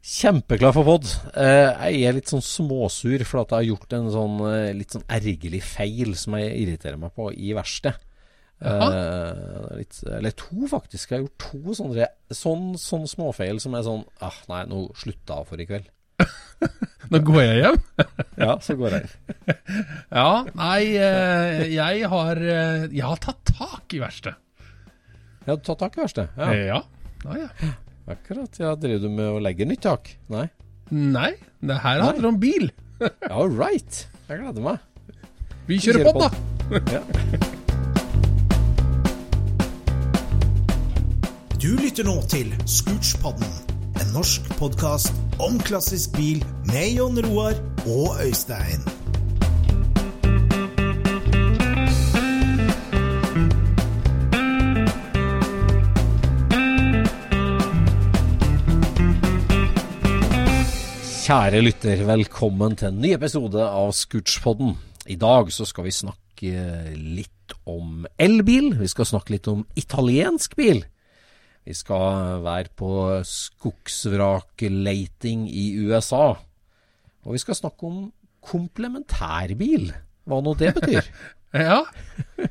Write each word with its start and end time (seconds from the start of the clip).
Kjempeklar 0.00 0.72
for 0.72 0.86
pod. 0.88 1.08
Eh, 1.36 1.90
jeg 1.92 2.06
er 2.08 2.14
litt 2.16 2.30
sånn 2.32 2.44
småsur 2.44 3.20
for 3.28 3.42
at 3.42 3.50
jeg 3.52 3.58
har 3.58 3.66
gjort 3.68 3.96
en 3.98 4.06
sånn 4.14 4.38
eh, 4.48 4.70
litt 4.78 4.94
sånn 4.96 5.04
ergerlig 5.12 5.60
feil 5.60 6.14
som 6.16 6.38
jeg 6.38 6.54
irriterer 6.62 6.96
meg 7.00 7.12
på 7.16 7.28
i 7.36 7.52
verkstedet. 7.56 8.06
Uh, 8.60 9.70
litt, 9.78 10.02
eller 10.04 10.34
to, 10.36 10.66
faktisk. 10.68 11.08
Jeg 11.08 11.16
har 11.16 11.22
gjort 11.24 11.44
to 11.46 11.76
sånne 11.78 12.08
sånn, 12.36 12.74
sånn 12.76 13.06
småfeil 13.08 13.56
som 13.56 13.72
er 13.72 13.86
sånn 13.86 14.02
ah, 14.20 14.36
Nei, 14.50 14.58
nå 14.68 14.82
slutta 15.00 15.38
jeg 15.38 15.48
for 15.48 15.62
i 15.64 15.66
kveld. 15.68 15.86
nå 17.12 17.20
går 17.24 17.40
jeg 17.40 17.62
hjem? 17.62 17.78
ja, 18.44 18.50
så 18.60 18.76
går 18.76 18.98
jeg 18.98 19.06
hjem. 19.06 19.62
ja, 20.20 20.28
nei, 20.60 20.80
jeg 21.72 22.10
har 22.12 22.42
Jeg 22.44 23.04
har 23.04 23.24
tatt 23.24 23.44
tak 23.48 23.96
i 23.96 24.02
verkstedet. 24.04 24.36
Jeg 25.46 25.54
har 25.54 25.62
tatt 25.64 25.80
tak 25.86 25.96
i 25.96 26.04
verkstedet? 26.04 26.36
Ja. 26.36 26.52
ja. 26.74 26.82
ja, 27.24 27.46
ja. 27.46 27.72
Akkurat. 28.08 28.58
Ja, 28.58 28.74
Driver 28.76 28.98
du 29.04 29.08
med 29.12 29.28
å 29.34 29.38
legge 29.42 29.66
nytt 29.68 29.82
tak? 29.86 30.08
Nei? 30.32 30.46
Nei, 30.90 31.32
det 31.62 31.76
her 31.84 32.00
handler 32.02 32.28
om 32.32 32.38
bil. 32.42 32.70
All 33.30 33.50
right. 33.52 34.06
Jeg 34.28 34.40
gleder 34.42 34.62
meg. 34.64 34.78
Vi 35.68 35.78
kjører, 35.78 36.04
kjører 36.04 36.12
på, 36.12 36.20
da. 36.20 36.30
ja. 36.94 37.02
Du 41.60 41.68
lytter 41.76 42.06
nå 42.08 42.16
til 42.32 42.48
Scootspodden, 42.64 43.50
en 44.00 44.12
norsk 44.16 44.46
podkast 44.58 45.12
om 45.44 45.58
klassisk 45.66 46.14
bil 46.16 46.40
med 46.70 46.96
Jon 46.96 47.20
Roar 47.26 47.54
og 47.84 48.16
Øystein. 48.24 48.80
Kjære 61.30 61.60
lytter, 61.62 62.00
velkommen 62.08 62.72
til 62.74 62.88
en 62.88 62.96
ny 62.98 63.12
episode 63.14 63.62
av 63.62 63.92
Scootspodden. 63.94 64.72
I 65.06 65.14
dag 65.14 65.46
så 65.54 65.62
skal 65.68 65.84
vi 65.86 65.92
snakke 65.94 66.50
litt 66.98 67.54
om 67.70 68.02
elbil. 68.18 68.74
Vi 68.80 68.88
skal 68.90 69.06
snakke 69.06 69.30
litt 69.36 69.46
om 69.46 69.62
italiensk 69.78 70.58
bil. 70.58 70.82
Vi 71.62 71.70
skal 71.78 72.42
være 72.42 72.74
på 72.74 73.22
skogsvrakleiting 73.30 75.46
i 75.46 75.78
USA. 75.78 76.34
Og 77.22 77.30
vi 77.36 77.42
skal 77.44 77.54
snakke 77.60 77.86
om 77.86 78.10
komplementærbil, 78.42 79.94
hva 80.26 80.42
nå 80.42 80.58
det 80.58 80.74
betyr. 80.80 81.06
ja. 81.70 81.86
Det 82.42 82.50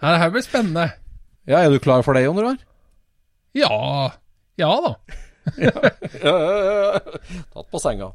her 0.00 0.32
blir 0.32 0.48
spennende. 0.48 0.96
Ja, 1.44 1.60
Er 1.60 1.68
du 1.68 1.76
klar 1.76 2.00
for 2.00 2.16
det, 2.16 2.24
Jon 2.24 2.40
Roar? 2.40 2.56
Ja. 3.52 4.16
Ja 4.56 4.72
da. 4.80 4.96
Tatt 7.54 7.68
på 7.70 7.80
senga. 7.82 8.12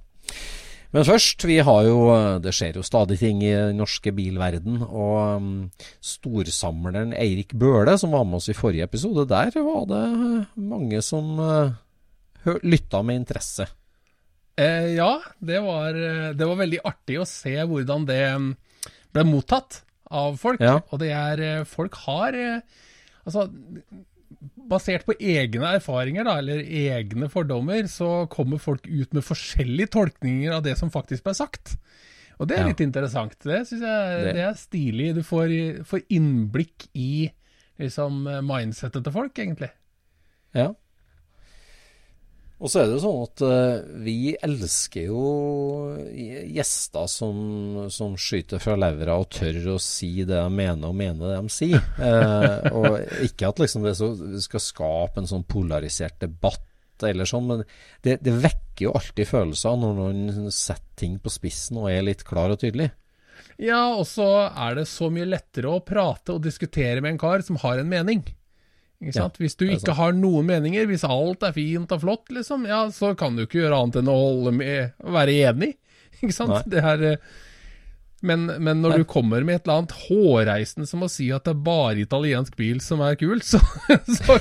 Men 0.89 1.05
først, 1.05 1.43
vi 1.45 1.59
har 1.61 1.83
jo 1.85 1.97
Det 2.41 2.53
skjer 2.55 2.79
jo 2.79 2.85
stadig 2.85 3.19
ting 3.21 3.43
i 3.45 3.51
den 3.53 3.77
norske 3.77 4.13
bilverden. 4.15 4.81
Og 4.87 5.17
um, 5.37 5.51
storsamleren 6.01 7.13
Eirik 7.13 7.53
Bøhle, 7.53 7.97
som 8.01 8.15
var 8.15 8.25
med 8.25 8.39
oss 8.39 8.49
i 8.49 8.57
forrige 8.57 8.87
episode, 8.89 9.27
der 9.29 9.53
var 9.53 9.85
det 9.89 10.05
mange 10.57 11.03
som 11.05 11.37
uh, 11.37 11.75
lytta 12.63 13.03
med 13.05 13.21
interesse. 13.21 13.69
Eh, 14.59 14.95
ja, 14.97 15.13
det 15.39 15.61
var, 15.63 15.95
det 16.35 16.43
var, 16.43 16.57
veldig 16.59 16.81
artig 16.83 17.19
å 17.21 17.27
se 17.29 17.53
hvordan 17.63 18.07
det 18.09 18.23
um, 18.35 18.49
ble 19.13 19.23
mottatt 19.29 19.83
av 20.09 20.41
folk. 20.41 20.59
Ja. 20.59 20.79
Og 20.89 20.99
det 21.03 21.13
er 21.13 21.63
Folk 21.69 21.95
har 22.07 22.35
Altså, 23.29 23.45
basert 24.39 25.05
på 25.07 25.15
egne 25.19 25.73
erfaringer 25.77 26.27
da, 26.27 26.37
eller 26.39 26.61
egne 26.63 27.29
fordommer, 27.31 27.87
så 27.91 28.25
kommer 28.31 28.61
folk 28.61 28.87
ut 28.87 29.15
med 29.15 29.25
forskjellige 29.25 29.91
tolkninger 29.97 30.53
av 30.55 30.63
det 30.67 30.77
som 30.79 30.91
faktisk 30.93 31.25
ble 31.27 31.35
sagt. 31.37 31.75
Og 32.39 32.47
det 32.47 32.55
er 32.55 32.63
ja. 32.63 32.69
litt 32.71 32.83
interessant. 32.83 33.35
Det 33.43 33.63
syns 33.67 33.83
jeg 33.83 34.21
det. 34.23 34.35
det. 34.37 34.45
er 34.47 34.59
stilig. 34.59 35.09
Du 35.17 35.23
får, 35.27 35.51
får 35.87 36.05
innblikk 36.15 36.87
i 36.95 37.27
liksom, 37.81 38.23
mindsettet 38.47 39.03
til 39.03 39.15
folk, 39.15 39.35
egentlig. 39.35 39.73
Ja. 40.55 40.71
Og 42.59 42.67
så 42.67 42.81
er 42.81 42.89
det 42.89 42.97
jo 42.97 43.03
sånn 43.05 43.19
at 43.23 43.41
uh, 43.47 43.99
vi 44.03 44.33
elsker 44.35 45.05
jo 45.07 45.21
gjester 46.11 47.05
som, 47.07 47.37
som 47.93 48.17
skyter 48.19 48.59
fra 48.59 48.75
levra 48.79 49.15
og 49.21 49.29
tør 49.31 49.75
å 49.75 49.79
si 49.79 50.25
det 50.25 50.35
de 50.35 50.47
mener 50.51 50.91
og 50.91 50.97
mener 50.99 51.23
det 51.23 51.37
de 51.37 51.53
sier. 51.55 51.85
Uh, 51.95 52.67
og 52.81 52.97
ikke 53.29 53.53
at 53.53 53.63
liksom 53.63 53.87
det 53.87 53.95
så, 53.99 54.11
skal 54.43 54.65
skape 54.65 55.23
en 55.23 55.31
sånn 55.31 55.47
polarisert 55.47 56.19
debatt 56.19 56.65
eller 57.07 57.29
sånn, 57.29 57.47
men 57.47 57.63
det, 58.03 58.17
det 58.25 58.35
vekker 58.43 58.89
jo 58.89 58.95
alltid 58.99 59.29
følelser 59.29 59.77
når 59.79 59.93
noen 59.95 60.51
setter 60.51 60.83
ting 60.99 61.15
på 61.23 61.31
spissen 61.31 61.79
og 61.79 61.87
er 61.93 62.03
litt 62.03 62.25
klar 62.27 62.51
og 62.51 62.59
tydelig. 62.59 62.89
Ja, 63.59 63.95
og 63.95 64.03
så 64.07 64.27
er 64.49 64.75
det 64.75 64.89
så 64.91 65.07
mye 65.11 65.27
lettere 65.27 65.71
å 65.71 65.83
prate 65.83 66.35
og 66.35 66.43
diskutere 66.43 66.99
med 66.99 67.15
en 67.15 67.21
kar 67.21 67.43
som 67.45 67.59
har 67.63 67.79
en 67.79 67.87
mening. 67.91 68.25
Ja, 68.99 69.29
hvis 69.39 69.55
du 69.55 69.63
ikke 69.71 69.95
har 69.95 70.15
noen 70.15 70.49
meninger, 70.49 70.87
hvis 70.89 71.05
alt 71.07 71.45
er 71.47 71.53
fint 71.55 71.91
og 71.95 72.01
flott, 72.01 72.25
liksom, 72.35 72.65
ja, 72.67 72.81
så 72.91 73.13
kan 73.19 73.37
du 73.37 73.45
ikke 73.45 73.61
gjøre 73.61 73.77
annet 73.77 74.01
enn 74.01 74.11
å 74.11 74.17
holde 74.17 74.55
med, 74.59 74.97
være 74.99 75.37
enig. 75.47 75.77
Ikke 76.19 76.35
sant? 76.35 76.65
Det 76.67 76.81
er, 76.83 77.03
eh, 77.13 77.37
men, 78.19 78.49
men, 78.59 78.81
når 78.83 78.91
Nei. 78.91 78.97
du 78.99 79.07
kommer 79.07 79.45
med 79.47 79.55
et 79.55 79.63
eller 79.63 79.77
annet 79.79 79.93
hårreisende 80.09 80.87
som 80.89 81.05
å 81.05 81.07
si 81.11 81.29
at 81.31 81.45
det 81.47 81.53
er 81.53 81.61
bare 81.63 82.01
italiensk 82.03 82.57
bil 82.59 82.81
som 82.83 82.99
er 83.05 83.15
kul, 83.19 83.39
så, 83.51 83.61
så, 83.87 84.35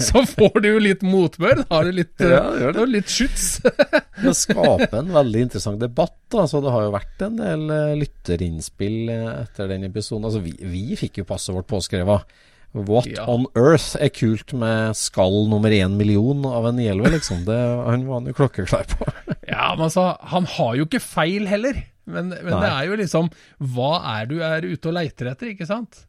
så 0.00 0.24
får 0.30 0.56
du 0.64 0.70
jo 0.70 0.80
litt 0.80 1.04
motbør. 1.04 1.60
Da 1.60 1.68
har 1.74 1.90
du 1.90 1.98
litt, 2.00 2.14
ja, 2.24 2.40
det 2.56 2.72
det. 2.78 2.88
litt 2.94 3.12
skyts. 3.12 3.60
det 4.24 4.36
skaper 4.40 5.02
en 5.02 5.12
veldig 5.18 5.44
interessant 5.50 5.84
debatt. 5.84 6.16
Altså, 6.32 6.64
det 6.64 6.72
har 6.72 6.88
jo 6.88 6.96
vært 6.96 7.26
en 7.28 7.36
del 7.42 7.68
eh, 7.76 7.96
lytterinnspill 8.06 9.12
eh, 9.12 9.32
etter 9.44 9.68
den 9.74 9.84
episoden. 9.90 10.30
Altså, 10.30 10.40
vi, 10.44 10.56
vi 10.64 10.96
fikk 10.96 11.20
jo 11.20 11.28
passet 11.28 11.52
vårt 11.56 11.68
påskrevet. 11.68 12.38
What 12.76 13.08
ja. 13.08 13.24
on 13.30 13.46
earth 13.56 13.96
er 13.96 14.10
kult 14.12 14.52
med 14.52 14.96
skall 14.98 15.46
nummer 15.48 15.72
én 15.72 15.96
million 15.96 16.44
av 16.44 16.68
en 16.68 16.76
911, 16.76 17.14
liksom? 17.16 17.40
Det, 17.46 17.56
han 17.56 18.04
var 18.06 18.20
han 18.20 18.28
jo 18.28 18.36
klokkeklar 18.36 18.84
på. 18.92 19.08
ja, 19.54 19.70
men 19.72 19.86
altså, 19.88 20.10
han 20.34 20.48
har 20.58 20.76
jo 20.76 20.88
ikke 20.88 21.00
feil 21.02 21.48
heller. 21.48 21.80
Men, 22.08 22.30
men 22.32 22.54
det 22.54 22.68
er 22.68 22.86
jo 22.88 22.94
liksom 22.96 23.26
Hva 23.74 23.90
er 24.16 24.28
du 24.30 24.38
er 24.40 24.64
ute 24.64 24.88
og 24.88 24.94
leiter 24.96 25.28
etter, 25.28 25.50
ikke 25.52 25.68
sant? 25.68 26.06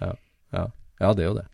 Ja, 0.00 0.14
ja. 0.56 0.68
ja 1.02 1.10
det 1.16 1.24
er 1.24 1.28
jo 1.30 1.40
det. 1.40 1.48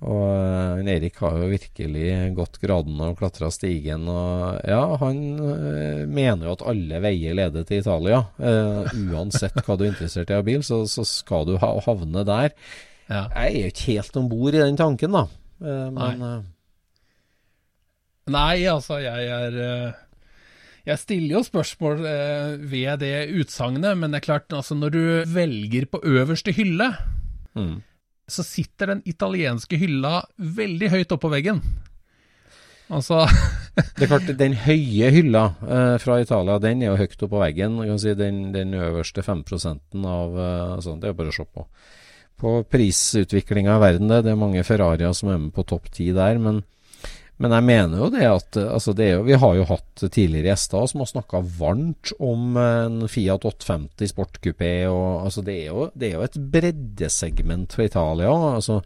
Og 0.00 0.80
uh, 0.80 0.80
Erik 0.88 1.18
har 1.20 1.34
jo 1.36 1.48
virkelig 1.50 2.04
gått 2.36 2.56
gradene 2.62 3.10
og 3.10 3.18
klatra 3.20 3.50
stigen. 3.52 4.06
Og 4.08 4.60
ja, 4.64 4.82
han 5.02 5.18
uh, 5.36 6.06
mener 6.08 6.48
jo 6.48 6.54
at 6.56 6.64
alle 6.72 7.02
veier 7.04 7.36
leder 7.36 7.66
til 7.68 7.82
Italia. 7.82 8.22
Uh, 8.40 8.88
uansett 9.12 9.60
hva 9.60 9.76
du 9.76 9.84
er 9.84 9.92
interessert 9.92 10.32
i 10.32 10.38
av 10.38 10.46
bil, 10.48 10.64
så, 10.64 10.82
så 10.88 11.04
skal 11.06 11.44
du 11.50 11.58
ha, 11.60 11.74
havne 11.84 12.24
der. 12.26 12.56
Ja. 13.10 13.24
jeg 13.34 13.50
er 13.50 13.58
jo 13.58 13.72
ikke 13.72 13.88
helt 13.90 14.20
om 14.20 14.30
bord 14.30 14.56
i 14.56 14.62
den 14.62 14.78
tanken, 14.78 15.16
da. 15.18 15.26
Uh, 15.60 15.88
men 15.92 16.22
Nei. 16.22 16.38
Nei, 18.30 18.56
altså, 18.70 19.00
jeg 19.02 19.26
er 19.26 19.56
Jeg 20.86 20.98
stiller 21.02 21.34
jo 21.34 21.42
spørsmål 21.44 21.98
ved 22.70 23.02
det 23.02 23.14
utsagnet, 23.42 23.98
men 23.98 24.12
det 24.12 24.20
er 24.20 24.26
klart, 24.28 24.52
altså, 24.54 24.76
når 24.78 24.94
du 24.94 25.02
velger 25.34 25.86
på 25.90 26.00
øverste 26.06 26.54
hylle, 26.56 26.92
mm. 27.58 27.74
så 28.30 28.46
sitter 28.46 28.94
den 28.94 29.02
italienske 29.04 29.76
hylla 29.76 30.22
veldig 30.38 30.92
høyt 30.94 31.16
oppå 31.16 31.32
veggen. 31.34 31.60
Altså 32.90 33.22
Det 33.96 34.04
er 34.04 34.10
klart, 34.10 34.30
den 34.38 34.56
høye 34.64 35.10
hylla 35.14 35.44
eh, 35.62 35.96
fra 36.02 36.18
Italia, 36.20 36.58
den 36.62 36.82
er 36.82 36.90
jo 36.90 36.98
høyt 36.98 37.22
oppå 37.26 37.40
veggen. 37.40 37.78
Si 38.02 38.14
den, 38.18 38.50
den, 38.54 38.74
øverste 38.74 39.22
5% 39.24 40.06
av 40.10 40.38
eh, 40.46 40.74
sånn, 40.84 41.00
Det 41.02 41.10
er 41.10 41.18
bare 41.18 41.32
å 41.32 41.36
se 41.36 41.46
på. 41.46 41.66
På 42.40 42.62
prisutviklinga 42.64 43.76
i 43.76 43.82
verden, 43.82 44.08
det. 44.08 44.22
Det 44.24 44.32
er 44.32 44.40
mange 44.40 44.64
Ferrarier 44.64 45.12
som 45.16 45.32
er 45.32 45.40
med 45.42 45.54
på 45.56 45.66
topp 45.68 45.90
ti 45.92 46.08
der. 46.16 46.40
Men, 46.40 46.62
men, 47.36 47.54
jeg 47.56 47.66
mener 47.68 48.00
jo 48.00 48.08
det 48.14 48.24
at 48.28 48.58
altså 48.62 48.94
det 48.96 49.10
jo, 49.12 49.22
Vi 49.28 49.36
har 49.42 49.58
jo 49.58 49.68
hatt 49.68 50.04
tidligere 50.06 50.54
gjester 50.54 50.88
som 50.88 51.04
har 51.04 51.12
snakka 51.12 51.42
varmt 51.60 52.14
om 52.18 52.56
en 52.60 53.04
Fiat 53.12 53.44
850 53.44 54.14
sportkupé. 54.14 54.72
Altså 54.88 55.44
det, 55.44 55.60
det 55.94 56.10
er 56.10 56.18
jo 56.18 56.26
et 56.26 56.42
breddesegment 56.56 57.76
for 57.76 57.84
Italia. 57.86 58.32
altså 58.56 58.80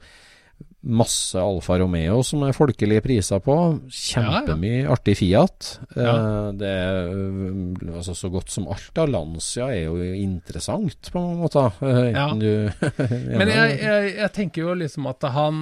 masse 0.84 1.40
Alfa 1.40 1.78
Romeo 1.80 2.20
som 2.26 2.42
er 2.46 2.56
folkelige 2.56 3.02
priser 3.04 3.40
på. 3.44 3.56
Kjempemye 3.88 4.82
ja, 4.82 4.82
ja. 4.84 4.92
artig 4.94 5.16
Fiat. 5.18 5.70
Ja. 5.96 6.14
Uh, 6.14 6.48
det 6.60 6.70
er 6.70 7.10
uh, 7.12 7.96
altså 7.96 8.14
Så 8.18 8.30
godt 8.32 8.52
som 8.52 8.68
alt 8.72 9.00
av 9.00 9.10
Lancia 9.12 9.70
er 9.72 9.88
jo 9.88 9.98
interessant, 10.18 11.10
på 11.12 11.22
mange 11.22 11.40
måter. 11.44 11.80
Du, 12.44 12.50
Men 13.38 13.50
jeg, 13.50 13.76
jeg, 13.78 14.14
jeg, 14.16 14.30
tenker 14.34 14.64
jo 14.64 14.74
liksom 14.78 15.06
at 15.10 15.24
han 15.34 15.58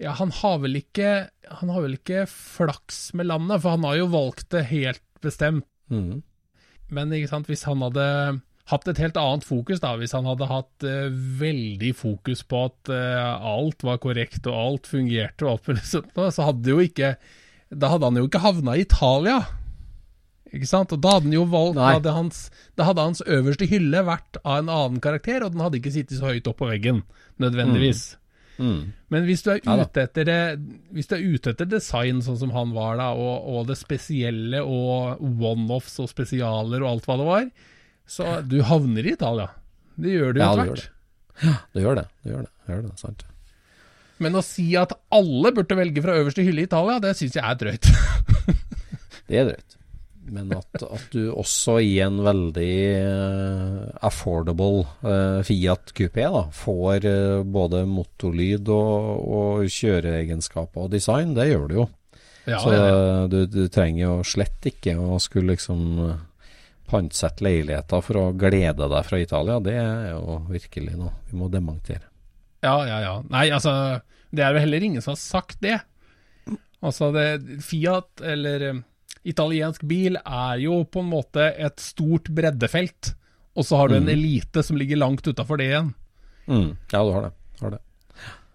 Ja, 0.00 0.12
han 0.18 0.32
har 0.40 0.58
vel 0.62 0.78
ikke 0.80 1.28
Han 1.60 1.70
har 1.72 1.84
vel 1.84 1.96
ikke 1.96 2.26
flaks 2.30 3.14
med 3.16 3.28
landet, 3.30 3.62
for 3.62 3.76
han 3.76 3.86
har 3.88 4.00
jo 4.00 4.10
valgt 4.12 4.50
det 4.54 4.66
helt 4.70 5.02
bestemt. 5.24 5.66
Mm. 5.88 6.20
Men 6.92 7.14
ikke 7.14 7.30
sant, 7.30 7.48
hvis 7.50 7.64
han 7.66 7.82
hadde 7.82 8.06
hatt 8.70 8.88
et 8.90 8.98
helt 8.98 9.18
annet 9.20 9.46
fokus, 9.46 9.80
da, 9.82 9.92
hvis 10.00 10.14
han 10.16 10.26
hadde 10.26 10.48
hatt 10.50 10.86
uh, 10.86 11.06
veldig 11.40 11.92
fokus 11.94 12.42
på 12.48 12.64
at 12.66 12.90
uh, 12.90 13.36
alt 13.38 13.84
var 13.86 14.00
korrekt 14.02 14.48
og 14.50 14.56
alt 14.58 14.90
fungerte 14.90 15.46
og 15.46 15.52
alt 15.52 15.70
mulig 15.70 15.84
sånt, 15.86 16.18
så 16.34 16.48
hadde 16.50 16.74
jo 16.74 16.82
ikke 16.82 17.14
Da 17.70 17.90
hadde 17.92 18.10
han 18.10 18.18
jo 18.18 18.26
ikke 18.28 18.42
havna 18.42 18.76
i 18.76 18.84
Italia. 18.84 19.40
Ikke 20.54 20.68
sant? 20.70 20.92
Og 20.94 21.00
da 21.02 21.16
hadde 21.16 21.28
han 21.28 21.34
jo 21.34 21.46
valgt 21.50 21.80
hadde 21.82 22.14
hans, 22.14 22.44
Da 22.78 22.86
hadde 22.86 23.06
hans 23.08 23.22
øverste 23.26 23.66
hylle 23.70 24.04
vært 24.06 24.38
av 24.44 24.60
en 24.60 24.70
annen 24.70 25.00
karakter, 25.02 25.42
og 25.42 25.54
den 25.54 25.64
hadde 25.64 25.80
ikke 25.80 25.94
sittet 25.94 26.20
så 26.20 26.30
høyt 26.30 26.46
opp 26.50 26.60
på 26.62 26.70
veggen, 26.70 27.02
nødvendigvis. 27.42 28.14
Mm. 28.14 28.22
Mm. 28.56 28.82
Men 29.12 29.26
hvis 29.28 29.42
du 29.44 29.50
er 29.52 29.58
ute 29.60 30.00
etter 30.06 30.24
det 30.24 30.36
Hvis 30.96 31.10
du 31.10 31.10
er 31.12 31.24
ute 31.28 31.52
etter 31.52 31.66
design 31.68 32.22
sånn 32.24 32.38
som 32.40 32.54
han 32.54 32.70
var 32.72 32.96
da, 32.96 33.10
og, 33.12 33.50
og 33.52 33.66
det 33.68 33.76
spesielle 33.76 34.62
og 34.64 35.20
one-offs 35.20 35.98
og 36.00 36.08
spesialer 36.08 36.80
og 36.80 36.94
alt 36.94 37.08
hva 37.10 37.18
det 37.20 37.26
var, 37.28 37.50
så 38.06 38.40
du 38.46 38.60
havner 38.66 39.06
i 39.06 39.14
Italia. 39.16 39.48
Det 39.96 40.12
gjør 40.12 40.36
du 40.36 40.42
ja, 40.42 40.50
tvert. 40.54 40.90
Ja, 41.42 41.56
du 41.72 41.80
gjør 41.82 41.98
det. 42.00 42.06
Du 42.22 42.30
gjør 42.32 42.44
det. 42.46 42.52
Du 42.64 42.72
gjør 42.72 42.84
det 42.86 43.00
sant. 43.00 43.24
Men 44.22 44.36
å 44.38 44.44
si 44.44 44.70
at 44.80 44.94
alle 45.12 45.52
burde 45.56 45.76
velge 45.76 46.02
fra 46.04 46.16
øverste 46.16 46.44
hylle 46.44 46.64
i 46.64 46.68
Italia, 46.68 47.00
det 47.02 47.16
syns 47.18 47.36
jeg 47.36 47.44
er 47.44 47.58
drøyt. 47.60 47.88
det 49.28 49.40
er 49.40 49.50
drøyt. 49.50 49.76
Men 50.26 50.50
at, 50.56 50.80
at, 50.82 51.04
du 51.12 51.28
også 51.30 51.76
i 51.86 51.98
en 52.02 52.16
veldig 52.26 52.72
uh, 52.98 53.82
affordable 54.06 54.82
uh, 55.04 55.42
Fiat 55.46 55.92
Coupé 55.94 56.26
da, 56.34 56.42
får 56.50 57.06
uh, 57.06 57.44
både 57.46 57.84
motorlyd 57.86 58.72
og, 58.74 59.20
og, 59.22 59.68
kjøreegenskaper 59.70 60.88
og 60.88 60.96
design, 60.96 61.36
det 61.36 61.46
gjør 61.52 61.68
du 61.70 61.76
jo. 61.78 61.86
Ja, 62.46 62.58
Så 62.62 62.74
ja, 62.74 62.82
ja. 62.88 63.22
Du, 63.30 63.40
du, 63.50 63.62
trenger 63.70 64.02
jo 64.04 64.16
slett 64.26 64.66
ikke 64.70 64.96
å 64.98 65.20
skulle 65.22 65.54
liksom 65.54 66.02
pantsette 66.90 67.44
leiligheter 67.44 68.02
for 68.04 68.20
å 68.20 68.26
glede 68.38 68.88
deg 68.90 69.08
fra 69.08 69.20
Italia, 69.20 69.58
det 69.62 69.76
er 69.80 70.10
jo 70.12 70.40
virkelig 70.50 70.96
noe 70.98 71.14
vi 71.30 71.38
må 71.40 71.50
dementere. 71.52 72.06
Ja, 72.64 72.78
ja, 72.88 73.00
ja. 73.04 73.14
Nei, 73.30 73.46
altså, 73.54 73.72
det 74.34 74.44
er 74.44 74.54
jo 74.54 74.64
heller 74.64 74.86
ingen 74.86 75.04
som 75.04 75.14
har 75.14 75.20
sagt 75.20 75.60
det. 75.64 75.78
Altså, 76.84 77.10
det, 77.14 77.26
Fiat, 77.64 78.22
eller 78.24 78.68
um, 78.70 78.82
italiensk 79.26 79.84
bil, 79.88 80.18
er 80.22 80.62
jo 80.62 80.80
på 80.88 81.02
en 81.02 81.10
måte 81.10 81.50
et 81.52 81.82
stort 81.82 82.30
breddefelt. 82.34 83.14
Og 83.56 83.64
så 83.64 83.80
har 83.80 83.90
du 83.90 83.96
en 83.98 84.06
mm. 84.08 84.12
elite 84.12 84.62
som 84.66 84.78
ligger 84.78 85.00
langt 85.00 85.26
utafor 85.26 85.60
det 85.60 85.70
igjen. 85.70 85.94
Mm. 86.46 86.76
Ja, 86.92 87.02
du 87.02 87.12
har 87.14 87.28
det. 87.28 87.34
Har 87.62 87.76
det. 87.76 87.82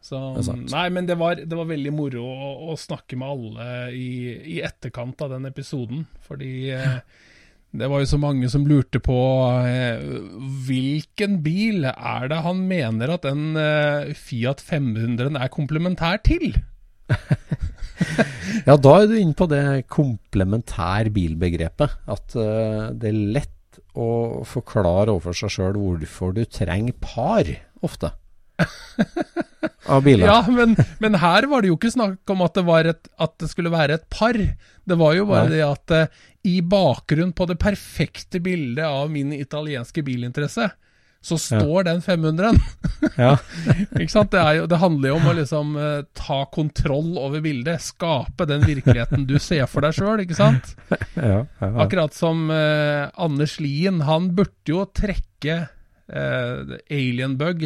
Så, 0.01 0.17
nei, 0.73 0.87
men 0.89 1.05
det 1.05 1.15
var, 1.15 1.37
det 1.37 1.55
var 1.55 1.67
veldig 1.69 1.91
moro 1.93 2.23
å, 2.25 2.51
å, 2.71 2.77
snakke 2.79 3.15
med 3.21 3.31
alle 3.31 3.65
i, 3.95 4.07
i 4.55 4.61
etterkant 4.65 5.21
av 5.21 5.35
den 5.35 5.45
episoden. 5.47 6.07
Fordi 6.25 6.51
eh, 6.73 6.97
det 7.71 7.87
var 7.87 8.01
jo 8.01 8.09
så 8.09 8.19
mange 8.19 8.49
som 8.51 8.65
lurte 8.67 8.99
på 9.03 9.17
eh, 9.63 10.01
hvilken 10.67 11.39
bil 11.45 11.87
er 11.87 12.27
det 12.31 12.41
han 12.43 12.65
mener 12.67 13.13
at 13.15 13.23
den 13.23 13.55
eh, 13.59 14.11
Fiat 14.17 14.59
500 14.63 15.31
er 15.39 15.53
komplementær 15.53 16.19
til? 16.25 16.57
ja, 18.67 18.75
da 18.75 18.95
er 18.97 19.07
du 19.07 19.15
inne 19.15 19.37
på 19.37 19.47
det 19.51 19.87
komplementær 19.91 21.11
bilbegrepet. 21.15 21.95
At 22.11 22.35
eh, 22.35 22.91
det 22.91 23.11
er 23.13 23.23
lett 23.39 23.81
å 23.95 24.43
forklare 24.47 25.13
overfor 25.13 25.35
seg 25.35 25.55
sjøl 25.55 25.79
hvorfor 25.79 26.35
du 26.35 26.43
trenger 26.51 26.97
par, 26.99 27.47
ofte. 27.83 28.11
av 29.91 30.03
biler. 30.05 30.27
Ja, 30.27 30.41
men, 30.51 30.75
men, 31.01 31.17
her 31.21 31.47
var 31.51 31.63
det 31.63 31.71
jo 31.71 31.77
ikke 31.79 31.93
snakk 31.93 32.33
om 32.33 32.43
at 32.45 32.57
det, 32.57 32.65
et, 32.91 33.09
at 33.21 33.33
det 33.41 33.49
skulle 33.51 33.73
være 33.73 33.99
et 33.99 34.07
par. 34.13 34.37
Det 34.83 34.97
var 34.97 35.15
jo 35.17 35.25
bare 35.29 35.47
Nei. 35.49 35.57
det 35.57 35.65
at 35.65 35.95
uh, 35.95 36.21
i 36.47 36.61
bakgrunn 36.65 37.33
på 37.37 37.45
det 37.49 37.59
perfekte 37.61 38.41
bildet 38.41 38.87
av 38.87 39.11
min 39.13 39.33
italienske 39.35 40.01
bilinteresse, 40.03 40.71
så 41.21 41.37
står 41.37 41.83
ja. 41.83 41.83
den 41.91 42.01
500-en. 42.01 42.57
ja. 43.15 43.35
ikke 43.99 44.09
sant? 44.09 44.31
Det, 44.33 44.41
jo, 44.57 44.65
det, 44.65 44.79
handler 44.81 45.11
jo 45.11 45.19
om 45.19 45.27
å 45.29 45.35
liksom 45.37 45.75
uh, 45.77 45.99
ta 46.17 46.39
kontroll 46.53 47.13
over 47.21 47.43
bildet. 47.45 47.83
Skape 47.85 48.47
den 48.49 48.65
virkeligheten 48.65 49.27
du 49.29 49.37
ser 49.37 49.69
for 49.69 49.85
deg 49.85 49.93
sjøl, 49.97 50.25
ikke 50.25 50.39
sant? 50.39 50.73
Ja, 51.21 51.43
Akkurat 51.83 52.15
som 52.17 52.49
uh, 52.49 53.11
Anders 53.21 53.59
Lien. 53.61 54.01
Han 54.07 54.31
burde 54.33 54.73
jo 54.73 54.87
trekke 54.97 55.67
uh, 56.11 56.77
Alienbug, 56.91 57.63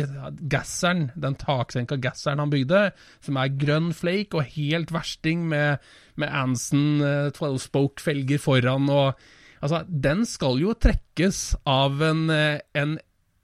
gasseren, 0.51 1.09
den 1.19 1.37
taksenka 1.41 1.97
gasseren 2.01 2.43
han 2.43 2.53
bygde, 2.53 2.89
som 3.25 3.39
er 3.41 3.55
grønn 3.61 3.91
flake 3.97 4.39
og 4.39 4.53
helt 4.55 4.93
versting 4.95 5.47
med, 5.51 5.83
med 6.15 6.31
Anson 6.31 7.01
uh, 7.01 7.33
12-spoke-felger 7.33 8.41
foran 8.41 8.91
og 8.93 9.25
Altså, 9.65 9.79
den 9.87 10.19
skal 10.29 10.59
jo 10.61 10.75
trekkes 10.77 11.55
av 11.65 12.01
en, 12.05 12.27
uh, 12.29 12.59
en 12.77 12.97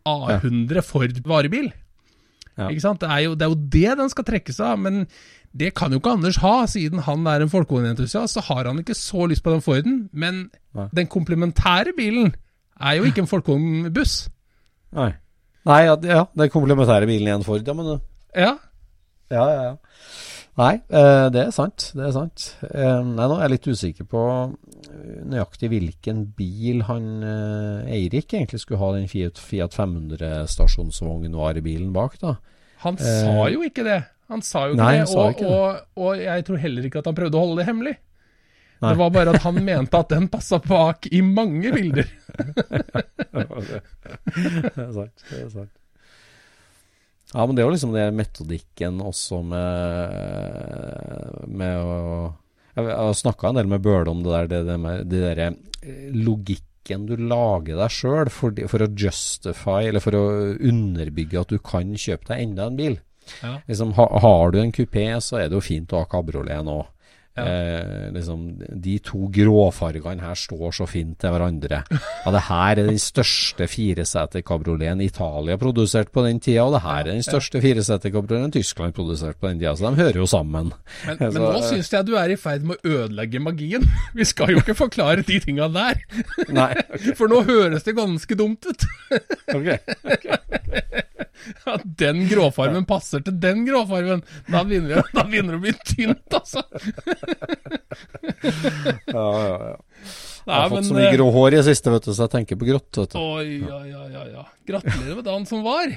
A100 0.05 0.83
Ford 0.85 1.21
varebil. 1.25 1.71
Ja. 2.59 2.67
Ikke 2.67 2.83
sant? 2.83 3.01
Det 3.01 3.09
er, 3.09 3.23
jo, 3.25 3.33
det 3.33 3.47
er, 3.47 3.53
jo, 3.53 3.69
det 3.73 3.97
den 3.97 4.11
skal 4.11 4.27
trekkes 4.27 4.59
av, 4.61 4.79
men 4.83 5.05
det 5.57 5.73
kan 5.75 5.91
jo 5.91 5.99
ikke 5.99 6.13
Anders 6.15 6.39
ha, 6.43 6.65
siden 6.69 7.03
han 7.07 7.25
er 7.27 7.43
en 7.43 7.51
folkevognentusiast. 7.51 8.37
Så 8.37 8.43
har 8.51 8.69
han 8.69 8.79
ikke 8.83 8.97
så 8.97 9.25
lyst 9.31 9.43
på 9.43 9.53
den 9.55 9.63
Forden, 9.65 9.97
men 10.11 10.45
Nei. 10.77 10.87
den 10.95 11.09
komplementære 11.11 11.95
bilen 11.97 12.33
er 12.79 12.99
jo 12.99 13.07
ikke 13.07 13.25
en 13.25 13.31
folkevognbuss. 13.31 14.29
Nei. 14.97 15.11
Nei, 15.69 15.81
ja, 15.85 15.95
ja, 16.09 16.25
den 16.33 16.51
komplementære 16.51 17.07
bilen 17.09 17.29
i 17.29 17.33
en 17.35 17.45
Ford, 17.45 17.67
ja, 17.67 17.77
men 17.77 17.99
Ja. 18.33 18.55
Ja, 19.31 19.45
ja, 19.47 19.63
ja. 19.69 19.75
Nei, 20.59 20.73
eh, 20.91 21.27
det 21.31 21.45
er 21.45 21.51
sant. 21.55 21.91
Det 21.95 22.03
er 22.09 22.13
sant. 22.15 22.47
Eh, 22.67 22.99
nei, 23.07 23.27
nå 23.29 23.37
er 23.37 23.45
jeg 23.45 23.53
litt 23.53 23.69
usikker 23.71 24.07
på 24.11 24.23
eh, 24.51 25.21
nøyaktig 25.31 25.69
hvilken 25.71 26.25
bil 26.35 26.83
han 26.89 27.23
Eirik 27.23 28.35
egentlig 28.35 28.59
skulle 28.65 28.81
ha 28.81 28.91
den 28.97 29.07
Fiat, 29.11 29.39
500-stasjonsvognen 29.39 31.37
var 31.39 31.55
i 31.55 31.63
bilen 31.65 31.93
bak, 31.95 32.19
da. 32.21 32.35
Han 32.83 32.97
sa 32.99 33.47
jo 33.53 33.63
ikke 33.63 33.85
det. 33.87 34.01
Han 34.31 34.43
sa 34.43 34.65
jo 34.67 34.75
ikke 34.75 34.83
nei, 34.83 34.93
det. 34.99 35.07
Og, 35.15 35.33
ikke 35.35 35.47
det. 35.47 35.55
Og, 35.55 36.03
og, 36.03 36.21
jeg 36.25 36.47
tror 36.47 36.63
heller 36.65 36.87
ikke 36.87 37.03
at 37.03 37.09
han 37.11 37.17
prøvde 37.17 37.37
å 37.37 37.45
holde 37.45 37.61
det 37.61 37.67
hemmelig. 37.69 37.95
Nei. 38.81 38.91
Det 38.95 38.97
var 38.97 39.11
bare 39.13 39.35
at 39.35 39.43
han 39.45 39.59
mente 39.61 39.99
at 39.99 40.09
den 40.09 40.25
passa 40.31 40.57
bak 40.63 41.05
i 41.13 41.21
mange 41.21 41.69
bilder. 41.73 42.07
det 42.33 43.43
er 44.73 44.95
sant. 44.95 45.25
Det 45.29 45.37
er 45.37 45.51
sant. 45.53 45.75
Ja, 47.31 47.45
men 47.45 47.55
det 47.55 47.61
er 47.61 47.69
jo 47.69 47.75
liksom 47.75 47.93
det 47.95 48.07
metodikken 48.15 48.97
også 49.05 49.39
med, 49.47 50.17
med 51.47 51.77
å 51.79 51.93
Jeg 52.75 52.89
har 52.89 53.13
snakka 53.15 53.51
en 53.51 53.61
del 53.61 53.69
med 53.71 53.83
Bøhle 53.85 54.11
om 54.11 54.25
det 54.25 54.33
der, 54.33 54.49
det, 54.51 54.61
det 54.67 54.77
med 54.81 55.05
de 55.11 55.21
derre 55.21 55.47
eh, 55.53 56.09
logikken 56.11 57.05
du 57.07 57.13
lager 57.15 57.77
deg 57.79 57.93
sjøl 57.93 58.31
for, 58.33 58.57
for, 58.67 58.83
å 58.83 58.89
justify, 58.97 59.85
eller 59.87 60.03
for 60.03 60.17
å 60.17 60.25
underbygge 60.57 61.39
at 61.39 61.53
du 61.53 61.61
kan 61.63 61.93
kjøpe 61.93 62.33
deg 62.33 62.47
enda 62.47 62.67
en 62.67 62.79
bil. 62.79 62.97
Ja. 63.43 63.59
Liksom, 63.69 63.93
ha, 63.95 64.07
har 64.25 64.51
du 64.51 64.59
en 64.59 64.73
kupé, 64.75 65.05
så 65.23 65.37
er 65.39 65.47
det 65.47 65.59
jo 65.59 65.63
fint 65.63 65.93
å 65.93 66.01
ha 66.01 66.09
kabriolet 66.09 66.65
nå. 66.67 66.81
Ja. 67.31 67.45
Eh, 67.47 68.09
liksom, 68.11 68.41
de 68.59 68.97
to 68.99 69.29
gråfargene 69.31 70.25
her 70.25 70.35
står 70.35 70.73
så 70.75 70.87
fint 70.89 71.15
til 71.21 71.31
hverandre. 71.31 71.79
Ja, 71.87 72.33
det 72.35 72.41
her 72.49 72.81
er 72.81 72.89
den 72.89 72.99
største 72.99 73.69
fireseterkabrioleten 73.71 75.03
Italia 75.05 75.55
produsert 75.61 76.11
på 76.11 76.25
den 76.25 76.41
tida, 76.43 76.65
og 76.65 76.75
det 76.75 76.83
her 76.83 77.05
er 77.05 77.11
den 77.13 77.23
største 77.23 77.61
fireseterkabrioleten 77.63 78.57
Tyskland 78.57 78.97
produsert 78.97 79.39
på 79.39 79.47
den 79.47 79.61
tida, 79.61 79.77
så 79.79 79.87
de 79.87 80.03
hører 80.03 80.19
jo 80.19 80.27
sammen. 80.27 80.73
Men, 81.07 81.23
men 81.31 81.39
nå 81.39 81.63
syns 81.69 81.93
jeg 81.93 82.09
du 82.09 82.17
er 82.19 82.35
i 82.35 82.39
ferd 82.39 82.67
med 82.67 82.81
å 82.81 82.97
ødelegge 82.97 83.43
magien. 83.43 83.87
Vi 84.17 84.27
skal 84.27 84.51
jo 84.51 84.59
ikke 84.65 84.75
forklare 84.75 85.23
de 85.23 85.39
tinga 85.39 85.71
der. 85.71 86.03
Nei, 86.51 86.73
okay. 86.83 87.15
For 87.19 87.31
nå 87.31 87.45
høres 87.47 87.87
det 87.87 87.95
ganske 87.95 88.35
dumt 88.35 88.67
ut. 88.67 88.87
okay, 89.55 89.79
ok, 90.03 90.27
ok. 90.59 91.30
At 91.75 91.83
den 91.99 92.25
gråfarven 92.29 92.85
passer 92.89 93.23
til 93.25 93.37
den 93.41 93.65
gråfarven. 93.67 94.23
Da 94.49 94.63
begynner 94.67 94.99
det, 94.99 95.05
da 95.17 95.25
begynner 95.27 95.57
det 95.57 95.59
å 95.59 95.65
bli 95.65 95.73
tynt, 95.93 96.37
altså. 96.37 96.63
ja, 99.15 99.15
ja, 99.15 99.57
ja. 99.71 99.79
Jeg 100.41 100.57
har 100.57 100.71
fått 100.73 100.87
så 100.87 100.95
mye 100.97 101.09
eh, 101.09 101.15
grå 101.15 101.27
hår 101.35 101.53
i 101.53 101.59
det 101.59 101.67
siste, 101.69 101.91
vet 101.93 102.07
du, 102.07 102.13
så 102.13 102.25
jeg 102.25 102.33
tenker 102.37 102.61
på 102.61 102.69
grått. 102.69 103.01
vet 103.03 103.13
du. 103.13 103.19
Oi, 103.21 103.49
ja, 103.61 103.81
ja, 103.85 104.05
ja, 104.09 104.23
ja. 104.37 104.45
Gratulerer 104.69 105.19
med 105.19 105.27
dagen 105.27 105.45
som 105.49 105.65
var. 105.65 105.91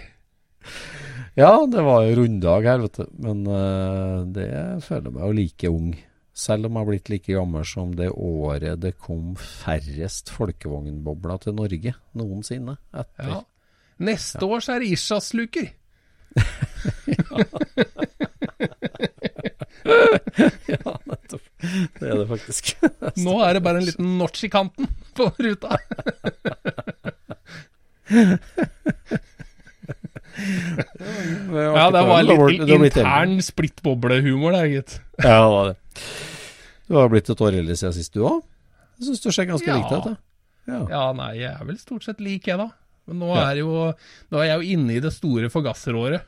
Ja, 1.34 1.54
det 1.66 1.82
var 1.82 2.04
jo 2.06 2.18
runddag 2.20 2.68
her, 2.68 2.82
vet 2.84 3.00
du. 3.00 3.06
Men 3.24 3.46
uh, 3.48 4.18
det 4.36 4.50
føler 4.86 5.14
meg 5.14 5.24
jo 5.24 5.38
like 5.40 5.72
ung. 5.72 5.94
Selv 6.34 6.66
om 6.66 6.74
jeg 6.74 6.82
har 6.82 6.90
blitt 6.90 7.10
like 7.12 7.34
gammel 7.36 7.66
som 7.68 7.92
det 7.94 8.08
året 8.10 8.80
det 8.82 8.96
kom 8.98 9.36
færrest 9.38 10.32
folkevognbobler 10.34 11.44
til 11.44 11.54
Norge 11.54 11.92
noensinne. 12.18 12.74
Etter. 12.90 13.28
Ja. 13.30 13.38
Neste 14.02 14.42
ja. 14.42 14.46
år 14.50 14.60
så 14.64 14.72
er 14.74 14.78
det 14.82 14.90
Ishas-luker. 14.94 15.66
ja, 20.66 20.92
nettopp. 21.04 21.42
Det 21.98 22.08
er 22.08 22.16
det 22.18 22.26
faktisk. 22.28 22.76
Nå 23.26 23.34
er 23.46 23.50
det 23.56 23.62
bare 23.64 23.78
en 23.82 23.86
liten 23.88 24.18
notch 24.18 24.44
i 24.46 24.50
kanten 24.52 24.86
på 25.14 25.24
ruta. 25.38 25.70
ja, 31.54 31.90
det 31.94 32.02
var 32.10 32.22
litt 32.26 32.68
intern 32.68 33.38
splittboblehumor 33.44 34.50
der, 34.56 34.66
gitt. 34.72 34.92
Ja, 35.22 35.38
det 35.38 35.52
var 35.54 35.64
det. 35.70 35.76
Du 36.84 36.92
har 36.98 37.08
blitt 37.12 37.30
et 37.32 37.40
år 37.40 37.52
eldre 37.62 37.76
siden 37.78 37.94
sist, 37.96 38.14
du 38.14 38.20
òg? 38.26 38.42
Jeg 38.98 39.08
syns 39.08 39.22
du 39.24 39.30
ser 39.32 39.46
ganske 39.48 39.70
ja. 39.70 39.76
lik 39.78 39.90
ut. 39.92 40.06
Ja. 40.64 40.80
ja, 40.88 41.04
nei, 41.16 41.32
jeg 41.42 41.50
er 41.52 41.64
vel 41.68 41.78
stort 41.80 42.04
sett 42.06 42.20
lik, 42.24 42.46
jeg, 42.48 42.56
da. 42.60 42.68
Men 43.10 43.20
nå, 43.20 43.32
er 43.36 43.60
jo, 43.60 43.90
nå, 44.32 44.38
er 44.40 44.48
jeg 44.48 44.60
jo 44.60 44.76
inne 44.76 44.96
i 44.96 45.02
det 45.04 45.12
store 45.12 45.50
forgasseråret. 45.52 46.24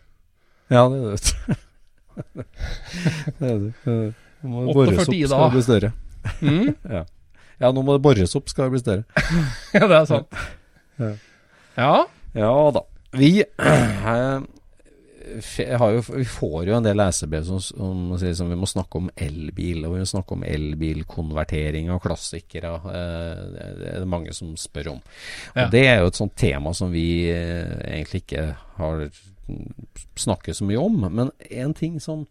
Ja, 0.72 0.86
det 0.92 0.98
er 0.98 1.14
det. 1.14 1.58
det 3.38 3.50
er 3.50 3.60
det. 3.62 4.14
Nå 4.46 4.50
må 4.52 4.66
det 4.66 4.74
bores 4.76 5.00
opp, 5.06 5.14
skal 5.14 5.46
det 5.46 5.54
bli 5.54 5.64
større. 5.64 5.92
Mm? 6.40 6.74
ja. 6.96 7.04
ja. 7.62 7.70
nå 7.70 7.84
må 7.86 7.96
det 7.96 8.04
bores 8.04 8.36
opp, 8.38 8.50
skal 8.52 8.68
det 8.68 8.76
bli 8.76 8.82
større. 8.82 9.24
ja, 9.76 9.86
det 9.86 10.00
er 10.00 10.10
sant. 10.10 10.42
Ja. 11.76 11.94
Ja 12.36 12.52
da. 12.76 12.84
Vi 13.16 13.30
eh, 13.44 14.38
jo, 15.36 16.02
vi 16.16 16.24
får 16.28 16.68
jo 16.68 16.76
en 16.76 16.86
del 16.86 16.98
lesebrev 16.98 17.46
som, 17.46 17.60
som, 17.60 18.16
som, 18.18 18.50
vi 18.50 18.58
må 18.58 18.68
snakke 18.68 19.00
om 19.00 19.10
elbil, 19.16 19.84
og 19.86 19.96
vi 19.96 20.02
må 20.02 20.08
snakke 20.08 20.36
om 20.36 20.44
elbilkonvertering 20.46 21.92
og 21.94 22.02
klassikere. 22.04 22.74
Eh, 22.90 23.44
det 23.52 23.92
er 23.92 24.04
det 24.04 24.10
mange 24.10 24.34
som 24.36 24.54
spør 24.60 24.96
om. 24.96 25.00
Og 25.54 25.62
ja. 25.62 25.70
Det 25.72 25.86
er 25.86 26.00
jo 26.00 26.10
et 26.12 26.20
sånt 26.20 26.36
tema 26.38 26.74
som 26.76 26.92
vi 26.94 27.06
eh, 27.32 27.76
egentlig 27.92 28.24
ikke 28.24 28.50
har 28.78 29.08
snakket 30.16 30.58
så 30.58 30.66
mye 30.66 30.82
om. 30.82 31.06
Men 31.10 31.32
én 31.50 31.74
ting 31.76 32.00
som, 32.02 32.26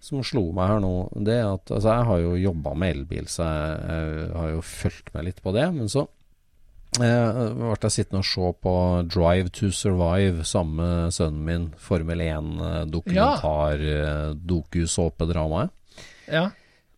som, 0.00 0.22
slo 0.24 0.48
meg 0.56 0.72
her 0.72 0.82
nå, 0.84 0.92
det 1.26 1.38
er 1.40 1.48
at 1.52 1.70
altså, 1.70 1.88
jeg 1.90 2.10
har 2.10 2.22
jo 2.24 2.36
jobba 2.40 2.74
med 2.78 2.96
elbil, 2.96 3.28
så 3.30 3.48
jeg, 3.48 3.80
jeg 3.88 4.36
har 4.40 4.52
jo 4.54 4.68
fulgt 4.74 5.14
med 5.14 5.28
litt 5.28 5.42
på 5.44 5.54
det. 5.56 5.66
Men 5.76 5.92
så 5.92 6.06
jeg 7.02 7.54
ble 7.58 7.90
sittende 7.90 8.20
og 8.22 8.28
se 8.28 8.50
på 8.62 8.74
Drive 9.10 9.50
to 9.54 9.70
Survive 9.74 10.44
sammen 10.46 10.78
med 10.78 11.14
sønnen 11.16 11.42
min. 11.46 11.64
Formel 11.80 12.22
1-dokumentar, 12.22 13.82
ja. 13.82 14.30
Eh. 14.30 14.34
Ja. 16.30 16.44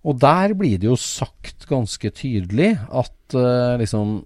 Og 0.07 0.21
der 0.21 0.55
blir 0.59 0.77
det 0.79 0.91
jo 0.91 0.99
sagt 1.01 1.67
ganske 1.71 2.13
tydelig 2.15 2.77
at 2.77 3.35
uh, 3.35 3.75
liksom 3.81 4.21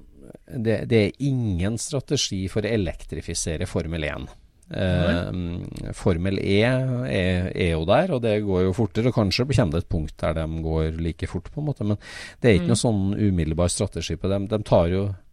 det, 0.51 0.83
det, 0.91 0.99
er 0.99 1.25
ingen 1.25 1.79
strategi 1.79 2.43
for 2.51 2.67
å 2.67 2.75
elektrifisere 2.75 3.69
Formel 3.71 4.05
1. 4.11 4.27
Uh, 4.71 4.77
eh, 4.79 5.95
Formel 5.95 6.39
E 6.43 6.59
er, 6.67 7.49
er, 7.55 7.71
jo 7.73 7.87
der, 7.87 8.13
og 8.15 8.21
det 8.27 8.37
går 8.43 8.67
jo 8.67 8.75
fortere. 8.75 9.15
Og 9.15 9.17
kanskje 9.17 9.47
kommer 9.55 9.79
det 9.79 9.85
et 9.87 9.95
punkt 9.95 10.19
der 10.19 10.37
de 10.43 10.63
går 10.67 10.99
like 10.99 11.31
fort, 11.31 11.49
på 11.55 11.63
en 11.63 11.71
måte. 11.71 11.87
Men 11.87 12.03
det 12.43 12.51
er 12.51 12.59
ikke 12.59 12.69
mm. 12.69 12.75
noe 12.75 12.85
sånn 12.85 13.03
umiddelbar 13.15 13.71
strategi 13.71 14.19
på 14.19 14.31
dem. 14.35 14.51
De 14.51 14.63
tar 14.67 14.91
jo 14.91 15.09
Eh, 15.11 15.30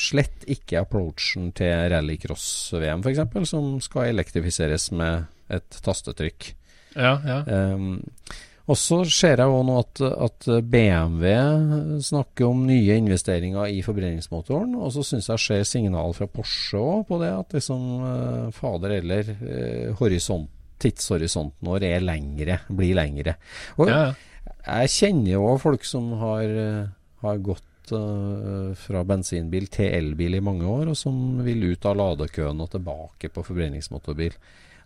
slett 0.00 0.46
ikke 0.48 0.80
approachen 0.80 1.50
til 1.56 1.88
rallycross-VM, 1.92 3.02
f.eks., 3.04 3.50
som 3.50 3.74
skal 3.84 4.12
elektrifiseres 4.14 4.90
med 4.96 5.26
et 5.52 5.80
tastetrykk. 5.84 6.52
Ja, 6.96 7.16
ja. 7.24 7.40
Um, 7.74 7.98
og 8.68 8.76
så 8.76 8.98
ser 9.08 9.40
jeg 9.40 9.48
òg 9.48 9.62
nå 9.64 9.78
at, 9.80 10.00
at, 10.04 10.46
BMW 10.68 11.30
snakker 12.04 12.50
om 12.50 12.66
nye 12.68 12.98
investeringer 13.00 13.70
i 13.72 13.80
forbrenningsmotoren. 13.84 14.74
Og 14.76 14.92
så 14.92 15.04
syns 15.08 15.30
jeg 15.30 15.44
ser 15.44 15.64
signal 15.68 16.12
fra 16.16 16.28
Porsche 16.28 16.80
òg 16.80 17.06
på 17.08 17.20
det, 17.22 17.32
at 17.32 17.56
liksom 17.56 17.86
uh, 18.02 18.50
fader 18.56 18.98
eller 18.98 19.32
uh, 19.40 19.96
horisont, 20.00 20.50
tidshorisonten 20.78 21.66
vår 21.66 21.88
er 21.88 22.04
lengre, 22.04 22.60
blir 22.68 22.92
lengre. 22.94 23.38
Og 23.80 23.88
ja. 23.90 24.12
jeg 24.60 24.92
kjenner 24.94 25.32
jo 25.32 25.56
folk 25.58 25.88
som 25.88 26.12
har, 26.20 26.52
har 27.24 27.40
gått 27.42 27.64
uh, 27.94 28.72
fra 28.78 29.02
bensinbil 29.08 29.68
til 29.72 29.90
elbil 29.96 30.38
i 30.38 30.44
mange 30.44 30.66
år, 30.68 30.90
og 30.92 30.96
som 30.98 31.38
vil 31.46 31.70
ut 31.72 31.86
av 31.88 31.98
ladekøen 31.98 32.64
og 32.64 32.70
tilbake 32.72 33.30
på 33.32 33.44
forbrenningsmotorbil. 33.46 34.36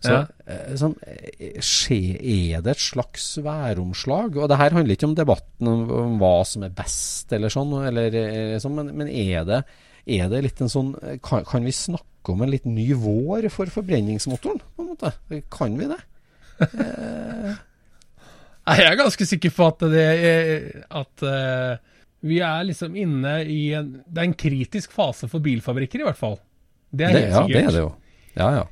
Så 0.03 0.11
ja. 0.11 0.21
uh, 0.49 0.73
sånn, 0.79 0.95
eh, 1.07 1.59
Er 1.59 2.63
det 2.63 2.73
et 2.73 2.83
slags 2.83 3.27
væromslag? 3.43 4.35
Og 4.35 4.49
det 4.51 4.59
her 4.59 4.75
handler 4.75 4.97
ikke 4.97 5.09
om 5.11 5.17
debatten 5.17 5.71
om, 5.71 5.85
om 5.99 6.17
hva 6.21 6.35
som 6.47 6.65
er 6.67 6.75
best, 6.75 7.31
eller 7.35 7.53
sånn, 7.53 7.75
eller, 7.87 8.17
sånn 8.63 8.75
men, 8.79 8.91
men, 8.99 9.11
er, 9.11 9.43
det, 9.47 9.61
er 10.19 10.31
det 10.31 10.43
litt 10.47 10.63
en 10.63 10.71
sånn 10.71 10.95
kan, 11.23 11.45
kan, 11.47 11.63
vi 11.63 11.75
snakke 11.75 12.33
om 12.33 12.43
en 12.43 12.51
litt 12.51 12.67
ny 12.67 12.89
vår 12.95 13.49
for 13.51 13.71
forbrenningsmotoren, 13.71 14.63
på 14.75 14.83
en 14.83 14.91
måte? 14.95 15.13
Kan 15.53 15.79
vi 15.79 15.91
det? 15.91 16.01
Jeg 18.63 18.85
er 18.87 18.95
ganske 18.95 19.25
sikker 19.27 19.51
på 19.51 19.65
at 19.67 19.81
det 19.91 20.03
er 20.03 20.67
at 20.95 21.23
uh, 21.27 21.92
vi 22.23 22.39
er 22.43 22.63
liksom 22.69 22.95
inne 22.95 23.33
i 23.43 23.73
en 23.75 23.97
Det 24.07 24.21
er 24.21 24.29
en 24.29 24.37
kritisk 24.37 24.93
fase 24.95 25.27
for 25.31 25.43
bilfabrikker, 25.43 26.01
i 26.01 26.07
hvert 26.07 26.19
fall. 26.19 26.37
Det 26.93 27.07
er 27.07 27.17
helt 27.17 27.35
sikkert. 27.35 27.51
Ja, 27.51 27.59
det 27.59 27.65
er 27.65 27.75
det 27.75 27.83
jo. 27.83 27.91
Ja, 28.33 28.49
ja. 28.61 28.63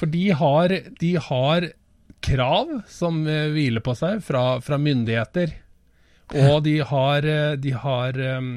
For 0.00 0.12
de 0.12 0.22
har, 0.32 0.74
de 1.00 1.10
har 1.20 1.66
krav 2.24 2.70
som 2.88 3.24
uh, 3.26 3.50
hviler 3.52 3.84
på 3.84 3.96
seg 3.98 4.22
fra, 4.24 4.44
fra 4.64 4.78
myndigheter. 4.80 5.52
Og 6.30 6.62
de 6.62 6.76
har, 6.86 7.26
eh, 7.26 7.56
de 7.58 7.72
har 7.74 8.14
um, 8.38 8.50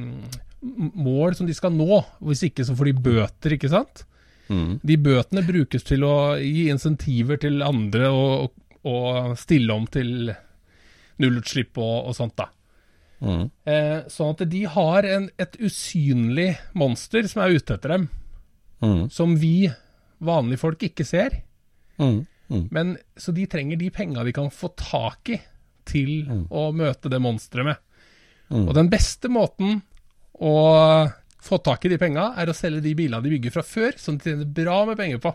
mål 0.61 1.33
som 1.33 1.47
de 1.49 1.55
skal 1.57 1.73
nå. 1.73 2.03
Hvis 2.21 2.43
ikke 2.45 2.65
så 2.67 2.75
får 2.77 2.91
de 2.91 3.05
bøter, 3.07 3.55
ikke 3.55 3.71
sant? 3.71 4.03
Mm. 4.45 4.77
De 4.83 4.97
bøtene 5.01 5.41
brukes 5.47 5.87
til 5.87 6.05
å 6.05 6.35
gi 6.37 6.67
insentiver 6.69 7.39
til 7.41 7.63
andre 7.65 8.11
og, 8.13 8.53
og 8.85 9.33
stille 9.41 9.73
om 9.73 9.87
til 9.89 10.29
nullutslipp 11.23 11.79
og, 11.81 12.11
og 12.11 12.17
sånt, 12.17 12.35
da. 12.37 12.51
Mm. 13.23 13.45
Eh, 13.69 13.99
sånn 14.11 14.33
at 14.35 14.43
de 14.51 14.65
har 14.67 15.07
en, 15.07 15.29
et 15.39 15.55
usynlig 15.63 16.49
monster 16.75 17.27
som 17.31 17.43
er 17.43 17.55
ute 17.55 17.77
etter 17.77 17.95
dem. 17.95 18.09
Mm. 18.83 19.07
Som 19.13 19.37
vi 19.39 19.71
vanlige 20.23 20.63
folk 20.63 20.83
ikke 20.83 21.07
ser. 21.07 21.39
Mm. 22.01 22.25
mm. 22.51 22.67
Men, 22.75 22.95
så 23.15 23.35
de 23.35 23.47
trenger 23.49 23.79
de 23.79 23.89
penga 23.95 24.25
de 24.27 24.35
kan 24.35 24.51
få 24.51 24.73
tak 24.79 25.33
i 25.33 25.39
til 25.87 26.23
mm. 26.27 26.45
å 26.51 26.69
møte 26.75 27.11
det 27.11 27.19
monsteret 27.23 27.67
med. 27.71 27.81
Mm. 28.51 28.67
Og 28.67 28.73
den 28.77 28.91
beste 28.91 29.31
måten 29.31 29.81
å 30.43 30.55
få 31.43 31.59
tak 31.63 31.85
i 31.85 31.91
de 31.91 31.99
penga, 31.99 32.31
er 32.39 32.49
å 32.49 32.55
selge 32.55 32.83
de 32.85 32.93
bilene 32.95 33.23
de 33.23 33.31
bygger 33.35 33.53
fra 33.53 33.63
før, 33.67 33.97
som 33.99 34.17
de 34.17 34.31
tjener 34.31 34.47
bra 34.47 34.77
med 34.87 34.99
penger 34.99 35.19
på. 35.23 35.33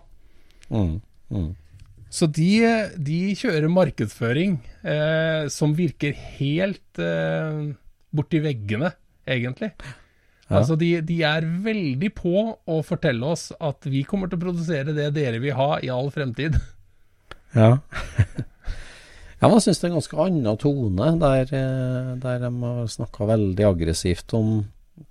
Så 2.09 2.29
de, 2.33 2.51
de 2.97 3.19
kjører 3.37 3.69
markedsføring 3.69 4.59
eh, 4.81 5.45
som 5.53 5.75
virker 5.77 6.17
helt 6.39 7.01
eh, 7.03 7.75
borti 8.17 8.41
veggene, 8.45 8.95
egentlig. 9.29 9.75
Ja. 10.49 10.63
Altså 10.63 10.79
de, 10.81 10.95
de, 11.05 11.19
er 11.29 11.45
veldig 11.45 12.09
på 12.17 12.45
å 12.57 12.79
fortelle 12.87 13.35
oss 13.35 13.51
at 13.61 13.85
vi 13.85 14.07
kommer 14.09 14.31
til 14.31 14.41
å 14.41 14.47
produsere 14.47 14.97
det 14.97 15.11
dere 15.19 15.43
vil 15.43 15.57
ha 15.59 15.75
i 15.85 15.93
all 15.93 16.09
fremtid. 16.15 16.57
Ja. 17.53 17.75
ja 19.43 19.53
man 19.53 19.61
syns 19.61 19.83
det 19.83 19.91
er 19.91 19.93
en 19.93 20.01
ganske 20.01 20.21
annen 20.25 20.61
tone, 20.65 21.13
der, 21.21 21.53
eh, 21.53 22.11
der 22.25 22.43
de 22.47 22.53
har 22.65 22.91
snakka 22.97 23.29
veldig 23.29 23.69
aggressivt 23.69 24.33
om 24.39 24.63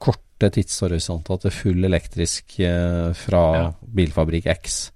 korte 0.01 0.49
tidshorisonter 0.57 1.45
til 1.45 1.53
full 1.53 1.85
elektrisk 1.85 2.57
eh, 2.65 3.13
fra 3.17 3.45
ja. 3.53 3.73
bilfabrikk 4.01 4.49
X 4.57 4.87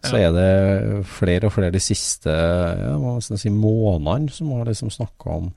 så 0.00 0.16
er 0.16 0.30
det 0.32 1.04
flere 1.08 1.48
og 1.48 1.54
flere 1.54 1.74
de 1.74 1.82
siste 1.82 2.32
ja, 2.32 3.16
si 3.20 3.52
månedene 3.52 4.32
som 4.32 4.52
har 4.56 4.68
liksom 4.68 4.92
snakka 4.94 5.34
om 5.34 5.50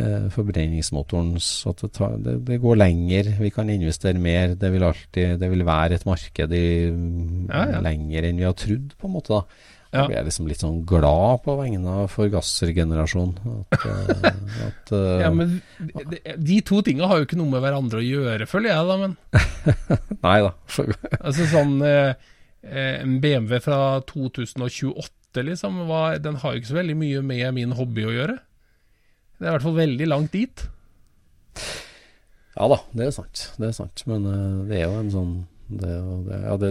eh, 0.00 0.28
forbrenningsmotoren. 0.32 1.34
Så 1.44 1.74
det, 1.80 1.92
tar, 1.96 2.16
det, 2.24 2.38
det, 2.48 2.60
går 2.62 2.80
lenger, 2.80 3.34
vi 3.40 3.50
kan 3.54 3.72
investere 3.72 4.20
mer. 4.20 4.56
Det 4.60 4.72
vil 4.72 4.86
alltid 4.88 5.36
det 5.42 5.50
vil 5.52 5.66
være 5.68 5.98
et 5.98 6.08
marked 6.08 6.56
i, 6.56 6.64
ja, 6.88 7.66
ja. 7.76 7.84
lenger 7.84 8.30
enn 8.30 8.40
vi 8.40 8.48
har 8.48 8.56
trodd, 8.56 8.96
på 8.96 9.10
en 9.10 9.16
måte. 9.18 9.36
da. 9.36 9.68
Jeg 9.90 10.06
blir 10.06 10.26
liksom 10.28 10.46
litt 10.46 10.60
sånn 10.62 10.82
glad 10.86 11.40
på 11.42 11.56
vegne 11.58 11.94
av 12.04 12.12
forgassergenerasjonen. 12.12 13.56
At, 13.74 13.86
uh, 13.90 14.28
at 14.68 14.92
uh, 14.94 15.22
Ja, 15.24 15.30
men 15.34 15.56
de, 15.80 16.20
de 16.38 16.60
to 16.66 16.78
tinga 16.86 17.08
har 17.10 17.18
jo 17.18 17.26
ikke 17.26 17.38
noe 17.40 17.50
med 17.50 17.64
hverandre 17.64 17.98
å 17.98 18.06
gjøre, 18.06 18.46
føler 18.50 18.70
jeg 18.70 18.86
da, 18.86 18.98
men 19.00 19.16
Nei 20.26 20.36
da. 20.46 20.52
altså 21.18 21.48
sånn 21.50 21.74
uh, 21.82 22.14
En 22.60 23.16
BMW 23.22 23.60
fra 23.64 24.00
2028, 24.10 25.44
liksom, 25.46 25.78
var, 25.88 26.18
den 26.20 26.36
har 26.42 26.52
jo 26.52 26.60
ikke 26.60 26.72
så 26.72 26.80
veldig 26.80 26.96
mye 27.00 27.22
med 27.24 27.54
min 27.56 27.72
hobby 27.78 28.04
å 28.04 28.12
gjøre. 28.12 28.36
Det 29.40 29.46
er 29.46 29.54
i 29.54 29.54
hvert 29.54 29.64
fall 29.64 29.78
veldig 29.78 30.08
langt 30.10 30.34
dit. 30.36 30.66
Ja 32.58 32.66
da, 32.68 32.76
det 32.92 33.06
er 33.06 33.14
sant. 33.14 33.46
Det 33.56 33.70
er 33.70 33.76
sant. 33.76 34.02
Men 34.10 34.26
det 34.68 34.80
er 34.80 34.88
jo 34.88 34.98
en 35.00 35.14
sånn 35.14 35.34
Det, 35.70 35.92
det, 36.26 36.38
ja, 36.42 36.54
det, 36.58 36.70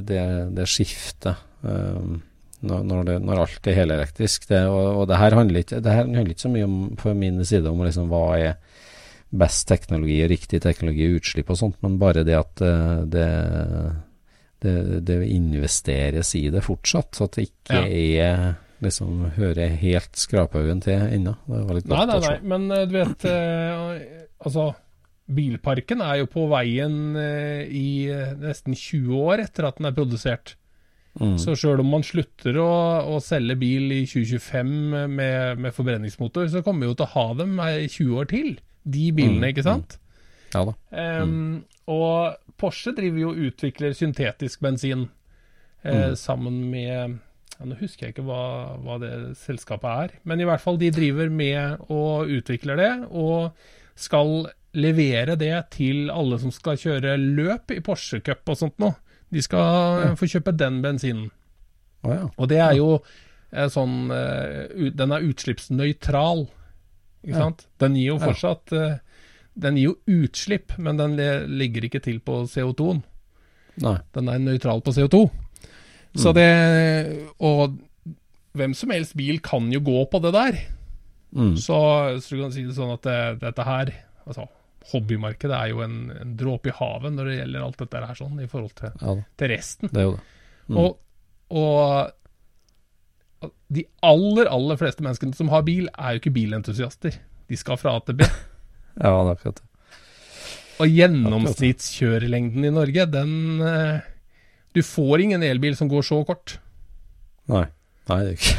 det, 0.57 0.65
skiftet. 0.67 1.39
Um, 1.63 2.19
når, 2.59 3.05
det, 3.07 3.15
når, 3.23 3.45
alt 3.45 3.69
er 3.71 3.77
helelektrisk. 3.77 4.49
Det, 4.49 4.59
og, 4.67 4.87
og 4.99 5.05
det 5.09 5.17
her 5.21 5.37
handler 5.39 5.63
ikke, 5.63 5.79
her 5.87 6.03
handler 6.03 6.33
ikke 6.33 6.45
så 6.45 6.51
mye 6.51 6.67
om, 6.67 6.79
på 6.99 7.13
min 7.15 7.39
side 7.47 7.71
om 7.71 7.81
liksom, 7.85 8.11
hva 8.11 8.25
er 8.35 8.59
best 9.29 9.67
teknologi 9.69 10.19
riktig 10.27 10.59
teknologi 10.65 11.07
utslipp 11.15 11.51
og 11.53 11.59
sånt, 11.59 11.77
men 11.85 11.99
bare 12.01 12.25
det 12.27 12.35
at 12.37 12.63
uh, 12.65 13.05
det, 13.07 13.27
det, 14.63 15.03
det 15.07 15.19
investeres 15.31 16.33
i 16.37 16.47
det 16.53 16.63
fortsatt. 16.65 17.13
Så 17.15 17.29
at 17.29 17.37
det 17.37 17.49
ikke 17.49 17.79
ja. 17.79 17.85
er 17.87 18.57
liksom 18.83 19.25
hører 19.35 19.75
helt 19.79 20.19
skraphaugen 20.19 20.83
til 20.83 20.99
ennå. 20.99 21.35
Det 21.47 21.63
var 21.67 21.77
litt 21.77 21.89
nei, 21.89 22.05
nei, 22.09 22.19
nei, 22.25 22.37
men 22.53 22.69
eh, 22.75 22.85
du 22.87 22.95
vet 22.95 23.27
eh, 23.27 24.05
Altså, 24.39 24.69
bilparken 25.27 25.99
er 26.05 26.21
jo 26.21 26.29
på 26.31 26.45
veien 26.51 27.17
eh, 27.19 27.65
i 27.67 28.07
nesten 28.39 28.77
20 28.77 29.19
år 29.19 29.43
etter 29.43 29.67
at 29.67 29.79
den 29.81 29.89
er 29.89 29.97
produsert. 29.97 30.55
Mm. 31.19 31.35
Så 31.41 31.57
sjøl 31.59 31.81
om 31.83 31.89
man 31.91 32.05
slutter 32.05 32.55
å, 32.61 32.69
å, 33.11 33.17
selge 33.23 33.57
bil 33.59 33.91
i 33.91 34.03
2025 34.07 34.69
med, 35.11 35.59
med, 35.59 35.73
forbrenningsmotor, 35.75 36.47
så 36.53 36.61
kommer 36.63 36.85
vi 36.85 36.93
jo 36.93 36.99
til 37.01 37.07
å 37.09 37.13
ha 37.17 37.25
dem 37.41 37.57
i 37.65 37.89
20 37.89 38.13
år 38.21 38.29
til. 38.31 38.53
De 38.87 39.09
bilene, 39.11 39.41
mm. 39.41 39.49
ikke 39.51 39.65
sant? 39.65 39.97
Mm. 40.49 40.55
Ja 40.55 40.65
da. 40.65 40.75
Um, 41.23 41.63
og 41.89 42.37
Porsche 42.59 42.93
driver 42.97 43.23
jo 43.23 43.31
og 43.31 43.41
utvikler 43.49 43.95
syntetisk 43.97 44.61
bensin 44.65 45.07
eh, 45.83 46.11
mm. 46.11 46.15
sammen 46.19 46.61
med 46.69 47.17
ja, 47.59 47.65
Nå 47.65 47.75
husker 47.79 48.07
jeg 48.07 48.15
ikke 48.15 48.27
hva, 48.27 48.43
hva, 48.83 48.99
det 49.01 49.11
selskapet 49.39 49.89
er, 49.89 50.15
men 50.27 50.39
i 50.39 50.47
hvert 50.47 50.63
fall 50.63 50.79
de 50.79 50.91
driver 50.95 51.31
med 51.33 51.81
og 51.91 52.31
utvikler 52.31 52.79
det, 52.79 52.91
og 53.09 53.51
skal 53.99 54.47
levere 54.79 55.35
det 55.39 55.55
til 55.75 56.11
alle 56.13 56.37
som 56.39 56.53
skal 56.55 56.79
kjøre 56.79 57.17
løp 57.19 57.73
i 57.75 57.81
Porsche 57.83 58.21
Cup 58.23 58.47
og 58.47 58.59
sånt 58.61 58.77
noe. 58.79 58.95
De 59.29 59.43
skal 59.43 60.05
ja. 60.05 60.13
få 60.17 60.29
kjøpe 60.29 60.53
den 60.55 60.79
bensinen. 60.85 61.27
Oh, 62.05 62.13
ja. 62.13 62.29
Og 62.37 62.47
det 62.47 62.61
er 62.63 62.77
jo 62.77 62.93
eh, 62.95 63.67
sånn 63.67 64.07
uh, 64.07 64.87
Den 64.95 65.11
er 65.11 65.25
utslippsnøytral, 65.27 66.45
ikke 67.25 67.41
sant? 67.43 67.65
Den 67.83 67.97
gir 67.99 68.13
jo 68.13 68.21
fortsatt 68.23 68.71
uh, 68.71 68.93
Den 69.59 69.77
gir 69.79 69.91
jo 69.91 70.23
utslipp, 70.23 70.75
men 70.79 70.99
den 70.99 71.17
ligger 71.59 71.87
ikke 71.87 72.01
til 72.03 72.21
på 72.23 72.43
CO2-en. 72.47 73.03
Den 73.79 74.31
er 74.31 74.41
nøytral 74.43 74.83
på 74.83 74.93
CO2. 74.95 75.25
Mm. 75.29 76.19
Så 76.19 76.33
det 76.33 76.49
Og 77.37 77.77
hvem 78.57 78.73
som 78.73 78.91
helst 78.93 79.15
bil 79.17 79.39
kan 79.45 79.67
jo 79.71 79.81
gå 79.83 80.05
på 80.11 80.21
det 80.23 80.31
der. 80.33 80.57
Mm. 81.31 81.55
Så, 81.57 81.77
så, 82.23 82.35
du 82.35 82.41
kan 82.41 82.53
si 82.53 82.65
det 82.65 82.75
sånn 82.77 82.95
at 82.95 83.03
det, 83.05 83.19
dette 83.43 83.65
her 83.67 83.91
altså, 84.25 84.47
hobbymarkedet 84.89 85.53
er 85.53 85.69
jo 85.73 85.83
en, 85.85 85.97
en 86.15 86.31
dråpe 86.39 86.71
i 86.71 86.75
havet 86.79 87.13
når 87.13 87.29
det 87.29 87.35
gjelder 87.37 87.65
alt 87.65 87.83
dette 87.83 88.01
her 88.09 88.17
sånn, 88.17 88.39
i 88.41 88.49
forhold 88.49 88.73
til, 88.79 88.95
ja, 88.97 89.15
til 89.37 89.51
resten. 89.53 89.91
Det 89.93 90.01
er 90.01 90.07
jo 90.07 90.15
det. 90.15 90.23
Mm. 90.69 90.79
Og, 90.81 90.97
og, 91.59 93.51
de 93.69 93.85
aller, 94.05 94.49
aller 94.49 94.77
fleste 94.81 95.05
menneskene 95.05 95.37
som 95.37 95.49
har 95.53 95.63
bil, 95.67 95.87
er 95.93 96.15
jo 96.15 96.23
ikke 96.23 96.33
bilentusiaster. 96.35 97.21
De 97.49 97.57
skal 97.57 97.79
fra 97.81 97.95
A 97.97 98.01
til 98.05 98.17
B. 98.19 98.27
ja, 98.95 99.09
det 99.09 99.11
er 99.11 99.33
akkurat 99.33 99.59
det. 99.59 99.65
Og 100.79 100.95
gjennomsnittskjørelengden 100.95 102.69
i 102.69 102.71
Norge, 102.71 103.05
den 103.11 103.33
eh, 103.67 103.99
Du 104.75 104.81
får 104.85 105.25
ingen 105.25 105.43
elbil 105.43 105.75
som 105.75 105.89
går 105.91 106.05
så 106.07 106.21
kort. 106.27 106.55
Nei. 107.51 107.65
Nei, 108.09 108.19
det 108.23 108.31
er 108.31 108.37
ikke 108.37 108.57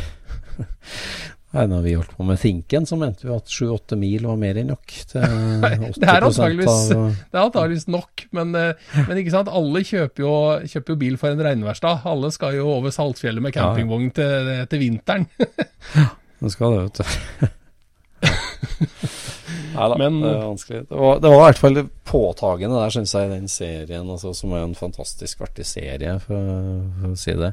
Nei, 1.50 1.64
når 1.66 1.80
vi 1.82 1.92
holdt 1.98 2.12
på 2.14 2.22
med 2.22 2.38
Thinken, 2.38 2.84
så 2.86 2.94
mente 2.94 3.26
vi 3.26 3.32
at 3.34 3.48
7-8 3.50 3.96
mil 3.98 4.22
var 4.28 4.36
mer 4.38 4.60
enn 4.60 4.68
nok. 4.70 4.92
Til 5.10 5.24
80 5.66 5.96
det 5.98 6.06
er 6.06 6.26
antageligvis, 6.28 6.92
av, 6.94 7.16
det 7.16 7.34
er 7.34 7.42
antageligvis 7.42 7.88
nok, 7.90 8.22
men, 8.38 8.52
eh, 8.54 8.84
men, 9.00 9.18
ikke 9.18 9.34
sant, 9.34 9.50
alle 9.50 9.82
kjøper 9.88 10.22
jo, 10.22 10.34
kjøper 10.70 10.94
jo 10.94 11.00
bil 11.00 11.18
for 11.18 11.34
en 11.34 11.42
regnværsdag. 11.48 12.06
Alle 12.12 12.30
skal 12.36 12.54
jo 12.60 12.68
over 12.76 12.94
Saltfjellet 12.94 13.42
med 13.42 13.56
campingvogn 13.56 14.12
til, 14.14 14.52
til, 14.70 14.84
vinteren. 14.84 15.26
ja, 15.98 16.06
det 16.38 16.54
skal 16.54 16.76
det, 16.76 16.86
vet 16.86 16.96
du. 17.02 17.06
Nei 19.74 19.86
da, 19.92 19.98
men, 20.00 20.16
det 20.22 20.30
er 20.32 20.40
vanskelig. 20.42 20.80
Det 20.88 20.98
var, 20.98 21.20
det 21.22 21.30
var, 21.30 21.40
i 21.40 21.44
hvert 21.46 21.60
fall 21.62 21.82
påtagende 22.10 22.80
der, 22.80 22.94
syns 22.94 23.14
jeg, 23.14 23.28
i 23.28 23.34
den 23.36 23.50
serien, 23.50 24.10
altså, 24.10 24.32
som 24.36 24.54
er 24.54 24.64
en 24.64 24.78
fantastisk 24.78 25.44
artig 25.46 25.66
serie, 25.68 26.16
for, 26.24 26.50
for 27.00 27.14
å 27.14 27.20
si 27.20 27.36
det. 27.38 27.52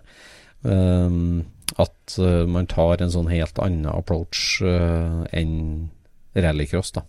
Um, 0.65 1.45
at 1.77 2.17
uh, 2.17 2.45
man 2.49 2.69
tar 2.71 3.03
en 3.03 3.13
sånn 3.13 3.29
helt 3.29 3.59
annen 3.61 3.89
approach 3.91 4.63
uh, 4.65 5.25
enn 5.35 5.89
rallycross. 6.37 6.93
da 6.95 7.03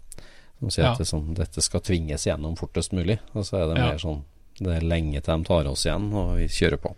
Som 0.59 0.72
sier 0.72 0.88
ja. 0.88 0.92
at 0.92 1.01
det, 1.01 1.09
sånn, 1.09 1.31
dette 1.38 1.64
skal 1.64 1.85
tvinges 1.85 2.27
gjennom 2.29 2.59
fortest 2.59 2.92
mulig. 2.96 3.20
Og 3.33 3.46
så 3.48 3.62
er 3.62 3.70
det 3.70 3.79
ja. 3.79 3.92
mer 3.92 4.03
sånn 4.03 4.20
Det 4.59 4.74
er 4.74 4.90
lenge 4.90 5.22
til 5.22 5.33
de 5.33 5.48
tar 5.48 5.70
oss 5.70 5.87
igjen, 5.87 6.11
og 6.12 6.37
vi 6.40 6.51
kjører 6.53 6.83
på. 6.83 6.92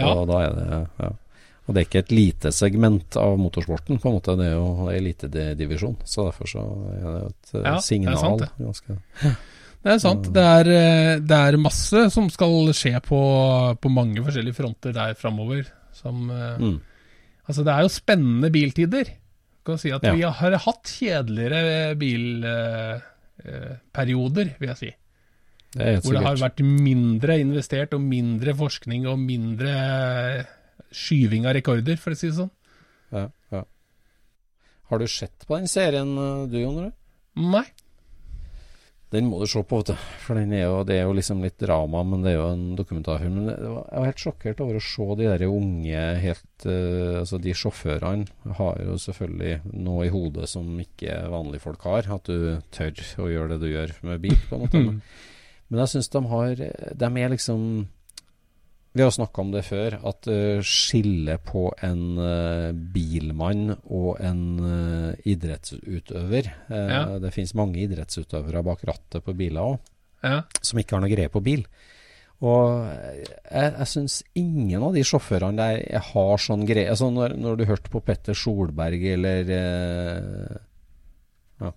ja. 0.00 0.10
Da 0.26 0.42
er 0.42 0.56
det 0.56 0.66
ja. 0.72 1.12
Og 1.66 1.74
det 1.74 1.80
er 1.80 1.86
ikke 1.88 2.04
et 2.04 2.14
lite 2.14 2.48
segment 2.54 3.16
av 3.18 3.38
motorsporten, 3.42 3.98
på 3.98 4.08
en 4.08 4.14
måte. 4.16 4.36
Det 4.38 4.46
er 4.46 4.54
jo 4.54 4.86
elitedivisjon. 4.92 5.96
Så 6.06 6.18
derfor 6.28 6.46
så 6.50 6.62
er 6.94 7.06
det 7.06 7.22
et 7.26 7.46
uh, 7.56 7.60
ja, 7.64 7.76
signal. 7.82 8.14
Det 8.14 8.16
er 8.16 8.20
sant, 8.22 8.40
det. 8.44 8.50
Ganske, 8.62 8.90
det 9.82 9.90
er 9.92 9.98
sant. 10.02 10.24
Det 10.34 10.44
er, 10.58 10.64
det 11.26 11.38
er, 11.38 11.62
masse 11.62 12.10
som 12.14 12.24
skal 12.30 12.54
skje 12.74 13.00
på, 13.06 13.20
på 13.82 13.88
mange 13.90 14.22
forskjellige 14.22 14.58
fronter 14.60 14.92
der 14.94 15.14
framover. 15.18 15.62
Som 15.96 16.30
eh, 16.30 16.60
mm. 16.60 16.78
Altså, 17.46 17.62
det 17.66 17.72
er 17.72 17.80
jo 17.86 17.90
spennende 17.94 18.50
biltider. 18.54 19.06
Du 19.06 19.12
kan 19.72 19.78
si 19.80 19.90
at 19.94 20.04
ja. 20.06 20.12
vi 20.14 20.22
har 20.26 20.52
hatt 20.62 20.86
kjedeligere 20.90 21.94
bilperioder, 21.98 24.46
eh, 24.50 24.58
vil 24.60 24.68
jeg 24.74 24.80
si. 24.80 24.90
Det 25.76 26.00
hvor 26.04 26.12
det 26.16 26.24
har 26.24 26.36
vært 26.40 26.60
mindre 26.64 27.40
investert, 27.42 27.94
og 27.94 28.00
mindre 28.02 28.54
forskning, 28.56 29.06
og 29.10 29.18
mindre 29.20 29.72
skyving 30.94 31.48
av 31.48 31.56
rekorder, 31.58 31.98
for 32.00 32.14
å 32.14 32.18
si 32.18 32.30
det 32.30 32.38
sånn. 32.38 32.52
Ja, 33.14 33.26
ja. 33.54 33.64
Har 34.90 35.02
du 35.02 35.08
sett 35.10 35.46
på 35.46 35.56
den 35.58 35.70
serien 35.70 36.14
du, 36.50 36.60
Jon? 36.60 36.92
Nei. 37.36 37.66
Den 39.14 39.28
må 39.30 39.38
du 39.38 39.46
se 39.46 39.60
på, 39.62 39.78
vet 39.80 39.92
du. 39.92 40.06
For 40.24 40.38
er 40.40 40.64
jo, 40.64 40.80
det 40.86 40.96
er 40.98 41.04
jo 41.06 41.14
liksom 41.14 41.44
litt 41.44 41.60
drama, 41.62 42.02
men 42.06 42.24
det 42.24 42.32
er 42.32 42.40
jo 42.40 42.48
en 42.50 42.64
dokumentarfilm. 42.78 43.36
Men 43.38 43.46
var, 43.52 43.84
jeg 43.86 44.02
var 44.02 44.08
helt 44.10 44.24
sjokkert 44.24 44.62
over 44.64 44.78
å 44.78 44.82
se 44.82 45.06
de 45.20 45.28
der 45.28 45.44
unge 45.46 46.02
helt 46.24 46.66
uh, 46.66 47.20
Altså, 47.20 47.38
de 47.42 47.54
sjåførene 47.56 48.54
har 48.58 48.82
jo 48.82 48.98
selvfølgelig 49.06 49.76
noe 49.86 50.08
i 50.08 50.12
hodet 50.12 50.50
som 50.50 50.68
ikke 50.82 51.20
vanlige 51.32 51.64
folk 51.68 51.86
har. 51.86 52.10
At 52.18 52.26
du 52.26 52.58
tør 52.74 53.04
å 53.22 53.30
gjøre 53.30 53.54
det 53.54 53.60
du 53.62 53.70
gjør 53.70 53.94
med 54.10 54.24
bil, 54.26 54.38
på 54.50 54.58
en 54.58 54.66
måte. 54.66 54.82
Men 55.70 55.82
jeg 55.82 55.94
syns 55.96 56.12
de 56.12 56.20
har 56.30 56.60
De 56.94 57.08
er 57.10 57.32
liksom 57.32 57.62
vi 58.96 59.04
har 59.04 59.12
snakka 59.12 59.42
om 59.42 59.50
det 59.52 59.62
før, 59.66 59.98
at 60.08 60.28
uh, 60.30 60.62
skillet 60.64 61.42
på 61.44 61.66
en 61.84 62.04
uh, 62.16 62.70
bilmann 62.72 63.74
og 63.92 64.22
en 64.24 64.40
uh, 64.62 65.10
idrettsutøver 65.28 66.48
ja. 66.70 67.02
Det 67.20 67.32
finnes 67.34 67.52
mange 67.58 67.82
idrettsutøvere 67.84 68.64
bak 68.64 68.86
rattet 68.88 69.24
på 69.24 69.34
biler 69.36 69.74
òg, 69.74 69.92
ja. 70.24 70.40
som 70.62 70.80
ikke 70.80 70.96
har 70.96 71.04
noe 71.04 71.12
greie 71.12 71.32
på 71.32 71.42
bil. 71.44 71.66
Og 72.44 72.88
jeg, 72.88 73.70
jeg 73.78 73.88
syns 73.88 74.18
ingen 74.36 74.82
av 74.84 74.96
de 74.96 75.04
sjåførene 75.08 75.56
der 75.60 76.02
har 76.10 76.42
sånn 76.42 76.66
greie 76.68 76.90
altså 76.92 77.08
når, 77.12 77.36
når, 77.40 77.56
du 77.56 77.68
hørte 77.68 77.92
på 77.92 78.02
Petter 78.04 78.36
Solberg 78.36 79.06
eller 79.14 79.54
Ja. 81.62 81.72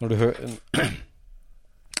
Når 0.00 0.12
du 0.12 0.16
hører 0.20 0.56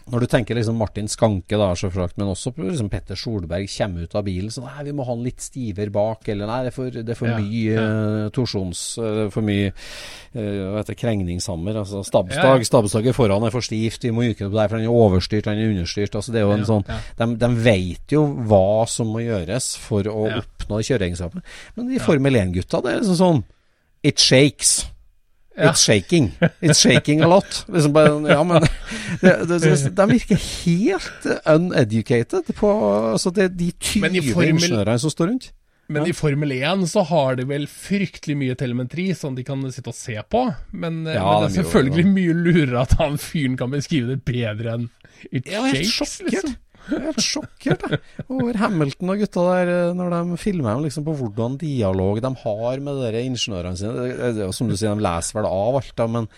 når 0.06 0.22
du 0.22 0.26
tenker 0.30 0.54
liksom 0.54 0.76
Martin 0.78 1.08
Skanke, 1.10 1.58
da, 1.58 1.72
sjåførakt, 1.74 2.14
men 2.20 2.28
også 2.30 2.52
liksom 2.54 2.90
Petter 2.92 3.18
Solberg 3.18 3.66
kommer 3.72 4.06
ut 4.06 4.14
av 4.14 4.22
bilen 4.26 4.52
sånn 4.54 4.68
nei, 4.68 4.84
vi 4.86 4.94
må 4.94 5.06
ha 5.06 5.16
han 5.16 5.24
litt 5.24 5.42
stivere 5.42 5.90
bak, 5.90 6.28
eller 6.30 6.46
nei, 6.50 6.60
det 6.62 6.70
er 6.70 6.76
for, 6.76 6.94
det 6.94 7.14
er 7.14 7.18
for 7.18 7.30
ja, 7.32 7.40
mye 7.42 7.74
ja. 7.74 7.86
Uh, 7.86 8.28
torsjons 8.34 8.82
uh, 9.02 9.24
For 9.34 9.46
mye 9.46 9.72
uh, 9.72 10.78
du, 10.78 10.94
krengningshammer. 10.98 11.80
Altså 11.82 12.04
stabstag. 12.06 12.62
ja, 12.62 12.70
Stabstaget 12.70 13.16
foran 13.16 13.46
er 13.46 13.54
for 13.54 13.66
stivt, 13.66 14.06
vi 14.06 14.14
må 14.14 14.28
det 14.28 14.46
opp 14.46 14.54
der, 14.54 14.70
for 14.70 14.78
han 14.78 14.86
er 14.86 14.94
overstyrt, 15.02 15.50
han 15.50 15.62
er 15.62 15.74
understyrt. 15.74 16.14
Altså, 16.18 16.34
det 16.34 16.42
er 16.42 16.46
jo 16.46 16.56
en 16.56 16.66
sånn 16.68 16.86
de, 16.86 17.30
de, 17.42 17.52
vet 17.66 18.14
jo 18.14 18.24
hva 18.46 18.84
som 18.90 19.10
må 19.10 19.24
gjøres 19.24 19.72
for 19.80 20.06
å 20.10 20.28
oppnå 20.42 20.82
kjøreegenskapene. 20.86 21.42
Men 21.74 21.90
de 21.90 22.02
Formel 22.02 22.38
1-gutta, 22.44 22.82
det 22.84 22.94
er 22.94 23.02
liksom 23.02 23.22
sånn 23.22 23.46
It 24.06 24.22
shakes. 24.22 24.84
Ja. 25.56 25.70
It's 25.72 25.80
shaking. 25.86 26.30
It's 26.60 26.80
shaking 26.82 27.22
a 27.24 27.26
lot. 27.30 27.62
Liksom 27.72 27.92
bare, 27.96 28.10
ja, 28.28 28.42
men 28.44 28.62
De 29.96 30.06
virker 30.10 30.36
helt 30.64 31.26
uneducated 31.48 32.50
på 32.58 32.72
altså 33.14 33.30
det, 33.34 33.48
de 33.56 33.70
20 33.72 34.02
Men 34.02 34.16
i 34.16 34.20
formel- 34.32 34.50
ingeniørene 34.54 34.98
som 35.00 35.10
står 35.14 35.30
rundt. 35.32 35.52
Men 35.88 36.08
i 36.10 36.12
Formel 36.18 36.50
1 36.52 36.80
så 36.90 37.04
har 37.06 37.36
de 37.38 37.44
vel 37.46 37.68
fryktelig 37.70 38.34
mye 38.36 38.56
telemetri 38.58 39.04
som 39.14 39.36
de 39.36 39.44
kan 39.46 39.60
sitte 39.70 39.92
og 39.92 39.94
se 39.94 40.16
på. 40.34 40.40
Men, 40.74 41.04
eh, 41.06 41.14
Ja, 41.14 41.40
men 41.40 41.46
det 41.52 41.52
er 41.52 41.62
selvfølgelig 41.62 42.06
mye 42.10 42.34
lurere 42.34 42.80
at 42.82 42.96
han 42.98 43.14
fyren 43.22 43.54
kan 43.56 43.70
beskrive 43.70 44.08
det 44.16 44.24
bedre 44.26 44.74
enn 44.80 44.88
It 45.32 45.46
Jeg 45.48 45.86
shakes, 45.86 46.18
liksom. 46.26 46.56
Jeg 46.86 46.98
er 47.00 47.06
helt 47.08 47.24
sjokkert 47.24 47.82
jeg. 47.90 47.98
over 48.28 48.58
Hamilton 48.60 49.10
og 49.14 49.18
gutta 49.24 49.44
der 49.50 49.72
eh, 49.74 49.94
når 49.98 50.14
de 50.14 50.38
filmer 50.38 50.78
liksom 50.84 51.04
på 51.08 51.16
hvordan 51.18 51.58
dialog 51.60 52.20
de 52.22 52.30
har 52.44 52.80
med 52.86 53.02
de 53.14 53.24
ingeniørene 53.26 53.76
sine. 53.80 53.92
Det, 53.96 54.30
det, 54.38 54.48
som 54.54 54.70
du 54.70 54.76
sier, 54.78 54.94
de 54.94 55.04
leser 55.06 55.38
vel 55.40 55.48
av 55.50 55.80
alt, 55.80 55.92
da, 55.98 56.06
men, 56.06 56.28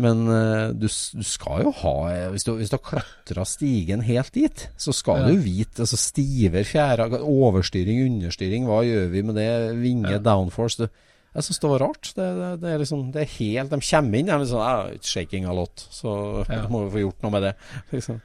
men 0.00 0.22
eh, 0.30 0.64
du, 0.78 0.86
du 0.86 1.24
skal 1.26 1.64
jo 1.66 1.72
ha 1.82 1.94
eh, 2.14 2.28
Hvis 2.34 2.46
du, 2.46 2.52
hvis 2.60 2.70
du 2.70 2.76
har 2.78 2.84
klatra 2.86 3.44
stigen 3.48 4.04
helt 4.06 4.30
dit, 4.36 4.68
så 4.78 4.94
skal 4.94 5.24
Ja. 5.24 5.30
du 5.34 5.42
vite 5.42 5.82
altså 5.82 5.98
Stiver, 5.98 6.62
fjæra, 6.68 7.08
overstyring, 7.18 8.04
understyring, 8.06 8.66
hva 8.70 8.82
gjør 8.86 9.08
vi 9.12 9.22
med 9.26 9.38
det? 9.40 9.50
Vinge, 9.82 10.18
downforce. 10.22 10.84
Du, 10.86 11.06
jeg 11.34 11.46
syns 11.46 11.60
det 11.62 11.68
var 11.70 11.82
rart. 11.84 12.08
Det, 12.16 12.24
det, 12.38 12.46
det, 12.62 12.70
er 12.74 12.80
liksom, 12.82 13.02
det 13.14 13.20
er 13.22 13.34
helt 13.36 13.70
De 13.70 13.78
kommer 13.90 14.18
inn, 14.18 14.26
de 14.26 14.32
er 14.34 14.40
liksom 14.42 15.04
shaking 15.06 15.44
a 15.46 15.52
lot. 15.54 15.84
Så 15.94 16.14
Ja. 16.48 16.64
må 16.72 16.86
vi 16.86 16.94
få 16.96 17.04
gjort 17.04 17.22
noe 17.26 17.34
med 17.36 17.48
det. 17.50 17.52
Liksom. 17.94 18.18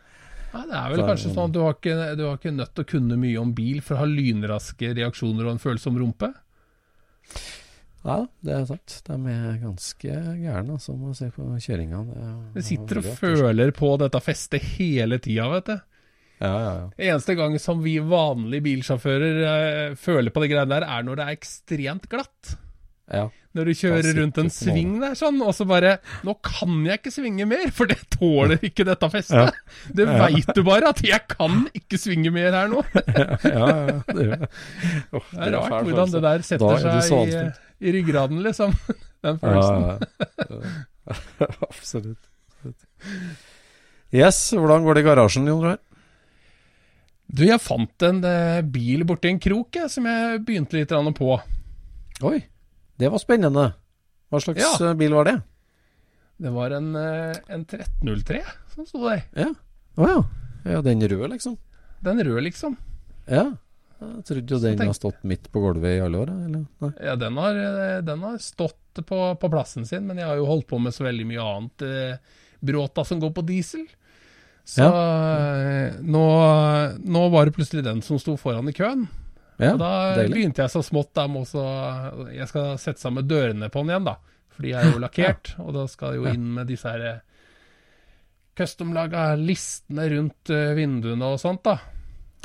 Ja, 0.55 0.61
det 0.69 0.75
er 0.79 0.89
vel 0.93 1.01
Så- 1.01 1.07
kanskje 1.09 1.33
sånn 1.35 1.49
at 1.49 1.55
du 1.55 1.59
har, 1.65 1.73
ikke, 1.75 1.95
du 2.15 2.23
har 2.29 2.37
ikke 2.39 2.55
nødt 2.55 2.73
til 2.77 2.83
å 2.85 2.87
kunne 2.87 3.17
mye 3.19 3.41
om 3.41 3.51
bil 3.57 3.81
for 3.83 3.95
å 3.97 4.03
ha 4.05 4.05
lynraske 4.07 4.93
reaksjoner 4.95 5.45
og 5.49 5.51
en 5.57 5.63
følsom 5.65 5.97
rumpe. 5.99 6.31
Ja, 8.05 8.19
det 8.45 8.53
er 8.53 8.65
sant. 8.69 8.99
De 9.07 9.15
er 9.33 9.55
ganske 9.63 10.11
gærne, 10.37 10.75
altså, 10.77 10.93
må 10.95 11.09
å 11.09 11.17
se 11.17 11.31
på 11.33 11.47
kjøringa. 11.57 12.03
Du 12.53 12.61
sitter 12.61 13.01
og 13.01 13.07
føler 13.17 13.71
på 13.75 13.89
dette 13.97 14.21
festet 14.21 14.61
hele 14.77 15.17
tida, 15.19 15.47
vet 15.55 15.71
du. 15.71 15.75
Ja, 16.43 16.51
ja, 16.59 16.71
ja. 16.83 16.89
Eneste 17.13 17.35
gang 17.39 17.55
som 17.63 17.81
vi 17.81 17.95
vanlige 18.03 18.61
bilsjåfører 18.67 19.37
eh, 19.47 19.95
føler 19.95 20.33
på 20.35 20.43
de 20.43 20.49
greiene 20.51 20.69
der, 20.75 20.83
er 20.83 21.05
når 21.07 21.15
det 21.21 21.25
er 21.25 21.35
ekstremt 21.39 22.07
glatt. 22.11 22.55
Ja. 23.13 23.25
Når 23.55 23.69
du 23.69 23.73
kjører 23.79 24.17
rundt 24.17 24.39
en 24.41 24.49
sving 24.51 24.95
der 24.99 25.13
sånn, 25.15 25.37
og 25.45 25.53
så 25.55 25.63
bare 25.69 25.93
Nå 26.27 26.33
kan 26.43 26.81
jeg 26.83 26.99
ikke 26.99 27.13
svinge 27.13 27.45
mer, 27.47 27.69
for 27.75 27.87
det 27.87 28.01
tåler 28.11 28.59
ikke 28.65 28.83
dette 28.87 29.09
festet. 29.13 29.59
Det 29.95 30.07
veit 30.09 30.49
du 30.57 30.61
bare, 30.65 30.91
at 30.91 30.99
jeg 31.05 31.21
kan 31.31 31.63
ikke 31.77 31.99
svinge 32.01 32.33
mer 32.35 32.51
her 32.55 32.71
nå. 32.71 32.81
ja, 32.97 33.27
ja, 33.45 33.99
det 34.09 34.25
gjør 34.25 34.41
det. 34.41 34.49
Det 34.49 35.45
er 35.45 35.55
rart 35.55 35.87
hvordan 35.87 36.15
det 36.15 36.23
der 36.25 36.45
setter 36.49 36.89
er 36.91 37.05
seg 37.05 37.31
i, 37.31 37.43
i 37.85 37.95
ryggraden, 37.95 38.41
liksom. 38.43 38.75
Den 39.25 39.39
følelsen. 39.41 39.87
Ja, 39.87 40.59
ja. 40.59 41.49
Absolutt. 41.69 42.31
Yes, 44.15 44.39
hvordan 44.53 44.83
går 44.83 44.97
det 44.97 45.05
i 45.05 45.07
garasjen, 45.07 45.47
Jon 45.49 45.63
Roar? 45.63 45.79
Du, 47.25 47.45
jeg 47.47 47.61
fant 47.63 48.05
en 48.05 48.19
eh, 48.27 48.59
bil 48.61 49.05
borti 49.07 49.31
en 49.31 49.39
krok 49.41 49.79
jeg, 49.79 49.89
som 49.91 50.05
jeg 50.09 50.43
begynte 50.45 50.77
litt 50.77 50.93
på. 51.17 51.39
Oi, 52.27 52.37
det 52.97 53.09
var 53.11 53.19
spennende. 53.21 53.73
Hva 54.31 54.39
slags 54.41 54.61
Ja. 54.63 54.89
eh, 54.89 54.93
bil 54.99 55.13
var 55.13 55.25
det? 55.25 55.41
Det 56.41 56.51
var 56.51 56.71
en, 56.75 56.95
eh, 56.95 57.35
en 57.49 57.65
1303 57.65 58.41
som 58.73 58.85
sto 58.85 59.03
der. 59.07 59.23
Ja. 59.35 59.53
Å 59.97 60.07
ja. 60.09 60.23
Ja, 60.65 60.81
den 60.81 60.99
røde, 61.01 61.29
liksom. 61.35 61.57
Den 62.03 62.19
røde, 62.23 62.41
liksom. 62.43 62.75
Ja. 63.27 63.53
Jeg 64.01 64.25
trodde 64.27 64.49
jo 64.51 64.59
den 64.59 64.77
tenk- 64.77 64.87
har 64.91 64.93
stått 64.97 65.23
midt 65.23 65.47
på 65.53 65.61
gulvet 65.63 65.97
i 65.97 66.01
alle 66.03 66.17
år. 66.19 66.31
Ja, 67.01 67.15
den 67.15 67.37
har, 67.37 67.55
eh, 67.55 68.01
den 68.01 68.19
har 68.21 68.37
stått 68.37 68.75
på, 69.05 69.19
på 69.39 69.49
plassen 69.51 69.85
sin, 69.87 70.05
men 70.07 70.17
jeg 70.17 70.25
har 70.27 70.35
jo 70.35 70.45
holdt 70.45 70.67
på 70.67 70.79
med 70.81 70.91
så 70.93 71.05
veldig 71.05 71.25
mye 71.25 71.39
annet 71.43 71.81
eh, 71.81 72.17
bråta 72.63 73.05
som 73.05 73.19
går 73.21 73.31
på 73.33 73.45
diesel. 73.45 73.87
Så 74.65 74.81
ja. 74.81 75.91
nå, 76.01 76.25
nå 77.05 77.29
var 77.31 77.45
det 77.45 77.53
plutselig 77.55 77.83
den 77.85 78.01
som 78.01 78.17
sto 78.19 78.35
foran 78.35 78.67
i 78.67 78.73
køen. 78.73 79.07
Ja, 79.61 79.71
og 79.73 79.79
da 79.79 79.91
deilig. 80.17 80.33
begynte 80.35 80.63
jeg 80.65 80.71
så 80.73 80.81
smått 80.83 81.13
da 81.15 81.27
med 81.31 81.45
også 81.45 81.61
Jeg 82.35 82.47
skal 82.51 82.73
sette 82.81 82.99
sammen 82.99 83.27
dørene 83.27 83.69
på 83.71 83.83
den 83.85 83.93
igjen, 83.93 84.07
da. 84.09 84.17
For 84.55 84.65
de 84.67 84.73
er 84.75 84.89
jo 84.89 84.99
lakkert, 85.05 85.53
og 85.63 85.73
da 85.77 85.85
skal 85.91 86.17
jo 86.17 86.25
inn 86.31 86.49
med 86.57 86.67
disse 86.71 86.89
her 86.91 87.05
eh, 87.07 87.21
custom-laga 88.55 89.33
listene 89.39 90.07
rundt 90.11 90.51
eh, 90.53 90.73
vinduene 90.77 91.31
og 91.33 91.39
sånt, 91.41 91.63
da. 91.67 91.77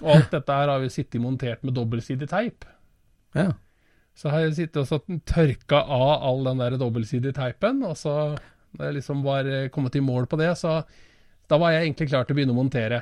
Og 0.03 0.12
alt 0.16 0.31
dette 0.37 0.57
her 0.61 0.70
har 0.73 0.81
vi 0.83 0.90
sittet 0.92 1.23
montert 1.23 1.62
med 1.66 1.75
dobbeltsidig 1.77 2.29
teip. 2.31 2.66
Ja. 3.37 3.51
Så 4.18 4.33
har 4.33 4.42
jeg 4.44 4.57
sittet 4.59 4.81
og 4.83 4.88
så 4.90 4.99
tørka 5.31 5.85
av 5.87 6.25
all 6.27 6.42
den 6.51 6.61
der 6.62 6.77
dobbeltsidige 6.81 7.35
teipen, 7.37 7.83
og 7.87 7.94
så 7.99 8.14
når 8.77 8.85
jeg 8.87 8.99
liksom 9.01 9.23
var 9.27 9.46
eh, 9.51 9.68
kommet 9.75 9.96
i 9.99 10.03
mål 10.05 10.27
på 10.31 10.38
det, 10.40 10.51
så 10.59 10.81
da 11.51 11.59
var 11.59 11.75
jeg 11.75 11.88
egentlig 11.88 12.11
klar 12.11 12.27
til 12.27 12.35
å 12.35 12.38
begynne 12.38 12.55
å 12.55 12.59
montere. 12.61 13.01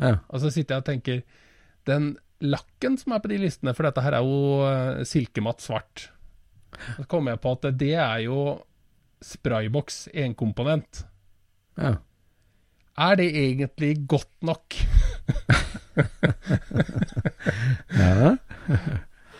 ja. 0.00 0.16
Og 0.28 0.40
så 0.42 0.50
sitter 0.52 0.74
jeg 0.74 0.82
og 0.82 0.88
tenker 0.88 1.22
Den 1.88 2.14
lakken 2.44 2.98
som 3.00 3.14
er 3.14 3.22
på 3.24 3.30
de 3.32 3.40
listene, 3.42 3.74
for 3.76 3.88
dette 3.88 4.04
her 4.04 4.18
er 4.18 4.24
jo 4.26 4.64
eh, 4.68 5.02
silkematt 5.08 5.64
svart. 5.64 6.08
Så 6.96 7.04
kommer 7.10 7.34
jeg 7.34 7.42
på 7.44 7.52
at 7.54 7.68
det 7.80 7.94
er 7.94 8.24
jo 8.26 8.38
sprayboks 9.24 10.08
enkomponent. 10.24 11.04
ja. 11.80 11.96
Er 12.94 13.16
det 13.18 13.26
egentlig 13.34 14.06
godt 14.06 14.30
nok? 14.46 14.74
ja. 17.98 18.36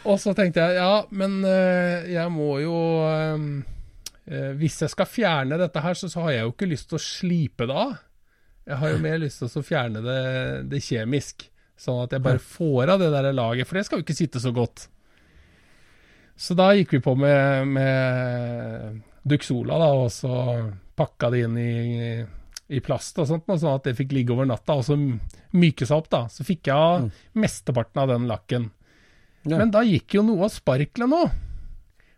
Og 0.05 0.19
så 0.21 0.35
tenkte 0.35 0.65
jeg 0.65 0.81
ja, 0.81 1.05
men 1.15 1.45
eh, 1.47 2.11
jeg 2.13 2.33
må 2.35 2.59
jo 2.61 2.75
eh, 3.07 3.39
Hvis 4.59 4.83
jeg 4.83 4.91
skal 4.91 5.07
fjerne 5.07 5.59
dette 5.61 5.81
her, 5.85 5.95
så, 5.95 6.11
så 6.11 6.27
har 6.27 6.35
jeg 6.35 6.43
jo 6.49 6.53
ikke 6.55 6.71
lyst 6.73 6.91
til 6.91 6.99
å 6.99 7.05
slipe 7.05 7.69
det 7.71 7.77
av. 7.79 7.95
Jeg 8.65 8.81
har 8.81 8.95
jo 8.95 9.03
mer 9.05 9.19
lyst 9.23 9.43
til 9.43 9.61
å 9.61 9.65
fjerne 9.65 10.01
det, 10.03 10.21
det 10.73 10.81
kjemisk, 10.83 11.47
sånn 11.81 12.05
at 12.05 12.15
jeg 12.15 12.23
bare 12.25 12.43
får 12.43 12.95
av 12.95 13.03
det 13.03 13.11
der 13.15 13.33
laget, 13.35 13.69
for 13.69 13.79
det 13.79 13.87
skal 13.87 14.01
jo 14.01 14.07
ikke 14.07 14.17
sitte 14.17 14.43
så 14.43 14.53
godt. 14.55 14.87
Så 16.37 16.57
da 16.59 16.73
gikk 16.75 16.97
vi 16.97 17.03
på 17.03 17.15
med, 17.19 17.69
med 17.77 19.03
Duxola, 19.27 19.79
da, 19.79 19.91
og 19.95 20.11
så 20.13 20.33
pakka 20.99 21.31
det 21.35 21.45
inn 21.47 21.59
i, 21.59 21.75
i 22.75 22.83
plast 22.83 23.19
og 23.23 23.29
sånt, 23.31 23.47
sånn 23.51 23.77
at 23.77 23.87
det 23.87 23.97
fikk 23.99 24.15
ligge 24.17 24.35
over 24.35 24.49
natta, 24.49 24.79
og 24.81 24.87
så 24.87 24.99
myke 24.99 25.87
seg 25.87 26.03
opp, 26.03 26.11
da. 26.11 26.25
Så 26.31 26.47
fikk 26.47 26.71
jeg 26.71 26.75
av 26.75 27.09
mesteparten 27.39 28.03
av 28.03 28.11
den 28.15 28.29
lakken. 28.31 28.69
Ja. 29.45 29.59
Men 29.61 29.75
da 29.75 29.85
gikk 29.87 30.17
jo 30.17 30.25
noe 30.27 30.47
av 30.47 30.55
sparkelet 30.55 31.11
nå. 31.11 31.25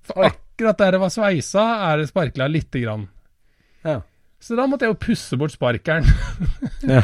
For 0.07 0.29
akkurat 0.29 0.79
der 0.81 0.95
det 0.95 1.03
var 1.03 1.12
sveisa, 1.12 1.64
er 1.88 2.01
det 2.01 2.11
sparkla 2.12 2.49
lite 2.53 2.85
grann. 2.85 3.09
ja. 3.87 4.03
Så 4.47 4.53
da 4.55 4.66
måtte 4.69 4.85
jeg 4.85 4.92
jo 4.92 4.99
pusse 5.01 5.37
bort 5.40 5.55
sparkeren. 5.55 6.05
ja. 6.85 7.03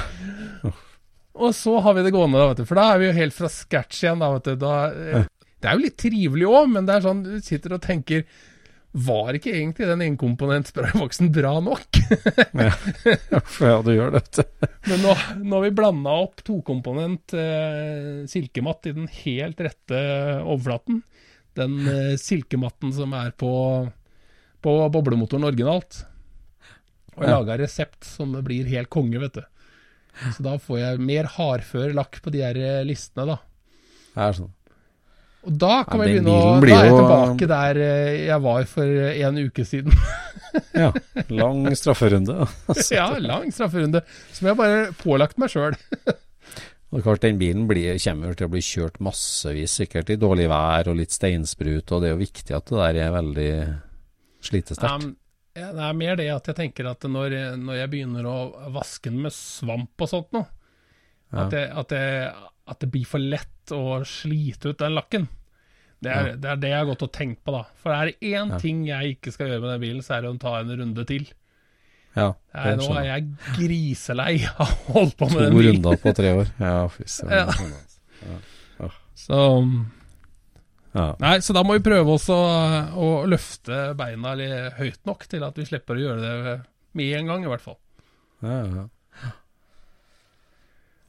Og 1.33 1.55
så 1.57 1.79
har 1.81 1.97
vi 1.97 2.05
det 2.05 2.13
gående, 2.13 2.41
da, 2.41 2.51
vet 2.51 2.63
du. 2.63 2.69
For 2.69 2.79
da 2.79 2.91
er 2.93 3.01
vi 3.01 3.09
jo 3.09 3.17
helt 3.17 3.37
fra 3.37 3.49
scratch 3.51 4.03
igjen, 4.05 4.23
da, 4.23 4.33
vet 4.35 4.51
du. 4.51 4.57
Da, 4.61 4.79
eh, 4.93 5.29
det 5.63 5.69
er 5.69 5.77
jo 5.77 5.85
litt 5.87 6.01
trivelig 6.01 6.49
òg, 6.49 6.73
men 6.75 6.89
det 6.89 6.97
er 6.97 7.07
sånn 7.07 7.23
du 7.25 7.37
sitter 7.45 7.77
og 7.77 7.85
tenker 7.85 8.27
Var 8.93 9.39
ikke 9.39 9.55
egentlig 9.55 9.87
den 9.89 10.03
enkomponent-sprayboksen 10.05 11.31
bra 11.33 11.55
nok? 11.65 12.01
ja, 13.63 13.79
du 13.81 13.93
gjør 13.95 14.13
det, 14.13 14.21
vet 14.21 14.43
du. 14.43 14.69
Men 14.91 15.07
nå, 15.07 15.15
nå 15.41 15.57
har 15.57 15.65
vi 15.65 15.73
blanda 15.79 16.19
opp 16.27 16.45
tokomponent 16.45 17.33
eh, 17.39 18.29
silkematt 18.29 18.91
i 18.91 18.97
den 18.99 19.09
helt 19.23 19.63
rette 19.65 20.03
overflaten. 20.43 21.01
Den 21.57 21.81
eh, 21.89 22.15
silkematten 22.21 22.93
som 22.93 23.17
er 23.17 23.33
på, 23.33 23.55
på 24.61 24.77
boblemotoren 24.93 25.49
originalt. 25.49 26.03
Og 27.17 27.25
laga 27.29 27.57
resept 27.61 28.05
som 28.09 28.37
det 28.37 28.45
blir 28.45 28.69
helt 28.73 28.93
konge, 28.93 29.21
vet 29.25 29.41
du. 29.41 29.45
Så 30.37 30.45
da 30.45 30.57
får 30.61 30.81
jeg 30.81 31.05
mer 31.09 31.29
hardfør 31.37 31.95
lakk 31.97 32.19
på 32.25 32.33
de 32.35 32.43
her 32.45 32.59
eh, 32.61 32.83
listene, 32.87 33.27
da. 33.33 33.39
Det 34.13 34.27
er 34.27 34.37
sånn. 34.37 34.51
Og 35.43 35.55
da 35.59 35.83
kan 35.89 35.99
Ja, 35.99 36.07
vi 36.07 36.19
begynne 36.21 36.33
å 36.33 36.51
Da 36.63 36.77
er 36.77 36.87
jeg 36.87 36.99
tilbake 36.99 37.47
der 37.51 37.79
eh, 37.83 38.19
jeg 38.29 38.43
var 38.45 38.67
for 38.71 38.99
eh, 39.07 39.23
en 39.27 39.41
uke 39.43 39.67
siden. 39.69 39.97
Ja. 40.77 40.91
Lang 41.33 41.65
strafferunde. 41.73 42.35
ja, 42.93 43.07
lang 43.25 43.47
strafferunde. 43.57 44.03
Som 44.37 44.51
jeg 44.51 44.59
bare 44.59 44.91
pålagt 45.01 45.39
meg 45.41 45.49
sjøl. 45.49 45.73
Og 46.93 46.99
klart, 47.07 47.23
den 47.25 47.39
bilen 47.41 47.65
blir, 47.71 47.97
kommer 48.05 48.37
til 48.37 48.51
å 48.51 48.53
bli 48.53 48.61
kjørt 48.61 49.01
massevis, 49.01 49.79
sikkert 49.81 50.13
i 50.13 50.19
dårlig 50.21 50.51
vær 50.53 50.91
og 50.93 50.99
litt 51.01 51.17
steinsprut, 51.17 51.89
og 51.89 52.05
det 52.05 52.11
er 52.11 52.13
jo 52.13 52.21
viktig 52.21 52.59
at 52.59 52.69
det 52.69 52.83
der 52.83 53.01
er 53.07 53.17
veldig 53.17 53.49
slitesterkt. 54.45 55.09
Um, 55.09 55.17
ja, 55.57 55.69
det 55.77 55.83
er 55.89 55.93
mer 55.99 56.17
det 56.17 56.29
at 56.33 56.47
jeg 56.49 56.57
tenker 56.57 56.87
at 56.91 57.05
når, 57.09 57.35
når 57.61 57.77
jeg 57.83 57.91
begynner 57.93 58.27
å 58.31 58.37
vaske 58.73 59.11
den 59.11 59.21
med 59.27 59.33
svamp 59.37 60.01
og 60.07 60.09
sånt 60.09 60.33
noe, 60.33 60.47
Ja. 61.33 61.47
at, 61.47 61.55
at, 61.55 61.93
at 62.69 62.81
det 62.85 62.91
blir 62.93 63.07
for 63.09 63.19
lett 63.23 63.73
å 63.73 64.03
slite 64.05 64.73
ut 64.75 64.79
den 64.83 64.93
lakken. 64.97 65.29
Det 66.03 66.11
er, 66.11 66.27
Ja. 66.33 66.37
det 66.37 66.49
er 66.51 66.57
det 66.61 66.69
jeg 66.73 66.79
har 66.81 66.89
gått 66.91 67.03
og 67.07 67.13
tenkt 67.15 67.45
på, 67.47 67.53
da. 67.55 67.63
For 67.79 67.93
er 67.95 68.11
det 68.11 68.19
én 68.35 68.51
ting 68.61 68.83
jeg 68.89 69.17
ikke 69.17 69.33
skal 69.33 69.49
gjøre 69.49 69.61
med 69.63 69.71
den 69.71 69.81
bilen, 69.87 70.03
så 70.03 70.17
er 70.19 70.23
det 70.27 70.33
å 70.35 70.39
ta 70.43 70.57
en 70.61 70.73
runde 70.81 71.05
til. 71.07 71.29
ja, 72.17 72.33
Nei, 72.55 72.75
nå 72.77 72.89
er 72.99 73.05
jeg. 73.07 73.29
griselei 73.57 74.35
av 74.59 74.67
å 74.67 74.93
holde 74.99 75.17
på 75.17 75.29
med 75.31 75.39
To 75.39 75.45
den 75.47 75.57
bilen. 75.57 75.77
runder 75.79 75.97
på 76.03 76.13
tre 76.19 76.33
år. 76.43 76.51
Ja, 76.61 76.89
fy 76.89 77.05
søren. 77.05 77.49
Ja. 78.23 78.37
Ja. 78.79 78.89
Så, 79.19 79.39
Ja. 80.93 81.07
Nei, 81.23 81.37
så 81.41 81.55
da 81.57 81.63
må 81.65 81.79
vi 81.79 81.85
prøve 81.85 82.17
oss 82.19 82.29
å, 82.33 83.13
løfte 83.29 83.93
beina 83.99 84.35
litt 84.37 84.77
høyt 84.77 85.01
nok 85.09 85.25
til 85.31 85.45
at 85.47 85.57
vi 85.57 85.69
slipper 85.69 85.97
å 85.97 86.03
gjøre 86.03 86.23
det 86.23 86.57
med 86.99 87.15
en 87.17 87.33
gang, 87.33 87.47
i 87.47 87.53
hvert 87.53 87.65
fall. 87.65 87.79
Ja, 88.45 88.59
ja. 88.67 88.89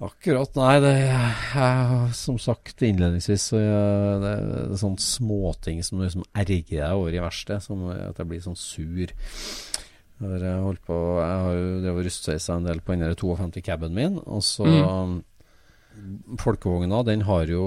Akkurat. 0.03 0.55
Nei, 0.57 0.73
det 0.83 0.93
er 1.07 2.09
som 2.17 2.39
sagt 2.41 2.81
innledningsvis 2.83 3.45
så 3.53 3.59
det, 3.59 4.31
er, 4.31 4.41
det 4.49 4.73
er 4.73 4.81
sånne 4.81 5.03
småting 5.03 5.79
som 5.85 6.01
liksom 6.03 6.25
erger 6.35 6.81
deg 6.81 6.97
over 6.97 7.15
i 7.15 7.21
verkstedet. 7.23 7.63
Som 7.63 7.85
at 7.93 8.19
jeg 8.19 8.29
blir 8.29 8.41
sånn 8.43 8.59
sur. 8.59 9.13
Jeg, 10.23 10.57
holdt 10.63 10.83
på, 10.87 10.97
jeg 11.19 11.39
har 11.45 11.55
jo 11.55 11.69
drevet 11.85 12.07
rustsveisa 12.07 12.57
en 12.57 12.67
del 12.67 12.81
på 12.83 12.97
den 12.97 13.15
52 13.15 13.63
caben 13.63 13.95
min. 13.95 14.19
Og 14.23 14.43
så 14.45 14.67
mm. 14.67 15.15
Folkevogna 16.41 17.03
den 17.05 17.21
har 17.27 17.49
jo 17.51 17.65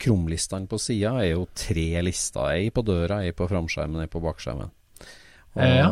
Krumlistene 0.00 0.68
på 0.68 0.78
sida 0.82 1.14
er 1.22 1.32
jo 1.32 1.46
tre 1.56 2.02
lister. 2.04 2.52
Ei 2.52 2.68
på 2.74 2.84
døra, 2.86 3.22
ei 3.24 3.32
på 3.36 3.48
framskjermen, 3.50 4.04
ei 4.04 4.10
på 4.10 4.22
bakskjermen. 4.24 4.74
Og, 5.58 5.64
ja. 5.64 5.88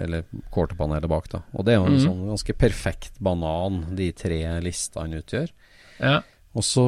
Eller 0.00 0.24
quarterpanelet 0.54 1.10
bak, 1.10 1.28
da. 1.32 1.42
Og 1.52 1.66
det 1.66 1.74
er 1.74 1.80
jo 1.80 1.88
en 1.90 1.98
mm. 1.98 2.04
sånn 2.04 2.22
ganske 2.30 2.56
perfekt 2.56 3.18
banan 3.22 3.82
de 3.98 4.08
tre 4.16 4.40
listene 4.64 5.20
utgjør. 5.20 5.52
Ja. 5.98 6.20
Og 6.56 6.64
så 6.64 6.86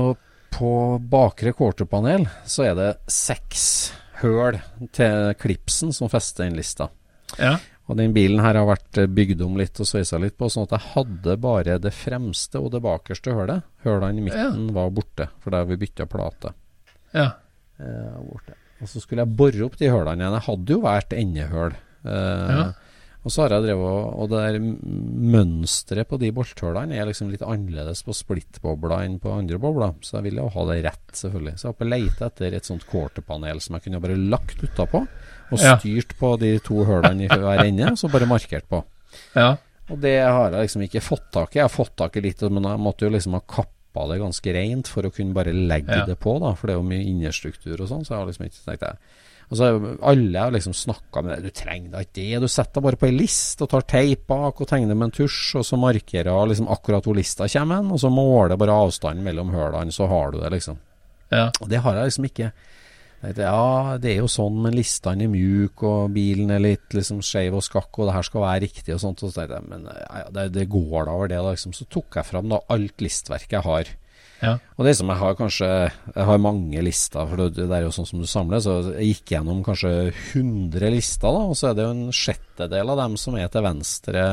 på 0.54 0.70
bakre 1.10 1.52
quarterpanel 1.56 2.24
så 2.48 2.70
er 2.70 2.78
det 2.78 2.92
seks 3.12 3.66
høl 4.22 4.60
til 4.96 5.34
klipsen 5.38 5.92
som 5.94 6.10
fester 6.10 6.48
inn 6.48 6.56
lista. 6.58 6.88
Ja. 7.36 7.58
Og 7.88 7.96
den 7.96 8.12
bilen 8.12 8.42
her 8.44 8.58
har 8.58 8.68
vært 8.68 9.00
bygd 9.16 9.42
om 9.46 9.56
litt 9.56 9.80
og 9.80 9.88
sveisa 9.88 10.20
litt 10.20 10.36
på, 10.36 10.50
sånn 10.52 10.66
at 10.68 10.76
jeg 10.76 10.92
hadde 10.92 11.36
bare 11.40 11.78
det 11.80 11.94
fremste 11.96 12.60
og 12.60 12.70
det 12.74 12.82
bakerste 12.84 13.32
hølet. 13.32 13.64
Hølene 13.86 14.20
i 14.20 14.26
midten 14.28 14.68
ja. 14.68 14.74
var 14.76 14.92
borte, 14.92 15.30
for 15.40 15.56
der 15.56 15.64
vi 15.70 15.80
bytta 15.80 16.04
plate. 16.10 16.52
Ja. 17.16 17.30
Eh, 17.80 18.18
borte. 18.28 18.58
Og 18.78 18.90
så 18.92 19.00
skulle 19.02 19.24
jeg 19.24 19.38
bore 19.40 19.64
opp 19.64 19.78
de 19.80 19.88
hølene 19.88 20.20
igjen. 20.20 20.36
Jeg 20.36 20.46
hadde 20.50 20.76
jo 20.76 20.82
hvert 20.84 21.16
endehøl 21.16 21.78
Eh, 22.06 22.50
ja. 22.54 22.66
Og 23.26 23.32
så 23.34 23.42
har 23.42 23.56
jeg 23.56 23.64
drevet 23.66 24.18
Og 24.22 24.28
det 24.30 24.38
der 24.38 24.58
mønsteret 25.34 26.08
på 26.08 26.20
de 26.22 26.30
bolthølene 26.32 26.96
er 26.96 27.08
liksom 27.08 27.32
litt 27.32 27.42
annerledes 27.44 28.04
på 28.06 28.14
splittbobler 28.16 29.02
enn 29.02 29.18
på 29.22 29.32
andre 29.34 29.58
bobler. 29.60 29.96
Så 30.06 30.18
jeg 30.18 30.28
ville 30.28 30.44
jo 30.44 30.52
ha 30.54 30.66
det 30.70 30.78
rett, 30.86 31.08
selvfølgelig. 31.18 31.56
Så 31.58 31.66
jeg 31.66 31.74
var 31.74 31.80
på 31.80 31.88
leite 31.90 32.28
etter 32.28 32.56
et 32.56 32.68
sånt 32.68 32.86
quarterpanel 32.88 33.60
som 33.64 33.76
jeg 33.76 33.88
kunne 33.88 34.02
bare 34.04 34.20
lagt 34.20 34.62
utapå. 34.62 35.02
Og 35.48 35.60
styrt 35.60 36.12
ja. 36.12 36.18
på 36.20 36.34
de 36.42 36.52
to 36.64 36.82
hølene 36.84 37.24
i 37.24 37.30
hver 37.30 37.64
ende, 37.64 37.92
og 37.94 38.00
så 38.00 38.10
bare 38.12 38.28
markert 38.28 38.68
på. 38.68 38.82
Ja. 39.36 39.54
Og 39.88 40.00
det 40.02 40.18
har 40.20 40.52
jeg 40.52 40.66
liksom 40.66 40.84
ikke 40.84 41.04
fått 41.04 41.30
tak 41.32 41.54
i. 41.54 41.60
Jeg 41.60 41.68
har 41.68 41.72
fått 41.72 41.94
tak 41.96 42.18
i 42.18 42.24
litt, 42.24 42.42
men 42.52 42.66
jeg 42.68 42.82
måtte 42.84 43.06
jo 43.06 43.12
liksom 43.14 43.38
ha 43.38 43.40
kappa 43.48 44.04
det 44.10 44.20
ganske 44.20 44.52
rent 44.54 44.90
for 44.92 45.08
å 45.08 45.12
kunne 45.14 45.36
bare 45.36 45.54
legge 45.56 46.02
det 46.06 46.18
på, 46.20 46.36
da. 46.42 46.52
For 46.58 46.68
det 46.68 46.76
er 46.76 46.82
jo 46.82 46.90
mye 46.90 47.08
innerstruktur 47.08 47.80
og 47.80 47.88
sånn, 47.88 48.04
så 48.04 48.14
jeg 48.14 48.20
har 48.20 48.28
liksom 48.28 48.48
ikke 48.50 48.64
tenkt 48.66 48.84
det. 48.84 48.92
Altså, 49.48 49.96
alle 50.04 50.40
har 50.42 50.52
liksom 50.52 50.74
snakka 50.76 51.22
med 51.24 51.32
deg, 51.32 51.46
Du 51.48 51.56
trenger 51.56 51.94
da 51.94 52.02
ikke 52.04 52.18
det. 52.18 52.40
Du 52.44 52.52
setter 52.52 52.84
bare 52.84 52.98
på 53.00 53.08
ei 53.08 53.14
list 53.16 53.62
og 53.64 53.70
tar 53.72 53.86
teip 53.88 54.26
bak 54.28 54.60
og 54.60 54.68
tegner 54.68 54.92
med 54.92 55.08
en 55.08 55.14
tusj, 55.22 55.56
og 55.60 55.64
så 55.64 55.78
markerer 55.80 56.50
liksom 56.50 56.68
akkurat 56.68 57.08
hvor 57.08 57.16
lista 57.16 57.48
kommer 57.48 57.80
hen, 57.80 57.94
og 57.94 58.02
så 58.02 58.12
måler 58.12 58.60
bare 58.60 58.76
avstanden 58.84 59.24
mellom 59.24 59.54
hølene, 59.56 59.94
så 59.94 60.08
har 60.10 60.34
du 60.34 60.42
det, 60.42 60.52
liksom. 60.58 60.76
Ja. 61.32 61.48
Og 61.62 61.72
det 61.72 61.80
har 61.84 61.96
jeg 61.96 62.10
liksom 62.10 62.28
ikke. 62.28 62.50
Ja, 63.18 63.98
det 63.98 64.12
er 64.12 64.20
jo 64.20 64.28
sånn, 64.30 64.60
men 64.62 64.76
listene 64.78 65.26
er 65.26 65.32
mjuk, 65.32 65.82
og 65.86 66.12
bilen 66.14 66.52
er 66.54 66.62
litt 66.62 66.94
liksom 66.94 67.18
skeiv 67.26 67.56
og 67.58 67.64
skakk, 67.66 67.90
og 67.98 68.06
det 68.06 68.14
her 68.14 68.26
skal 68.28 68.44
være 68.44 68.62
riktig 68.68 68.94
og 68.94 69.00
sånt. 69.02 69.24
Og 69.26 69.32
så 69.34 69.46
jeg, 69.48 69.62
men 69.66 69.88
ja, 69.90 70.28
det, 70.36 70.44
det, 70.54 70.68
går 70.70 71.08
da 71.08 71.16
over 71.16 71.32
det, 71.32 71.40
da, 71.42 71.54
liksom. 71.56 71.74
Så 71.74 71.88
tok 71.90 72.20
jeg 72.20 72.28
fram 72.28 72.52
da 72.52 72.62
alt 72.74 73.02
listverket 73.02 73.58
jeg 73.58 73.66
har. 73.66 73.90
Ja. 74.38 74.54
Og 74.78 74.86
det 74.86 74.94
som 74.94 75.10
jeg 75.10 75.18
har 75.18 75.34
kanskje 75.38 75.68
Jeg 75.68 76.26
har 76.28 76.42
mange 76.42 76.82
lister, 76.86 77.26
for 77.26 77.48
det, 77.50 77.66
er 77.66 77.84
jo 77.84 77.94
sånn 77.94 78.06
som 78.08 78.22
du 78.22 78.28
samler. 78.30 78.62
Så 78.62 78.76
jeg 78.94 79.12
gikk 79.12 79.34
gjennom 79.34 79.62
kanskje 79.66 80.12
100 80.12 80.92
lister, 80.94 81.34
da, 81.34 81.42
og 81.50 81.58
så 81.58 81.70
er 81.70 81.76
det 81.78 81.86
jo 81.86 81.94
en 81.94 82.14
sjettedel 82.14 82.92
av 82.92 83.00
dem 83.02 83.16
som 83.20 83.36
er 83.38 83.50
til 83.52 83.64
venstre 83.66 84.24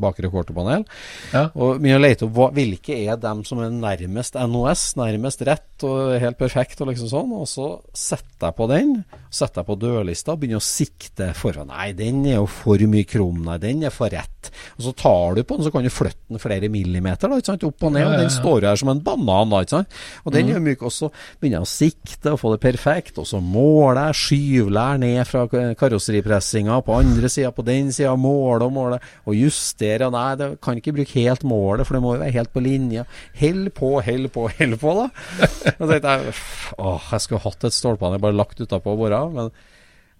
bakre 0.00 0.30
quarterpanel. 0.32 0.84
Ja. 1.32 1.46
Og 1.54 1.78
begynner 1.80 2.00
å 2.00 2.04
lete 2.04 2.28
opp 2.28 2.56
hvilke 2.56 2.96
er 2.96 3.20
dem 3.20 3.44
som 3.48 3.60
er 3.64 3.72
nærmest 3.72 4.36
NOS, 4.36 4.84
nærmest 5.00 5.44
rett 5.48 5.86
og 5.86 6.16
helt 6.20 6.40
perfekt 6.40 6.82
og 6.82 6.90
liksom 6.90 7.12
sånn. 7.12 7.36
Og 7.36 7.46
så 7.48 7.68
setter 7.96 8.48
jeg 8.50 8.58
på 8.58 8.68
den, 8.72 8.94
setter 9.30 9.62
jeg 9.62 9.68
på 9.68 9.78
dørlista 9.84 10.34
og 10.34 10.42
begynner 10.42 10.62
å 10.62 10.68
sikte 10.68 11.30
foran. 11.36 11.72
Nei, 11.72 11.92
den 11.96 12.24
er 12.26 12.38
jo 12.38 12.48
for 12.50 12.80
mye 12.88 13.08
krum, 13.08 13.44
nei, 13.46 13.60
den 13.62 13.84
er 13.88 13.94
for 13.94 14.12
rett. 14.12 14.52
Og 14.78 14.88
så 14.88 14.96
tar 14.96 15.38
du 15.38 15.44
på 15.44 15.58
den, 15.58 15.68
så 15.68 15.74
kan 15.74 15.84
du 15.84 15.92
flytte 15.92 16.32
den 16.32 16.42
flere 16.42 16.72
millimeter, 16.72 17.28
da, 17.28 17.40
ikke 17.40 17.52
sant, 17.52 17.68
opp 17.68 17.88
og 17.88 17.94
ned, 17.94 18.08
og 18.08 18.16
den 18.20 18.32
står 18.32 18.70
her 18.70 18.80
som 18.80 18.92
en 18.92 19.04
banan 19.04 19.57
banan, 19.57 19.57
ikke 19.66 19.76
sant. 19.76 19.98
Og 20.24 20.34
den 20.34 20.46
mm. 20.46 20.52
gjør 20.52 20.64
myk. 20.66 20.84
Og 20.88 20.94
så 20.94 21.10
begynner 21.10 21.58
jeg 21.58 21.68
å 21.68 21.70
sikte 21.72 22.34
og 22.34 22.40
få 22.42 22.52
det 22.54 22.60
perfekt, 22.62 23.20
og 23.20 23.28
så 23.28 23.40
måler 23.44 24.08
jeg, 24.08 24.18
skyvler 24.22 25.00
ned 25.02 25.22
fra 25.28 25.46
karosseripressinga 25.78 26.80
på 26.86 26.98
andre 26.98 27.32
sida, 27.32 27.52
på 27.54 27.64
den 27.66 27.92
sida, 27.94 28.14
måler 28.18 28.66
og 28.68 28.74
måler, 28.76 29.08
og 29.26 29.38
justerer. 29.38 30.08
Nei, 30.14 30.28
det 30.40 30.50
kan 30.64 30.78
ikke 30.80 30.96
bruke 30.98 31.24
helt 31.24 31.46
målet, 31.48 31.88
for 31.88 31.98
det 31.98 32.04
må 32.04 32.14
jo 32.16 32.22
være 32.24 32.36
helt 32.36 32.54
på 32.54 32.64
linja. 32.64 33.06
Hell 33.38 33.66
på, 33.74 33.96
hell 34.04 34.30
på, 34.32 34.48
hell 34.58 34.78
på, 34.80 34.94
da. 35.02 35.08
Og 35.78 35.88
tenkte 35.88 36.14
jeg 36.14 36.36
åh, 36.78 37.10
jeg 37.12 37.24
skulle 37.24 37.44
hatt 37.44 37.66
et 37.68 37.76
stålpanel 37.76 38.22
bare 38.22 38.36
lagt 38.36 38.60
utapå 38.62 38.94
og 38.94 39.04
bora. 39.06 39.24
Men 39.32 39.52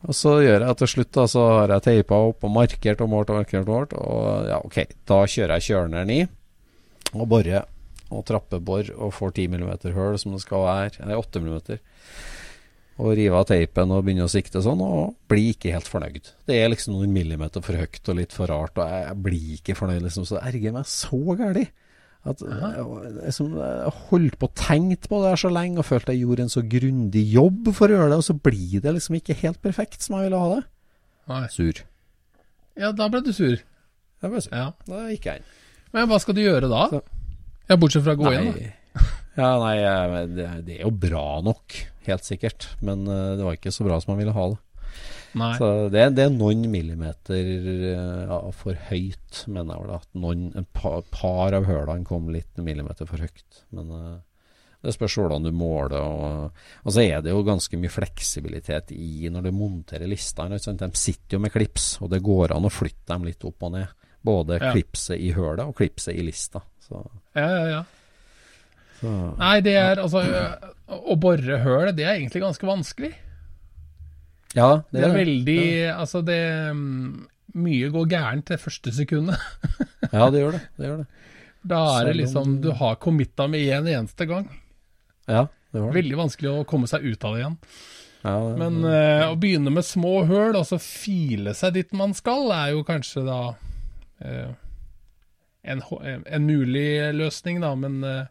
og 0.07 0.15
så 0.15 0.37
gjør 0.45 0.63
jeg 0.63 0.79
til 0.79 0.91
slutt, 0.93 1.11
da, 1.17 1.25
så 1.31 1.45
har 1.57 1.73
jeg 1.75 1.85
teipa 1.89 2.21
opp 2.29 2.45
og 2.47 2.53
markert 2.55 3.01
og 3.03 3.11
målt 3.11 3.33
og 3.33 3.41
markert 3.41 3.65
og 3.65 3.73
målt. 3.73 3.97
Og 3.99 4.47
ja, 4.47 4.61
ok, 4.63 4.79
da 5.09 5.25
kjører 5.27 5.57
jeg 5.57 5.67
kjørneren 5.73 6.15
i 6.15 6.21
og 7.17 7.25
borer 7.31 7.65
og 8.09 8.25
trappebor 8.29 8.93
og 8.97 9.15
får 9.17 9.35
10 9.37 9.49
mm 9.55 9.71
høl 9.97 10.19
som 10.21 10.35
det 10.35 10.43
skal 10.45 10.65
være, 10.67 10.93
eller 11.05 11.21
8 11.21 11.43
mm. 11.45 11.59
Og 12.99 13.13
rive 13.15 13.39
av 13.39 13.45
teipen 13.47 13.93
og 13.95 14.07
begynne 14.07 14.27
å 14.27 14.31
sikte 14.33 14.63
sånn, 14.65 14.81
og 14.83 15.15
blir 15.31 15.53
ikke 15.53 15.75
helt 15.75 15.91
fornøyd. 15.91 16.33
Det 16.49 16.57
er 16.59 16.73
liksom 16.73 16.97
noen 16.97 17.13
millimeter 17.15 17.63
for 17.63 17.79
høyt 17.79 18.11
og 18.11 18.19
litt 18.19 18.35
for 18.35 18.51
rart, 18.51 18.81
og 18.81 18.91
jeg 18.91 19.21
blir 19.23 19.53
ikke 19.59 19.77
fornøyd, 19.79 20.03
liksom. 20.03 20.27
Så 20.27 20.39
det 20.39 20.49
erger 20.51 20.75
meg 20.75 20.89
så 20.91 21.21
gæli. 21.39 21.69
At 22.27 22.43
jeg, 22.43 22.87
liksom, 23.21 23.53
jeg 23.63 23.93
holdt 24.09 24.39
på 24.41 24.49
og 24.49 24.57
tenkte 24.59 25.11
på 25.13 25.21
det 25.23 25.31
her 25.31 25.41
så 25.45 25.53
lenge 25.55 25.79
og 25.79 25.87
følte 25.87 26.17
jeg 26.17 26.25
gjorde 26.25 26.49
en 26.49 26.51
så 26.53 26.65
grundig 26.75 27.23
jobb 27.31 27.71
for 27.77 27.87
å 27.87 28.01
gjøre 28.01 28.11
det, 28.11 28.19
og 28.19 28.27
så 28.27 28.37
blir 28.49 28.83
det 28.83 28.97
liksom 28.97 29.21
ikke 29.21 29.39
helt 29.45 29.63
perfekt 29.63 30.03
som 30.03 30.19
jeg 30.19 30.27
ville 30.27 30.43
ha 30.43 30.51
det. 30.57 30.65
Nei. 31.31 31.45
Sur. 31.55 31.85
Ja, 32.79 32.91
da 32.97 33.07
ble 33.13 33.23
du 33.23 33.31
sur. 33.37 33.63
Da 34.19 34.33
ble 34.33 34.43
sur. 34.43 34.51
Ja. 34.51 34.73
Da 34.89 35.07
gikk 35.13 35.31
jeg 35.31 35.43
inn. 35.45 35.55
Men 35.95 36.11
hva 36.11 36.19
skal 36.21 36.37
du 36.37 36.43
gjøre 36.43 36.69
da? 36.73 36.83
Så. 36.91 37.05
Ja, 37.69 37.77
Bortsett 37.77 38.07
fra 38.07 38.17
å 38.17 38.21
gå 38.21 38.31
nei. 38.31 38.39
inn, 38.39 38.55
da. 38.57 39.09
ja, 39.37 39.51
nei, 39.61 39.75
det, 40.33 40.47
det, 40.67 40.79
er 40.79 40.87
jo 40.87 40.95
bra 41.05 41.43
nok, 41.45 41.77
helt 42.09 42.25
sikkert. 42.27 42.71
Men 42.85 43.05
uh, 43.09 43.37
det 43.39 43.45
var 43.45 43.59
ikke 43.59 43.75
så 43.75 43.87
bra 43.87 44.01
som 44.01 44.15
man 44.15 44.23
ville 44.23 44.37
ha 44.37 44.49
det. 44.55 44.63
Nei. 45.39 45.51
Så 45.61 45.67
det, 45.93 46.07
det, 46.17 46.25
er 46.25 46.33
noen 46.33 46.65
millimeter 46.73 47.45
ja, 47.45 48.39
for 48.57 48.79
høyt, 48.89 49.43
mener 49.45 49.77
jeg 49.77 49.85
vel. 49.85 49.93
At 49.99 50.09
noen, 50.17 50.47
en 50.57 50.67
par, 50.73 51.03
par 51.13 51.55
av 51.55 51.69
hølene 51.69 52.09
kom 52.09 52.31
litt 52.33 52.57
millimeter 52.65 53.07
for 53.07 53.21
høyt. 53.21 53.61
Men 53.77 53.93
det 54.85 54.95
spørs 54.95 55.19
hvordan 55.19 55.47
du 55.47 55.51
måler. 55.55 55.99
Og, 56.01 56.65
og, 56.85 56.91
så 56.95 57.03
er 57.03 57.23
det 57.25 57.33
jo 57.35 57.45
ganske 57.47 57.81
mye 57.81 57.93
fleksibilitet 57.93 58.93
i 58.95 59.31
når 59.33 59.49
du 59.49 59.53
monterer 59.57 60.11
listene. 60.11 60.59
De 60.59 60.91
sitter 60.95 61.37
jo 61.39 61.43
med 61.43 61.55
klips, 61.55 61.97
og 62.03 62.13
det 62.15 62.23
går 62.25 62.55
an 62.55 62.69
å 62.69 62.73
flytte 62.73 63.11
dem 63.13 63.27
litt 63.29 63.47
opp 63.49 63.67
og 63.67 63.75
ned. 63.75 63.95
Både 64.25 64.59
ja. 64.59 64.73
klipset 64.75 65.19
i 65.23 65.33
hølet 65.35 65.67
og 65.67 65.77
klipset 65.79 66.15
i 66.15 66.25
lista. 66.27 66.63
Så. 66.89 67.05
Ja, 67.37 67.47
ja, 67.47 67.65
ja. 67.77 67.81
Så. 68.99 69.15
Nei, 69.39 69.57
det 69.63 69.75
er 69.79 70.01
altså 70.03 70.25
Å 70.89 71.15
bore 71.21 71.59
høl, 71.63 71.91
det 71.95 72.03
er 72.03 72.17
egentlig 72.17 72.43
ganske 72.43 72.67
vanskelig. 72.67 73.13
Ja, 74.57 74.81
det, 74.89 74.97
det 74.97 75.03
er, 75.03 75.11
det. 75.13 75.19
veldig 75.19 75.59
ja. 75.61 75.99
Altså, 76.01 76.23
det 76.25 76.41
mm, 76.75 77.27
Mye 77.59 77.91
går 77.93 78.09
gærent 78.11 78.49
det 78.51 78.61
første 78.63 78.93
sekundet. 78.97 79.39
ja, 80.17 80.31
det 80.33 80.43
gjør 80.43 80.57
det. 80.57 80.63
det 80.79 80.89
gjør 80.89 81.03
det. 81.03 81.07
Da 81.69 81.83
er 81.99 82.09
det 82.09 82.17
liksom 82.23 82.59
Du 82.65 82.71
har 82.79 82.99
committa 83.03 83.49
med 83.51 83.61
én 83.67 83.83
en 83.83 83.93
eneste 84.01 84.27
gang. 84.31 84.49
Ja, 85.29 85.47
det 85.73 85.83
var 85.83 85.91
det. 85.91 86.01
Veldig 86.01 86.19
vanskelig 86.23 86.53
å 86.53 86.67
komme 86.69 86.89
seg 86.91 87.05
ut 87.05 87.25
av 87.29 87.35
det 87.37 87.43
igjen. 87.43 87.57
Ja, 88.23 88.35
det, 88.35 88.55
Men 88.59 88.79
uh, 88.85 89.27
å 89.31 89.37
begynne 89.41 89.73
med 89.75 89.87
små 89.87 90.23
høl, 90.29 90.57
og 90.59 90.65
så 90.67 90.79
file 90.83 91.55
seg 91.57 91.77
dit 91.77 91.93
man 91.97 92.15
skal, 92.17 92.49
er 92.55 92.73
jo 92.75 92.87
kanskje 92.87 93.25
da 93.27 93.41
uh, 93.53 94.55
en, 95.63 95.83
en, 95.83 96.45
mulig 96.47 96.89
løsning, 97.15 97.61
da, 97.63 97.73
men 97.79 97.99
uh, 98.05 98.27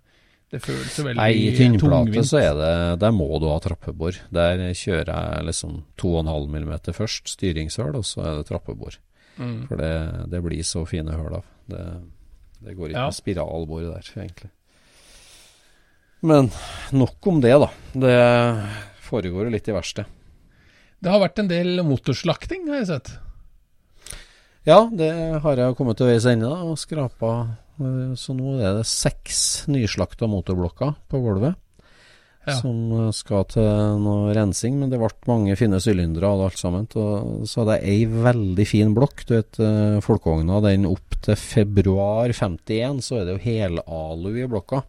det 0.51 0.61
føles 0.63 0.95
jo 0.95 1.03
veldig 1.05 1.19
tungvint. 1.19 1.19
Nei, 1.19 1.49
i 1.49 1.55
tynnplate 1.57 2.23
så 2.27 2.39
er 2.39 2.53
det 2.55 2.73
Der 3.03 3.15
må 3.15 3.27
du 3.43 3.49
ha 3.51 3.57
trappebor. 3.63 4.19
Der 4.33 4.63
kjører 4.71 5.11
jeg 5.11 5.47
liksom 5.49 5.81
2,5 5.99 6.47
mm 6.55 6.73
først, 6.95 7.33
styringshøl, 7.35 7.97
og 7.99 8.05
så 8.07 8.23
er 8.23 8.39
det 8.39 8.47
trappebor. 8.47 8.99
Mm. 9.37 9.67
For 9.69 9.81
det, 9.81 9.95
det, 10.31 10.41
blir 10.45 10.63
så 10.65 10.85
fine 10.89 11.13
høl 11.13 11.39
av. 11.41 11.49
Det, 11.69 11.83
det 12.63 12.77
går 12.77 12.93
ikke 12.93 13.01
ja. 13.03 13.09
med 13.11 13.19
spiralbor 13.19 13.83
der, 13.89 14.13
egentlig. 14.15 14.51
Men 16.27 16.49
nok 16.97 17.27
om 17.29 17.41
det, 17.43 17.53
da. 17.61 17.69
Det 17.93 18.15
foregår 19.05 19.47
jo 19.47 19.53
litt 19.53 19.67
i 19.67 19.75
verkstedet. 19.75 20.13
Det 20.97 21.11
har 21.13 21.21
vært 21.21 21.43
en 21.43 21.49
del 21.51 21.83
motorslakting, 21.85 22.65
har 22.71 22.81
jeg 22.81 22.89
sett. 22.89 23.11
Ja, 24.67 24.81
det 24.91 25.11
har 25.43 25.61
jeg 25.61 25.77
kommet 25.77 25.95
til 25.99 26.09
veis 26.09 26.25
ende 26.27 26.49
og 26.51 26.75
skrapa. 26.79 27.31
Så 28.19 28.33
nå 28.35 28.57
er 28.57 28.79
det 28.79 28.89
seks 28.89 29.39
nyslakta 29.71 30.27
motorblokker 30.27 30.97
på 31.07 31.21
gulvet. 31.23 31.55
ja. 32.47 32.55
som 32.61 33.11
skal 33.15 33.45
til 33.51 33.99
noe 34.03 34.31
rensing. 34.35 34.77
Men 34.79 34.91
det 34.91 34.99
ble 35.01 35.09
mange 35.29 35.55
fine 35.59 35.79
sylindere 35.83 36.29
og 36.31 36.45
alt 36.47 36.61
sammen. 36.61 36.87
Og 36.95 37.47
så 37.49 37.63
hadde 37.63 37.79
jeg 37.81 37.93
ei 37.93 38.21
veldig 38.27 38.67
fin 38.67 38.93
blokk. 38.95 39.25
Du 39.27 39.35
vet, 39.35 39.59
eh, 39.59 39.99
folkevogna 40.03 40.61
den 40.63 40.87
opp 40.89 41.19
til 41.25 41.35
februar 41.35 42.31
51, 42.31 43.01
så 43.03 43.19
er 43.19 43.25
det 43.27 43.37
jo 43.37 43.43
helalu 43.43 44.31
i 44.43 44.47
blokka. 44.47 44.83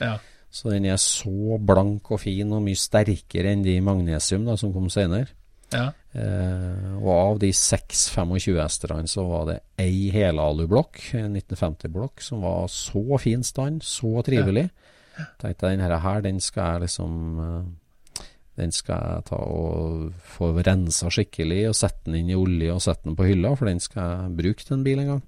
Ja. 0.00 0.16
Så 0.50 0.70
den 0.72 0.86
er 0.90 0.98
så 0.98 1.58
blank 1.62 2.10
og 2.10 2.22
fin 2.22 2.50
og 2.52 2.64
mye 2.64 2.78
sterkere 2.78 3.52
enn 3.52 3.62
de 3.62 3.76
magnesium 3.80 4.46
da, 4.46 4.56
som 4.58 4.72
kom 4.74 4.88
senere. 4.90 5.30
Ja. 5.70 5.90
Eh, 6.12 6.94
og 6.98 7.10
av 7.14 7.40
de 7.42 7.52
seks 7.54 8.08
25 8.14 8.58
hesterne 8.58 9.10
så 9.10 9.24
var 9.28 9.44
det 9.50 9.58
ei 9.80 10.10
helalublokk, 10.14 10.98
en 11.20 11.36
1950-blokk, 11.38 12.24
som 12.24 12.42
var 12.42 12.66
så 12.72 13.20
fin 13.22 13.44
stand, 13.46 13.84
så 13.86 14.24
trivelig. 14.26 14.66
Ja. 15.16 15.28
Tenkte 15.40 15.68
jeg 15.68 15.78
denne 15.78 16.00
her, 16.02 16.24
den 16.24 16.40
skal 16.42 16.76
jeg 16.76 16.86
liksom 16.88 17.14
eh, 17.44 18.26
Den 18.60 18.72
skal 18.74 19.00
jeg 19.00 19.24
ta 19.30 19.38
og 19.40 20.10
få 20.34 20.50
rensa 20.58 21.08
skikkelig, 21.12 21.62
og 21.70 21.76
sette 21.78 22.10
den 22.10 22.18
inn 22.20 22.32
i 22.34 22.36
olje 22.36 22.74
og 22.74 22.82
sette 22.84 23.06
den 23.06 23.16
på 23.16 23.28
hylla, 23.30 23.54
for 23.56 23.70
den 23.70 23.80
skal 23.80 24.02
jeg 24.10 24.38
bruke 24.42 24.66
til 24.66 24.76
en 24.76 24.84
bil 24.84 25.00
en 25.00 25.12
gang. 25.14 25.22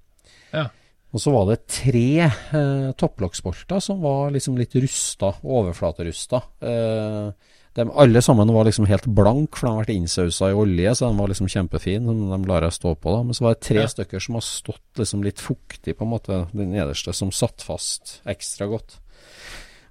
Ja. 0.52 0.66
Og 1.12 1.20
så 1.20 1.32
var 1.32 1.46
det 1.48 1.62
tre 1.68 2.06
eh, 2.24 2.90
topplokksbolter 2.96 3.80
som 3.84 4.00
var 4.04 4.32
liksom 4.32 4.56
litt 4.56 4.74
rusta, 4.80 5.34
overflaterusta. 5.44 6.40
Eh, 6.64 7.51
de, 7.72 7.86
alle 7.88 8.20
sammen 8.20 8.50
var 8.52 8.66
liksom 8.68 8.84
helt 8.90 9.06
blank, 9.16 9.56
for 9.56 9.66
de 9.66 9.72
har 9.72 9.84
vært 9.86 9.94
innsausa 9.94 10.50
i 10.52 10.56
olje, 10.56 10.92
så 10.96 11.08
de 11.08 11.20
var 11.22 11.30
liksom 11.32 11.48
kjempefine. 11.48 12.16
De 12.32 12.40
lar 12.50 12.66
jeg 12.66 12.76
stå 12.76 12.92
på, 13.00 13.14
da. 13.14 13.22
Men 13.24 13.38
så 13.38 13.46
var 13.46 13.56
det 13.56 13.64
tre 13.64 13.80
ja. 13.80 13.86
stykker 13.88 14.20
som 14.20 14.36
har 14.36 14.44
stått 14.44 15.00
liksom 15.00 15.24
litt 15.24 15.40
fuktig, 15.40 15.94
på 15.96 16.04
en 16.04 16.12
måte, 16.12 16.42
den 16.52 16.74
nederste, 16.74 17.14
som 17.16 17.32
satt 17.32 17.64
fast 17.64 18.18
ekstra 18.28 18.68
godt. 18.68 18.98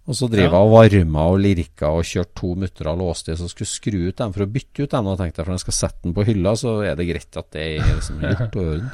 Og 0.09 0.17
så 0.17 0.29
driver 0.29 0.47
jeg 0.47 0.53
ja. 0.53 0.61
og 0.61 0.73
varmer 0.73 1.33
og 1.33 1.41
lirker 1.41 1.97
og 1.97 2.07
kjørte 2.09 2.37
to 2.37 2.53
mutter 2.63 2.89
og 2.91 3.01
låste 3.01 3.33
i, 3.33 3.37
så 3.39 3.49
skulle 3.49 3.69
skru 3.69 3.99
ut 4.09 4.17
dem 4.21 4.33
for 4.35 4.45
å 4.45 4.51
bytte 4.53 4.85
ut 4.85 4.93
dem. 4.93 5.09
Og 5.09 5.17
tenkte 5.17 5.41
jeg, 5.41 5.45
for 5.45 5.53
når 5.53 5.59
jeg 5.59 5.65
skal 5.65 5.79
sette 5.79 6.05
den 6.05 6.17
på 6.17 6.25
hylla, 6.29 6.55
så 6.61 6.77
er 6.85 6.97
det 6.99 7.09
greit 7.09 7.41
at 7.41 7.51
det 7.55 7.67
er 7.67 7.93
liksom 7.95 8.21
gjort 8.27 8.57
og 8.61 8.71
orden. 8.75 8.89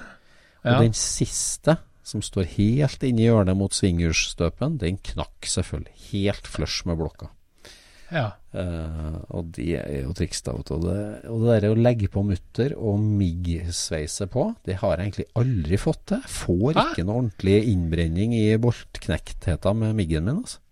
Og 0.63 0.71
ja. 0.71 0.81
den 0.83 0.95
siste, 0.99 1.77
som 2.07 2.23
står 2.23 2.47
helt 2.55 3.03
inne 3.03 3.23
i 3.23 3.27
hjørnet 3.27 3.59
mot 3.59 3.75
svinghjulsstøpen, 3.75 4.79
den 4.83 4.99
knakk 5.11 5.47
selvfølgelig 5.51 6.07
helt 6.11 6.47
flush 6.47 6.87
med 6.87 6.99
blokka. 6.99 7.33
Ja. 8.13 8.27
Uh, 8.55 9.17
og 9.35 9.49
de 9.57 9.73
er 9.75 10.05
jo 10.05 10.13
triks, 10.15 10.39
da. 10.45 10.53
Og 10.55 10.85
det, 10.85 10.99
og 11.27 11.43
det 11.43 11.57
der 11.57 11.73
å 11.73 11.79
legge 11.79 12.07
på 12.11 12.23
mutter 12.25 12.75
og 12.77 13.01
MIG-sveise 13.03 14.29
på, 14.31 14.47
det 14.67 14.79
har 14.81 14.95
jeg 14.95 15.09
egentlig 15.09 15.27
aldri 15.41 15.81
fått 15.81 16.05
til. 16.13 16.23
Får 16.37 16.79
ikke 16.85 17.05
noe 17.07 17.23
ordentlig 17.23 17.57
innbrenning 17.73 18.35
i 18.37 18.45
boltknektheten 18.61 19.83
med 19.83 19.99
MIG-en 19.99 20.27
min, 20.29 20.41
altså. 20.45 20.63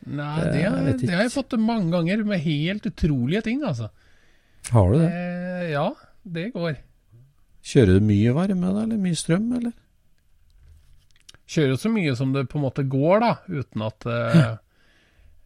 Nei, 0.00 0.36
det, 0.48 0.62
det, 0.64 0.94
det, 1.02 1.12
har 1.12 1.26
jeg 1.26 1.34
fått 1.34 1.50
til 1.52 1.60
mange 1.60 1.90
ganger, 1.92 2.22
med 2.24 2.40
helt 2.42 2.86
utrolige 2.88 3.44
ting, 3.50 3.60
altså. 3.68 3.90
Har 4.70 4.92
du 4.92 4.96
det? 4.98 5.10
Eh, 5.10 5.66
ja, 5.74 5.90
det 6.24 6.46
går. 6.54 6.78
Kjører 7.70 7.98
du 7.98 8.08
mye 8.08 8.32
varme, 8.34 8.72
da, 8.72 8.86
eller 8.86 9.00
mye 9.00 9.18
strøm, 9.18 9.50
eller? 9.58 9.76
Kjører 11.50 11.78
så 11.82 11.90
mye 11.92 12.14
som 12.16 12.32
det 12.32 12.46
på 12.48 12.58
en 12.58 12.64
måte 12.64 12.86
går, 12.88 13.22
da, 13.24 13.32
uten 13.50 13.84
at 13.84 14.08
uh, 14.08 14.56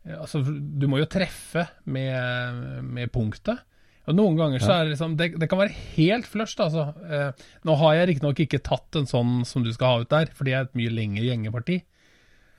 altså, 0.04 0.42
Du 0.44 0.88
må 0.90 1.00
jo 1.00 1.08
treffe 1.10 1.66
med, 1.84 2.82
med 2.84 3.12
punktet. 3.14 3.62
Og 4.04 4.16
Noen 4.18 4.36
ganger 4.36 4.60
så 4.60 4.72
er 4.74 4.84
det 4.84 4.94
liksom 4.94 5.14
Det, 5.16 5.30
det 5.40 5.48
kan 5.50 5.60
være 5.62 5.76
helt 5.96 6.26
flush. 6.28 6.56
Altså. 6.60 6.90
Eh, 7.08 7.44
nå 7.64 7.76
har 7.80 7.98
jeg 7.98 8.10
riktignok 8.12 8.42
ikke 8.44 8.64
tatt 8.64 9.00
en 9.00 9.08
sånn 9.08 9.36
som 9.48 9.64
du 9.64 9.72
skal 9.72 9.90
ha 9.90 10.02
ut 10.04 10.12
der, 10.12 10.32
for 10.34 10.48
det 10.48 10.56
er 10.56 10.66
et 10.66 10.76
mye 10.76 10.92
lengre 10.92 11.24
gjengeparti 11.24 11.78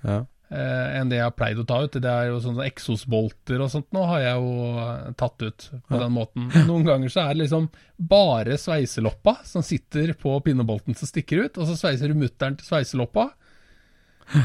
ja. 0.05 0.17
eh, 0.49 0.88
enn 0.97 1.12
det 1.12 1.19
jeg 1.19 1.27
har 1.27 1.36
pleid 1.38 1.62
å 1.62 1.67
ta 1.69 1.84
ut. 1.86 1.99
Det 2.01 2.12
er 2.12 2.31
jo 2.31 2.41
sånne 2.41 2.65
eksosbolter 2.65 3.62
og 3.62 3.69
sånt 3.73 3.91
nå 3.95 4.08
har 4.10 4.23
jeg 4.23 4.41
jo 4.41 5.13
tatt 5.21 5.45
ut 5.45 5.67
på 5.75 5.99
ja. 5.99 6.01
den 6.01 6.15
måten. 6.17 6.49
Noen 6.69 6.88
ganger 6.88 7.13
så 7.13 7.27
er 7.27 7.36
det 7.36 7.43
liksom 7.43 7.69
bare 7.95 8.58
sveiseloppa 8.62 9.38
som 9.45 9.65
sitter 9.65 10.15
på 10.17 10.34
pinnebolten 10.45 10.97
som 10.97 11.10
stikker 11.10 11.45
ut, 11.45 11.62
og 11.62 11.69
så 11.69 11.77
sveiser 11.77 12.10
du 12.10 12.17
mutteren 12.17 12.58
til 12.58 12.71
sveiseloppa, 12.71 13.29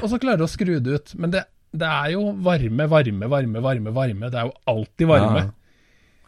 og 0.02 0.06
så 0.12 0.20
klarer 0.20 0.42
du 0.42 0.44
å 0.44 0.52
skru 0.52 0.76
det 0.76 1.00
ut. 1.00 1.16
Men 1.16 1.32
det 1.32 1.46
det 1.70 1.86
er 1.86 2.12
jo 2.16 2.32
varme, 2.42 2.86
varme, 2.90 3.30
varme, 3.30 3.62
varme. 3.62 3.94
varme. 3.94 4.30
Det 4.30 4.40
er 4.40 4.48
jo 4.48 4.54
alltid 4.72 5.10
varme. 5.10 5.46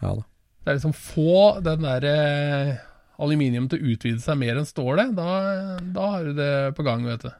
Ja, 0.02 0.12
ja. 0.12 0.14
Det 0.62 0.70
er 0.70 0.78
liksom 0.78 0.94
få 0.94 1.59
den 1.66 1.83
der 1.83 2.05
eh, 2.07 2.74
aluminium 3.22 3.66
til 3.70 3.81
å 3.81 3.94
utvide 3.94 4.22
seg 4.22 4.38
mer 4.38 4.61
enn 4.61 4.68
stålet. 4.68 5.14
Da, 5.16 5.78
da 5.83 6.11
har 6.14 6.28
du 6.28 6.37
det 6.38 6.52
på 6.78 6.87
gang, 6.87 7.07
vet 7.09 7.24
du. 7.26 7.33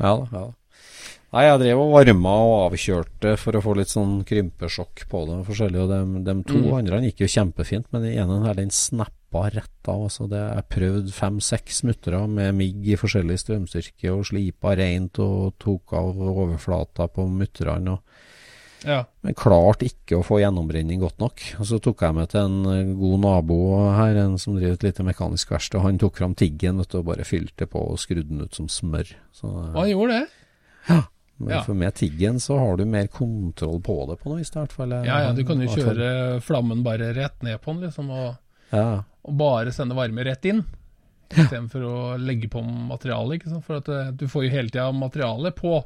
Ja 0.00 0.16
da. 0.20 0.26
ja 0.28 0.42
da. 0.50 0.56
Nei, 1.30 1.44
jeg 1.46 1.60
drev 1.62 1.78
og 1.78 1.92
varma 1.94 2.32
og 2.42 2.56
avkjørte 2.64 3.36
for 3.38 3.54
å 3.54 3.62
få 3.62 3.76
litt 3.78 3.92
sånn 3.92 4.16
krympesjokk 4.26 5.04
på 5.08 5.22
det 5.28 5.36
forskjellige. 5.46 5.84
Og 5.86 5.92
de, 5.92 6.22
de 6.26 6.34
to 6.48 6.58
mm. 6.58 6.72
andre 6.80 7.00
gikk 7.06 7.22
jo 7.22 7.30
kjempefint, 7.36 7.86
men 7.94 8.02
den 8.04 8.18
ene 8.18 8.40
her, 8.48 8.58
den 8.58 8.74
snappa 8.74 9.19
hoppa 9.30 9.50
rett 9.50 9.88
av. 9.88 10.02
Altså 10.02 10.26
det, 10.26 10.40
jeg 10.40 10.68
prøvde 10.68 11.12
fem-seks 11.12 11.84
muttere 11.84 12.26
med 12.28 12.54
migg 12.54 12.88
i 12.88 12.98
forskjellig 12.98 13.38
strømstyrke 13.38 14.12
og 14.12 14.26
slipa 14.26 14.74
rent 14.76 15.18
og 15.18 15.54
tok 15.58 15.94
av 15.94 16.18
overflata 16.20 17.08
på 17.08 17.26
mutterne. 17.28 17.98
Ja. 18.82 19.04
Men 19.20 19.36
klarte 19.36 19.84
ikke 19.84 20.16
å 20.16 20.24
få 20.24 20.40
gjennombrenning 20.40 21.02
godt 21.02 21.18
nok. 21.20 21.42
Og 21.60 21.66
Så 21.68 21.78
tok 21.78 22.00
jeg 22.00 22.16
meg 22.16 22.30
til 22.32 22.40
en 22.40 22.64
eh, 22.64 22.92
god 22.96 23.20
nabo 23.20 23.58
her, 23.92 24.16
en 24.16 24.38
som 24.40 24.56
driver 24.56 24.78
et 24.78 24.86
lite 24.88 25.04
mekanisk 25.04 25.52
verksted. 25.52 25.82
Han 25.84 26.00
tok 26.00 26.16
fram 26.16 26.34
tiggen 26.34 26.80
vet 26.80 26.88
du, 26.88 27.00
og 27.02 27.10
bare 27.10 27.28
fylte 27.28 27.68
på 27.68 27.82
og 27.92 28.00
skrudde 28.00 28.30
den 28.30 28.40
ut 28.40 28.56
som 28.56 28.70
smør. 28.72 29.12
Så, 29.36 29.52
han 29.76 29.90
gjorde 29.90 30.22
det? 30.22 30.28
Ja. 30.88 31.02
Men 31.40 31.54
ja. 31.54 31.60
for 31.64 31.76
med 31.76 31.94
tiggen 31.96 32.40
så 32.40 32.58
har 32.60 32.76
du 32.76 32.84
mer 32.84 33.06
kontroll 33.08 33.78
på 33.80 33.94
det 34.08 34.18
på 34.20 34.28
noe 34.28 34.42
vis. 34.42 34.50
Ja, 34.52 35.04
ja, 35.06 35.30
du 35.32 35.40
kan 35.48 35.60
jo 35.60 35.70
kjøre 35.72 36.40
flammen 36.44 36.82
bare 36.84 37.14
rett 37.16 37.40
ned 37.44 37.60
på 37.64 37.72
den, 37.72 37.86
liksom. 37.86 38.10
Og 38.12 38.34
ja. 38.76 39.04
Og 39.28 39.36
bare 39.40 39.72
sende 39.74 39.96
varme 39.98 40.24
rett 40.26 40.46
inn. 40.48 40.62
Istedenfor 41.30 41.86
å 41.86 41.96
legge 42.18 42.48
på 42.50 42.62
materiale. 42.64 43.36
Ikke 43.36 43.52
sant? 43.52 43.64
For 43.66 43.80
at 43.80 43.90
eh, 43.92 44.12
du 44.16 44.26
får 44.30 44.46
jo 44.46 44.54
hele 44.54 44.72
tida 44.72 44.88
materiale 44.94 45.52
på 45.54 45.78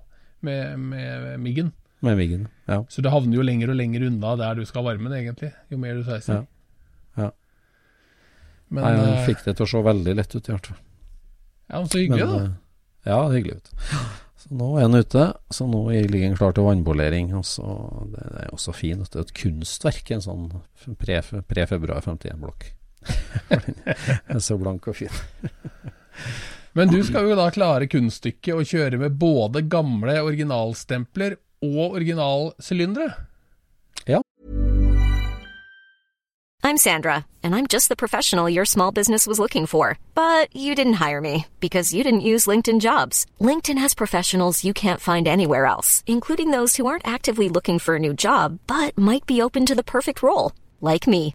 med, 0.44 0.79
med 0.79 1.40
miggen. 1.42 1.73
Med 2.05 2.18
miggen, 2.20 2.49
ja. 2.68 2.83
Så 2.92 3.01
det 3.05 3.12
havner 3.14 3.38
jo 3.38 3.44
lenger 3.44 3.70
og 3.73 3.79
lenger 3.79 4.05
unna 4.11 4.35
der 4.37 4.59
du 4.59 4.66
skal 4.68 4.85
varme 4.85 5.09
det, 5.12 5.23
egentlig. 5.23 5.55
Jo 5.73 5.79
mer 5.81 5.97
du 5.97 6.05
sveiser. 6.05 6.42
Ja. 6.42 7.23
ja. 7.23 7.31
Men, 8.68 8.83
Nei, 8.85 8.90
han 8.99 9.14
uh, 9.14 9.23
fikk 9.29 9.44
det 9.47 9.57
til 9.57 9.64
å 9.64 9.70
se 9.73 9.81
veldig 9.87 10.14
lett 10.18 10.37
ut, 10.37 10.42
i 10.42 10.53
hvert 10.53 10.68
fall. 10.68 10.83
Ja, 11.70 11.79
men 11.79 11.88
så 11.88 12.03
hyggelig, 12.03 12.27
men, 12.29 12.35
da. 12.35 12.44
Uh, 12.44 13.09
ja, 13.09 13.18
hyggelig. 13.33 13.57
ut. 13.57 13.73
Så 14.44 14.59
nå 14.61 14.68
er 14.77 14.85
han 14.85 15.01
ute, 15.01 15.27
så 15.57 15.66
nå 15.70 15.81
ligger 15.94 16.27
han 16.29 16.37
klar 16.37 16.53
til 16.53 16.68
det, 18.12 18.25
det 18.35 18.42
er 18.42 18.53
også 18.53 18.75
fint. 18.77 19.09
Det 19.09 19.20
er 19.20 19.25
et 19.25 19.37
kunstverk, 19.40 20.11
en 20.12 20.25
sånn 20.25 20.49
pre-februar 21.01 22.05
pre 22.05 22.12
51-blokk. 22.12 22.66
den 23.49 23.77
er 23.87 24.43
så 24.43 24.59
blank 24.61 24.88
og 24.88 24.97
fin. 24.97 25.23
Men 26.77 26.90
du 26.90 26.99
skal 27.07 27.29
jo 27.29 27.37
da 27.38 27.51
klare 27.55 27.87
kunststykket 27.90 28.57
å 28.57 28.67
kjøre 28.67 28.99
med 28.99 29.14
både 29.21 29.62
gamle 29.71 30.17
originalstempler 30.25 31.38
og 31.62 32.01
originalsylindere? 32.01 33.12
I'm 36.67 36.79
Sandra, 36.79 37.27
and 37.43 37.55
I'm 37.55 37.67
just 37.67 37.90
the 37.90 37.95
professional 37.95 38.49
your 38.49 38.64
small 38.64 38.90
business 38.90 39.27
was 39.27 39.38
looking 39.38 39.67
for. 39.67 39.99
But 40.14 40.49
you 40.57 40.75
didn't 40.75 40.95
hire 40.95 41.21
me 41.21 41.47
because 41.61 41.93
you 41.93 42.03
didn't 42.03 42.31
use 42.33 42.47
LinkedIn 42.47 42.81
jobs. 42.81 43.27
LinkedIn 43.38 43.77
has 43.77 43.93
professionals 43.93 44.64
you 44.64 44.73
can't 44.73 45.01
find 45.01 45.29
anywhere 45.29 45.67
else, 45.67 46.03
including 46.07 46.53
those 46.53 46.77
who 46.77 46.87
aren't 46.87 47.07
actively 47.07 47.51
looking 47.51 47.79
for 47.79 47.97
a 47.97 48.05
new 48.07 48.14
job 48.14 48.61
but 48.67 48.97
might 48.97 49.27
be 49.27 49.43
open 49.43 49.67
to 49.67 49.75
the 49.75 49.85
perfect 49.85 50.23
role, 50.23 50.53
like 50.81 51.07
me. 51.07 51.35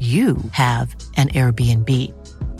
you 0.00 0.36
have 0.50 0.96
an 1.16 1.28
Airbnb. 1.28 1.88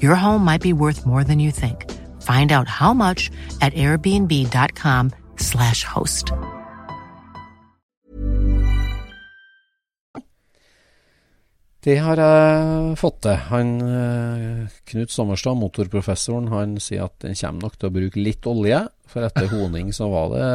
Your 0.01 0.15
home 0.15 0.45
might 0.45 0.63
be 0.63 0.73
worth 0.73 1.05
more 1.05 1.25
than 1.25 1.41
you 1.41 1.51
think. 1.51 1.91
Find 2.23 2.53
out 2.53 2.69
how 2.69 2.95
much 2.95 3.33
at 3.61 3.75
airbnb.com/slash 3.75 5.85
host. 5.85 6.33
Det 11.83 11.97
har 11.99 12.21
jeg 12.23 12.93
fått 13.01 13.17
til. 13.27 13.35
Han, 13.51 13.71
eh, 13.83 14.71
Knut 14.87 15.11
Sommerstad, 15.11 15.59
motorprofessoren, 15.59 16.47
han 16.53 16.77
sier 16.79 17.09
at 17.09 17.17
den 17.25 17.35
kommer 17.35 17.67
nok 17.67 17.75
til 17.79 17.91
å 17.91 17.97
bruke 17.97 18.23
litt 18.23 18.47
olje. 18.47 18.85
For 19.11 19.27
etter 19.27 19.51
honing 19.57 19.91
så 19.91 20.07
var 20.13 20.31
det 20.31 20.47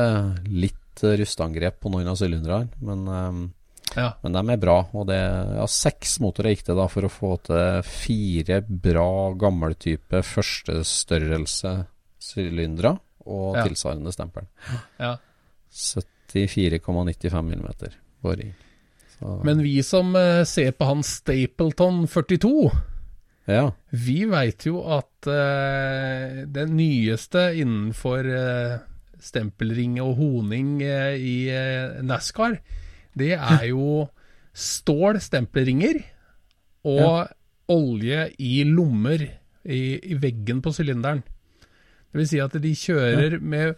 litt 0.48 1.04
rustangrep 1.04 1.82
på 1.84 1.92
noen 1.92 2.08
av 2.08 2.16
sylinderne. 2.16 2.72
Men, 2.80 3.04
eh, 3.12 3.52
Ja. 3.96 4.12
men 4.22 4.36
de 4.36 4.42
er 4.54 4.60
bra. 4.62 4.78
Og 4.94 5.08
det 5.10 5.18
ja, 5.20 5.66
seks 5.72 6.20
motorer 6.24 6.54
gikk 6.54 6.66
det 6.68 6.78
da 6.78 6.88
for 6.92 7.08
å 7.08 7.12
få 7.12 7.32
til 7.48 7.82
fire 7.88 8.62
bra 8.68 9.34
gammeltype 9.40 10.22
førstestørrelse 10.26 11.74
sylindere 12.22 12.98
og 13.28 13.58
Ja. 13.58 13.64
tilsvarende 13.68 14.14
stempel. 14.14 14.48
Ja. 15.00 15.18
74,95 15.72 17.42
millimeter 17.42 17.96
boring. 18.22 18.54
Så, 19.18 19.42
Men 19.44 19.64
vi 19.64 19.82
som 19.84 20.16
eh, 20.16 20.44
ser 20.44 20.72
på 20.72 20.86
han 20.86 21.04
Stapleton 21.04 22.08
42, 22.08 22.72
ja. 23.48 23.72
vi 23.90 24.26
veit 24.30 24.66
jo 24.68 24.82
at 24.92 25.28
uh, 25.32 26.44
det 26.46 26.66
nyeste 26.70 27.48
innenfor 27.58 28.28
uh, 28.28 28.76
stempelring 29.24 29.98
og 30.04 30.18
honing 30.20 30.82
uh, 30.84 31.16
i 31.16 31.48
eh, 31.50 31.98
NASCAR, 32.06 32.60
det 33.20 33.34
er 33.36 33.66
jo 33.70 34.06
stål 34.58 35.20
stempelringer 35.22 36.00
og 36.88 37.28
olje 37.74 38.30
i 38.40 38.62
lommer 38.68 39.26
i, 39.68 39.82
i 40.00 40.18
veggen 40.22 40.62
på 40.64 40.74
sylinderen. 40.76 41.22
Det 42.08 42.22
vil 42.22 42.30
si 42.30 42.40
at 42.42 42.56
de 42.64 42.72
kjører 42.78 43.38
med 43.44 43.76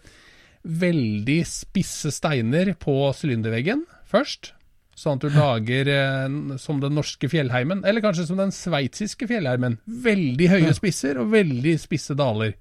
veldig 0.62 1.40
spisse 1.48 2.12
steiner 2.14 2.74
på 2.80 2.94
sylinderveggen 3.16 3.84
først. 4.08 4.52
Sånn 5.00 5.16
at 5.16 5.24
du 5.24 5.32
lager 5.32 5.88
eh, 5.88 6.56
som 6.60 6.80
den 6.82 6.92
norske 6.98 7.28
fjellheimen, 7.32 7.80
eller 7.88 8.04
kanskje 8.04 8.26
som 8.28 8.40
den 8.40 8.52
sveitsiske 8.52 9.28
fjellheimen. 9.30 9.78
Veldig 10.04 10.48
høye 10.52 10.74
spisser 10.76 11.22
og 11.22 11.30
veldig 11.32 11.74
spisse 11.80 12.16
daler. 12.18 12.52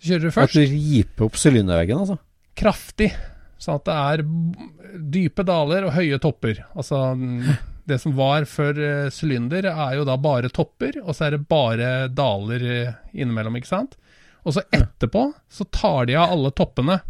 Så 0.00 0.14
kjører 0.14 0.24
du 0.24 0.34
først. 0.38 0.56
At 0.56 0.56
du 0.56 0.72
riper 0.72 1.28
opp 1.28 1.36
sylinderveggen, 1.38 2.04
altså? 2.06 2.18
kraftig, 2.58 3.10
sånn 3.62 3.78
at 3.78 3.86
det 3.86 3.96
er 3.96 4.22
dype 5.14 5.44
daler 5.46 5.86
og 5.86 5.94
høye 5.94 6.18
topper. 6.22 6.64
Altså 6.74 6.98
det 7.88 7.98
som 8.02 8.14
var 8.18 8.44
før 8.46 8.78
eh, 8.82 9.08
sylinder, 9.14 9.66
er 9.70 9.96
jo 9.98 10.04
da 10.06 10.16
bare 10.22 10.50
topper, 10.54 11.00
og 11.02 11.14
så 11.14 11.28
er 11.28 11.36
det 11.36 11.46
bare 11.50 11.92
daler 12.14 12.64
eh, 12.66 12.92
innimellom, 13.14 13.56
ikke 13.58 13.70
sant? 13.72 13.96
Og 14.42 14.56
så 14.56 14.62
etterpå 14.74 15.28
så 15.50 15.66
tar 15.70 16.06
de 16.10 16.16
av 16.18 16.34
alle 16.34 16.50
toppene, 16.58 17.00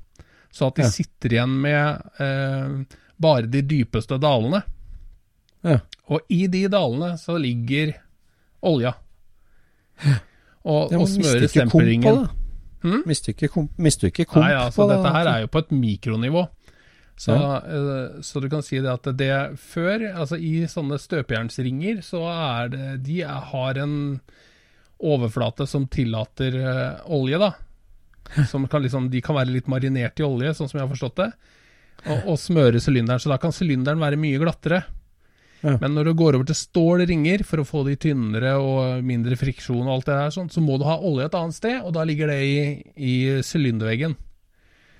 så 0.52 0.68
at 0.68 0.76
de 0.80 0.84
Ja. 0.84 0.90
sitter 0.92 1.32
igjen 1.38 1.54
med 1.64 2.20
eh, 2.20 2.98
bare 3.22 3.48
de 3.48 3.62
dypeste 3.64 4.18
dalene. 4.20 4.62
Ja. 5.64 5.78
Og 6.12 6.20
i 6.32 6.46
de 6.52 6.66
dalene 6.72 7.14
så 7.20 7.38
ligger 7.40 7.94
olja. 8.68 8.92
Og, 10.62 10.92
og 10.94 11.08
smører 11.08 11.48
stempelringen. 11.50 12.26
Det. 12.82 13.06
Mister 13.06 13.32
ikke 13.32 13.48
komp, 13.54 13.70
mister 13.78 14.08
ikke 14.10 14.26
komp 14.26 14.44
Nei, 14.44 14.52
altså 14.58 14.88
det. 14.88 14.96
dette 14.98 15.12
her 15.14 15.26
er 15.36 15.40
jo 15.44 15.50
på 15.54 15.58
et 15.62 15.70
mikronivå. 15.70 16.48
Så, 17.22 17.34
Ja. 17.36 17.56
eh, 17.62 18.20
så 18.24 18.40
du 18.42 18.48
kan 18.50 18.62
si 18.62 18.80
det 18.80 18.90
at 18.90 19.04
det 19.16 19.58
før, 19.60 20.08
altså 20.16 20.38
i 20.40 20.64
sånne 20.66 20.98
støpejernsringer, 20.98 22.00
så 22.02 22.22
er 22.32 22.68
det 22.72 23.02
De 23.04 23.20
har 23.22 23.78
en 23.78 24.20
overflate 25.02 25.66
som 25.68 25.86
tillater 25.86 26.54
eh, 26.56 27.00
olje, 27.06 27.38
da. 27.38 27.52
Som 28.48 28.66
kan 28.70 28.82
liksom, 28.82 29.10
de 29.10 29.20
kan 29.20 29.34
være 29.36 29.50
litt 29.52 29.66
marinert 29.68 30.20
i 30.20 30.24
olje, 30.24 30.54
sånn 30.54 30.68
som 30.70 30.78
jeg 30.78 30.86
har 30.86 30.92
forstått 30.94 31.16
det. 31.18 31.30
Og, 32.06 32.20
og 32.32 32.38
smøre 32.38 32.80
sylinderen. 32.80 33.20
Så 33.20 33.28
da 33.28 33.36
kan 33.42 33.52
sylinderen 33.52 34.00
være 34.00 34.16
mye 34.16 34.38
glattere. 34.40 34.84
Ja. 35.62 35.76
Men 35.78 35.94
når 35.94 36.08
du 36.08 36.12
går 36.18 36.34
over 36.34 36.46
til 36.48 36.58
stål 36.58 37.04
ringer 37.06 37.44
for 37.46 37.62
å 37.62 37.66
få 37.68 37.84
de 37.86 37.94
tynnere 38.02 38.56
og 38.58 39.04
mindre 39.06 39.36
friksjon 39.38 39.84
og 39.86 39.92
alt 39.94 40.08
det 40.08 40.16
der, 40.18 40.32
sånn, 40.34 40.50
så 40.50 40.62
må 40.64 40.74
du 40.80 40.84
ha 40.88 40.96
olje 40.98 41.28
et 41.28 41.36
annet 41.38 41.54
sted, 41.54 41.76
og 41.86 41.92
da 41.94 42.02
ligger 42.08 42.32
det 42.32 42.38
i, 42.98 43.12
sylinderveggen. 43.46 44.16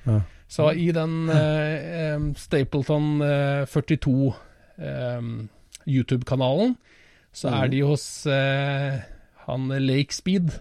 Ja. 0.06 0.20
Så 0.52 0.68
i 0.78 0.90
den 0.94 1.16
eh, 1.32 2.18
Stapleton 2.38 3.22
eh, 3.26 3.62
42 3.66 4.14
eh, 4.78 5.30
YouTube-kanalen, 5.88 6.76
så 7.32 7.48
er 7.62 7.70
de 7.72 7.80
hos 7.88 8.04
eh, 8.28 9.00
han 9.48 9.72
Lake 9.86 10.14
Speed, 10.14 10.52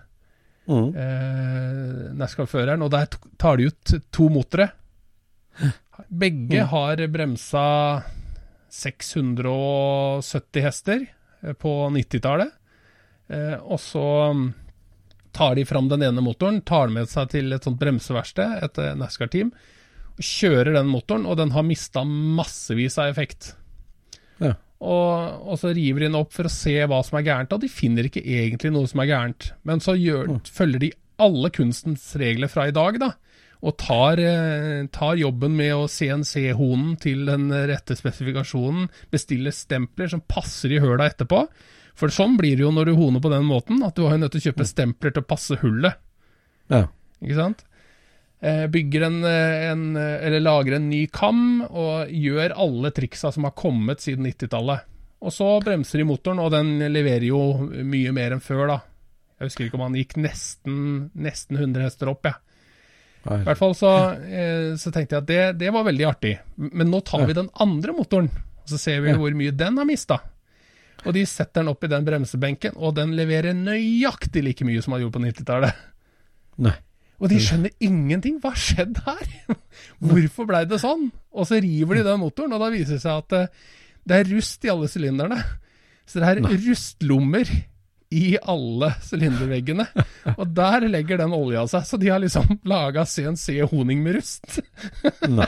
Mm. 0.71 0.91
eh, 0.95 2.11
NASCAR-føreren, 2.15 2.83
og 2.85 2.91
der 2.93 3.07
tar 3.41 3.57
de 3.59 3.65
ut 3.71 3.91
to 4.13 4.27
motere. 4.31 4.69
Begge 6.07 6.61
har 6.69 7.01
bremsa 7.11 7.63
670 8.71 10.63
hester 10.63 11.05
eh, 11.41 11.53
på 11.53 11.75
90-tallet. 11.91 12.51
Eh, 13.31 13.57
og 13.59 13.79
så 13.79 14.33
mm, 14.35 14.53
tar 15.35 15.55
de 15.55 15.65
fram 15.67 15.89
den 15.91 16.03
ene 16.07 16.23
motoren, 16.23 16.61
tar 16.61 16.87
den 16.87 16.97
med 16.99 17.11
seg 17.11 17.29
til 17.33 17.53
et 17.55 17.67
sånt 17.67 17.79
bremseverksted, 17.81 18.57
et 18.65 18.81
eh, 18.81 18.95
NASCAR-team, 18.99 19.53
og 20.11 20.25
kjører 20.27 20.75
den 20.79 20.91
motoren, 20.91 21.27
og 21.27 21.39
den 21.39 21.53
har 21.55 21.67
mista 21.67 22.03
massevis 22.07 22.99
av 22.99 23.11
effekt. 23.11 23.53
Ja. 24.41 24.55
Og, 24.81 25.43
og 25.45 25.59
så 25.61 25.71
river 25.75 26.01
de 26.01 26.07
den 26.09 26.17
opp 26.17 26.31
for 26.33 26.47
å 26.47 26.53
se 26.53 26.73
hva 26.89 27.03
som 27.05 27.19
er 27.19 27.27
gærent, 27.27 27.53
og 27.53 27.61
de 27.63 27.69
finner 27.71 28.07
ikke 28.07 28.23
egentlig 28.23 28.73
noe 28.73 28.89
som 28.89 29.03
er 29.03 29.11
gærent. 29.11 29.51
Men 29.67 29.83
så 29.83 29.95
gjør, 29.99 30.39
følger 30.47 30.87
de 30.87 30.93
alle 31.21 31.51
kunstens 31.53 32.07
regler 32.17 32.49
fra 32.49 32.67
i 32.67 32.75
dag, 32.75 32.97
da. 33.01 33.11
Og 33.61 33.75
tar, 33.77 34.17
eh, 34.17 34.87
tar 34.89 35.19
jobben 35.19 35.53
med 35.55 35.75
å 35.75 35.89
CNC-honen 35.89 36.95
til 37.01 37.27
den 37.29 37.51
rette 37.69 37.95
spesifikasjonen, 37.97 38.89
bestiller 39.13 39.53
stempler 39.53 40.09
som 40.09 40.23
passer 40.25 40.73
i 40.73 40.81
høla 40.81 41.11
etterpå. 41.11 41.43
For 41.93 42.09
sånn 42.13 42.37
blir 42.39 42.55
det 42.57 42.65
jo 42.65 42.71
når 42.73 42.89
du 42.89 42.95
honer 42.97 43.21
på 43.21 43.29
den 43.29 43.45
måten, 43.45 43.83
at 43.85 43.95
du 43.95 44.07
har 44.07 44.17
nødt 44.17 44.33
til 44.33 44.41
å 44.41 44.47
kjøpe 44.49 44.65
stempler 44.65 45.13
til 45.13 45.21
å 45.21 45.29
passe 45.29 45.59
hullet. 45.61 45.99
Ja. 46.71 46.87
Ikke 47.21 47.37
sant? 47.37 47.65
Eh, 48.41 48.65
bygger 48.73 49.03
en, 49.05 49.23
eh, 49.23 49.69
en 49.69 49.97
Eller 49.97 50.39
lager 50.39 50.73
en 50.73 50.89
ny 50.89 51.05
kam 51.07 51.61
og 51.61 52.09
gjør 52.09 52.55
alle 52.57 52.89
triksa 52.89 53.31
som 53.31 53.43
har 53.43 53.51
kommet 53.51 54.01
siden 54.01 54.25
90-tallet. 54.25 54.87
Og 55.21 55.29
så 55.29 55.61
bremser 55.61 56.01
de 56.01 56.07
motoren, 56.09 56.39
og 56.41 56.49
den 56.49 56.79
leverer 56.91 57.27
jo 57.27 57.41
mye 57.69 58.11
mer 58.11 58.33
enn 58.33 58.41
før, 58.41 58.67
da. 58.67 58.79
Jeg 59.37 59.51
husker 59.51 59.67
ikke 59.67 59.77
om 59.77 59.85
han 59.85 59.97
gikk 59.99 60.15
nesten, 60.17 61.11
nesten 61.13 61.59
100 61.59 61.85
hester 61.85 62.09
opp, 62.09 62.25
jeg. 62.25 62.33
Nei. 62.33 62.50
I 63.21 63.43
hvert 63.45 63.59
fall 63.59 63.75
så, 63.77 63.91
eh, 64.25 64.71
så 64.81 64.89
tenkte 64.93 65.17
jeg 65.17 65.21
at 65.21 65.29
det, 65.29 65.41
det 65.61 65.73
var 65.73 65.85
veldig 65.85 66.05
artig. 66.09 66.35
Men 66.57 66.89
nå 66.89 67.03
tar 67.05 67.27
vi 67.29 67.37
den 67.37 67.51
andre 67.61 67.93
motoren, 67.93 68.29
og 68.33 68.71
så 68.71 68.79
ser 68.81 69.03
vi 69.05 69.13
hvor 69.17 69.35
mye 69.37 69.53
den 69.53 69.77
har 69.77 69.87
mista. 69.87 70.17
Og 71.05 71.13
de 71.17 71.25
setter 71.29 71.61
den 71.61 71.71
opp 71.71 71.85
i 71.85 71.89
den 71.91 72.05
bremsebenken, 72.05 72.77
og 72.77 72.95
den 72.97 73.13
leverer 73.17 73.57
nøyaktig 73.57 74.43
like 74.45 74.65
mye 74.65 74.81
som 74.81 74.95
han 74.95 75.03
gjorde 75.03 75.17
på 75.17 75.23
90-tallet. 75.25 75.85
Nei. 76.65 76.75
Og 77.21 77.29
de 77.29 77.37
skjønner 77.37 77.73
ingenting. 77.85 78.39
Hva 78.41 78.55
har 78.55 78.61
skjedd 78.61 78.97
her? 79.05 79.25
Hvorfor 80.09 80.47
blei 80.49 80.63
det 80.69 80.81
sånn? 80.81 81.11
Og 81.37 81.45
så 81.45 81.59
river 81.61 81.99
de 81.99 82.05
den 82.07 82.21
motoren, 82.21 82.55
og 82.57 82.63
da 82.63 82.71
viser 82.73 82.97
det 82.97 83.03
seg 83.03 83.21
at 83.21 83.37
eh, 83.37 83.67
det 84.09 84.17
er 84.17 84.31
rust 84.33 84.65
i 84.65 84.71
alle 84.73 84.89
sylinderne. 84.89 85.37
Så 86.09 86.21
det 86.21 86.31
er 86.31 86.41
rustlommer 86.41 87.51
i 88.11 88.33
alle 88.43 88.89
sylinderveggene. 89.05 89.85
Og 90.35 90.49
der 90.55 90.83
legger 90.91 91.21
den 91.21 91.31
olja 91.35 91.61
seg. 91.71 91.85
Så 91.87 91.99
de 92.01 92.09
har 92.11 92.19
liksom 92.19 92.57
laga 92.67 93.05
CNC-honing 93.07 94.01
med 94.03 94.17
rust. 94.17 94.57
Nei. 95.31 95.47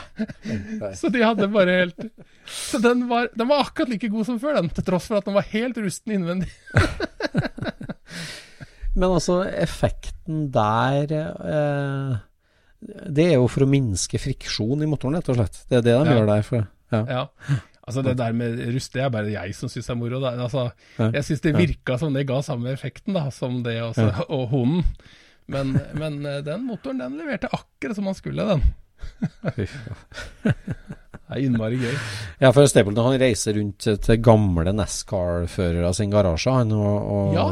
Så 0.99 1.11
de 1.11 1.23
hadde 1.25 1.49
bare 1.51 1.75
helt 1.81 2.05
Så 2.47 2.79
den 2.83 3.03
var, 3.09 3.27
den 3.35 3.49
var 3.51 3.65
akkurat 3.65 3.91
like 3.91 4.07
god 4.13 4.29
som 4.29 4.39
før, 4.39 4.61
den, 4.61 4.69
til 4.75 4.85
tross 4.87 5.09
for 5.11 5.19
at 5.19 5.27
den 5.27 5.35
var 5.35 5.49
helt 5.51 5.79
rusten 5.83 6.15
innvendig. 6.15 6.51
Men 8.95 9.09
altså, 9.09 9.39
effekten 9.49 10.47
der 10.53 11.13
eh, 11.17 12.17
Det 13.15 13.25
er 13.31 13.37
jo 13.39 13.47
for 13.51 13.65
å 13.65 13.69
minske 13.71 14.19
friksjon 14.21 14.83
i 14.85 14.89
motoren, 14.89 15.17
rett 15.17 15.31
og 15.33 15.39
slett. 15.39 15.61
Det 15.69 15.79
er 15.81 15.85
det 15.87 15.95
de 15.97 16.11
Ja. 16.11 16.17
gjør 16.19 16.29
der. 16.29 16.45
For, 16.47 16.67
ja. 16.93 17.01
Ja. 17.09 17.23
Altså 17.87 18.01
Det 18.05 18.13
der 18.17 18.31
med 18.31 18.61
rust, 18.73 18.93
det 18.93 19.01
er 19.03 19.09
bare 19.11 19.31
jeg 19.33 19.55
som 19.57 19.69
syns 19.69 19.89
er 19.91 19.95
moro. 19.99 20.21
Altså, 20.23 20.69
Ja. 20.99 21.09
jeg 21.17 21.23
syns 21.27 21.41
det 21.43 21.55
virka 21.57 21.97
som 21.99 22.13
det 22.13 22.25
ga 22.29 22.41
samme 22.41 22.71
effekten 22.71 23.13
da, 23.17 23.25
som 23.29 23.61
det 23.65 23.81
også, 23.83 24.25
og 24.29 24.47
hunden. 24.53 24.85
Men, 25.51 25.73
men 25.99 26.21
eh, 26.25 26.39
den 26.45 26.63
motoren 26.69 27.01
den 27.03 27.17
leverte 27.19 27.49
akkurat 27.51 27.95
som 27.97 28.05
han 28.07 28.15
skulle, 28.15 28.45
den. 28.47 28.63
Det 31.23 31.39
er 31.39 31.47
innmari 31.47 31.77
gøy. 31.81 31.93
ja, 32.43 32.49
for 32.53 32.67
Stapleton 32.69 33.07
han 33.09 33.19
reiser 33.21 33.55
rundt 33.57 33.87
til, 34.05 34.17
gamle 34.21 34.73
NASCAR-førere 34.75 35.89
sin 35.97 36.11
garasje, 36.13 36.51
han. 36.53 36.71
Og, 36.77 37.11
og, 37.15 37.33
Ja, 37.33 37.45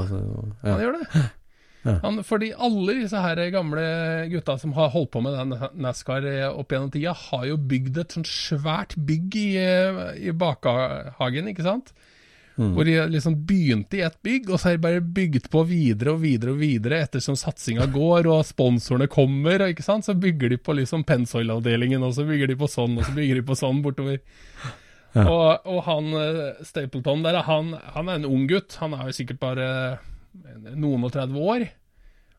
ja. 0.64 0.76
Han 0.76 0.84
gjør 0.84 0.98
det. 1.00 1.24
Ja. 1.82 1.98
Han, 2.04 2.22
fordi 2.26 2.52
alle 2.54 3.00
disse 3.00 3.18
her 3.18 3.40
gamle 3.54 3.84
gutta 4.30 4.58
som 4.62 4.76
har 4.78 4.92
holdt 4.94 5.12
på 5.16 5.24
med 5.26 5.34
den 5.34 5.56
NASCAR 5.82 6.28
opp 6.52 6.74
gjennom 6.74 6.92
tida, 6.94 7.16
har 7.18 7.48
jo 7.50 7.58
bygd 7.58 7.98
et 8.04 8.18
sånt 8.18 8.30
svært 8.30 8.94
bygg 9.02 9.38
i, 9.40 9.50
eh, 9.58 10.02
i 10.30 10.34
bakhagen, 10.38 11.50
ikke 11.50 11.66
sant? 11.66 11.94
Mm. 12.60 12.74
Hvor 12.76 12.86
de 12.86 12.96
liksom 13.10 13.38
begynte 13.48 13.98
i 13.98 14.04
ett 14.06 14.20
bygg, 14.22 14.50
og 14.52 14.60
så 14.60 14.70
har 14.70 14.78
de 14.78 14.84
bare 14.84 15.02
bygd 15.02 15.48
på 15.50 15.64
videre 15.66 16.14
og 16.14 16.22
videre 16.22 16.54
og 16.54 16.60
videre 16.62 17.00
ettersom 17.06 17.38
satsinga 17.40 17.88
går 17.90 18.30
og 18.30 18.44
sponsorene 18.46 19.10
kommer, 19.10 19.64
og 19.64 19.74
ikke 19.74 19.86
sant? 19.86 20.06
så 20.06 20.14
bygger 20.14 20.54
de 20.54 20.60
på 20.62 20.76
liksom 20.78 21.06
Pensoil-avdelingen, 21.08 22.04
og 22.06 22.14
så 22.18 22.28
bygger 22.28 22.52
de 22.52 22.60
på 22.60 22.70
sånn, 22.70 23.00
og 23.00 23.08
så 23.08 23.16
bygger 23.18 23.40
de 23.40 23.48
på 23.48 23.58
sånn 23.58 23.82
bortover. 23.86 24.22
Ja. 25.12 25.26
Og, 25.26 25.66
og, 25.68 25.82
han 25.90 26.14
eh, 26.16 26.62
Stapleton 26.64 27.26
der, 27.26 27.42
han, 27.44 27.74
han, 27.96 28.08
er 28.08 28.22
en 28.22 28.30
ung 28.30 28.46
gutt. 28.48 28.78
Han 28.80 28.94
er 28.96 29.10
jo 29.10 29.18
sikkert 29.18 29.42
bare 29.42 29.68
noen 30.32 31.08
og 31.08 31.14
30 31.14 31.48
år. 31.54 31.68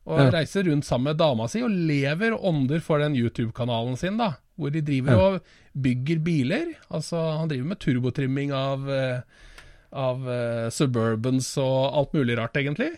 Og 0.03 0.19
ja. 0.19 0.31
reiser 0.33 0.67
rundt 0.67 0.87
sammen 0.87 1.11
med 1.11 1.19
dama 1.21 1.47
si 1.47 1.61
og 1.63 1.71
lever 1.71 2.35
ånder 2.35 2.81
for 2.83 2.99
den 2.99 3.15
YouTube-kanalen 3.15 3.95
sin, 3.99 4.19
da. 4.19 4.33
Hvor 4.59 4.73
de 4.73 4.83
driver 4.85 5.15
ja. 5.15 5.27
og 5.27 5.79
bygger 5.85 6.19
biler. 6.25 6.73
Altså, 6.89 7.21
han 7.39 7.49
driver 7.49 7.71
med 7.71 7.81
turbotrimming 7.81 8.51
av, 8.53 8.83
eh, 8.91 9.47
av 9.95 10.27
uh, 10.27 10.67
Suburbans 10.73 11.47
og 11.63 11.97
alt 12.01 12.13
mulig 12.17 12.37
rart, 12.37 12.59
egentlig. 12.59 12.91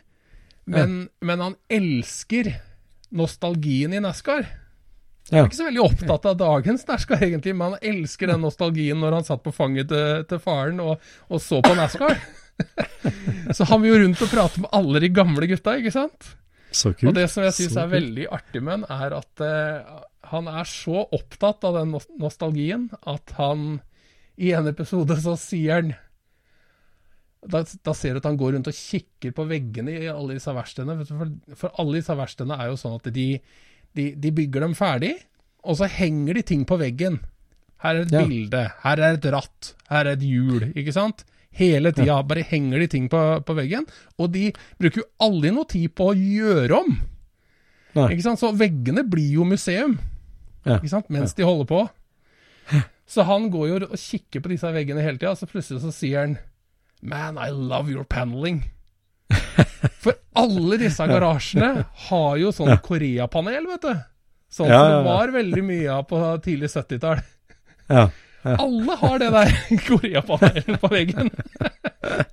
Men, 0.66 1.06
ja. 1.06 1.28
men 1.30 1.43
han 1.46 1.58
elsker 1.70 2.56
nostalgien 3.16 3.93
i 3.93 4.02
NASCAR. 4.04 4.50
Jeg 5.32 5.39
er 5.39 5.47
ikke 5.47 5.57
så 5.57 5.65
veldig 5.65 5.82
opptatt 5.82 6.26
av 6.30 6.36
dagens 6.38 6.84
NASCAR, 6.86 7.23
egentlig, 7.26 7.55
men 7.57 7.73
han 7.73 7.86
elsker 7.93 8.30
den 8.30 8.43
nostalgien 8.45 8.99
når 9.01 9.19
han 9.19 9.26
satt 9.26 9.41
på 9.45 9.53
fanget 9.55 9.89
til, 9.89 10.26
til 10.30 10.41
faren 10.43 10.82
og, 10.84 11.01
og, 11.32 11.39
så 11.41 11.61
på 11.65 11.73
NASCAR. 11.78 12.19
så 13.57 13.67
han 13.71 13.82
vil 13.82 13.95
jo 13.95 14.01
rundt 14.03 14.21
og 14.21 14.30
prate 14.32 14.61
med 14.61 14.76
alle 14.78 15.01
de 15.01 15.09
gamle 15.17 15.49
gutta, 15.49 15.73
ikke 15.82 15.95
sant? 15.95 16.30
Så 16.69 16.93
kult. 16.93 17.09
Og 17.09 17.17
det 17.17 17.26
som 17.32 17.45
jeg 17.45 17.57
syns 17.57 17.80
er 17.82 17.89
veldig 17.89 18.30
artig 18.38 18.61
med 18.61 18.78
han, 18.78 18.88
er 18.93 19.17
at 19.17 19.43
uh, 19.43 19.99
han 20.30 20.49
er 20.51 20.69
så 20.69 21.07
opptatt 21.15 21.65
av 21.67 21.80
den 21.80 21.97
nostalgien 22.21 22.89
at 23.01 23.36
han 23.39 23.80
i 24.41 24.51
en 24.53 24.67
episode 24.69 25.15
så 25.23 25.38
sier 25.39 25.80
han 25.80 25.93
da, 27.45 27.61
da, 27.61 27.93
ser 27.93 28.15
du 28.15 28.21
at 28.21 28.26
han 28.26 28.39
går 28.39 28.55
rundt 28.55 28.69
og 28.71 28.78
kikker 28.78 29.34
på 29.38 29.43
veggene 29.45 29.93
i 29.93 30.07
alle 30.09 30.34
disse 30.34 30.49
verkstedene. 30.49 31.05
For, 31.05 31.34
for, 31.53 31.73
alle 31.82 31.99
disse 31.99 32.15
verkstedene 32.17 32.57
er 32.57 32.71
jo 32.71 32.80
sånn 32.82 32.95
at 32.97 33.09
de, 33.13 33.28
de, 33.96 34.10
de, 34.20 34.34
bygger 34.36 34.66
dem 34.66 34.76
ferdig, 34.78 35.14
og 35.66 35.80
så 35.80 35.89
henger 35.89 36.38
de 36.38 36.43
ting 36.46 36.66
på 36.68 36.78
veggen. 36.82 37.22
Her 37.84 38.02
er 38.02 38.06
et 38.06 38.14
ja. 38.14 38.26
bilde, 38.26 38.66
her 38.84 39.02
er 39.02 39.18
et 39.18 39.30
ratt, 39.34 39.72
her 39.91 40.06
er 40.06 40.16
et 40.16 40.26
hjul, 40.26 40.70
ikke 40.76 40.93
sant? 40.96 41.26
Hele 41.56 41.93
tida 41.96 42.18
bare 42.28 42.43
henger 42.43 42.82
de 42.84 42.88
ting 42.91 43.06
på, 43.12 43.20
på, 43.48 43.54
veggen. 43.56 43.86
Og 44.20 44.28
de 44.34 44.50
bruker 44.82 45.02
jo 45.02 45.08
aldri 45.24 45.54
noe 45.56 45.68
tid 45.72 45.93
på 45.96 46.10
å 46.12 46.18
gjøre 46.18 46.82
om. 46.82 46.98
Nei. 47.96 48.10
Ikke 48.12 48.26
sant? 48.26 48.41
Så 48.41 48.52
veggene 48.60 49.06
blir 49.08 49.38
jo 49.38 49.48
museum 49.48 49.96
ja. 50.66 50.76
ikke 50.76 50.91
sant? 50.91 51.08
mens 51.14 51.32
ja. 51.32 51.39
de 51.39 51.48
holder 51.48 51.70
på. 51.70 51.86
Så 53.08 53.24
han 53.24 53.48
går 53.54 53.68
jo 53.70 53.80
og 53.86 54.00
kikker 54.02 54.41
på 54.41 54.52
disse 54.52 54.72
veggene 54.74 55.04
hele 55.06 55.22
tida, 55.22 55.36
så 55.38 55.48
plutselig 55.48 55.84
så 55.84 55.93
sier 55.93 56.26
han 56.26 56.38
Man, 57.06 57.38
I 57.38 57.52
love 57.54 57.91
your 57.91 58.04
paneling. 58.04 58.64
For 60.03 60.17
alle 60.38 60.78
disse 60.82 61.05
garasjene 61.09 61.86
har 62.09 62.36
jo 62.41 62.51
sånn 62.53 62.76
Korea-panel, 62.84 63.65
vet 63.71 63.88
du. 63.88 64.03
Sånn 64.51 64.69
som 64.69 64.91
det 64.91 65.01
var 65.07 65.34
veldig 65.34 65.63
mye 65.65 65.97
av 65.97 66.05
på 66.09 66.19
tidlig 66.45 66.69
70-tall. 66.71 67.23
Ja. 67.89 68.05
Alle 68.45 68.95
har 69.01 69.19
det 69.19 69.32
der 69.34 69.53
Korea-panelet 69.88 70.82
på 70.82 70.91
veggen. 70.91 71.32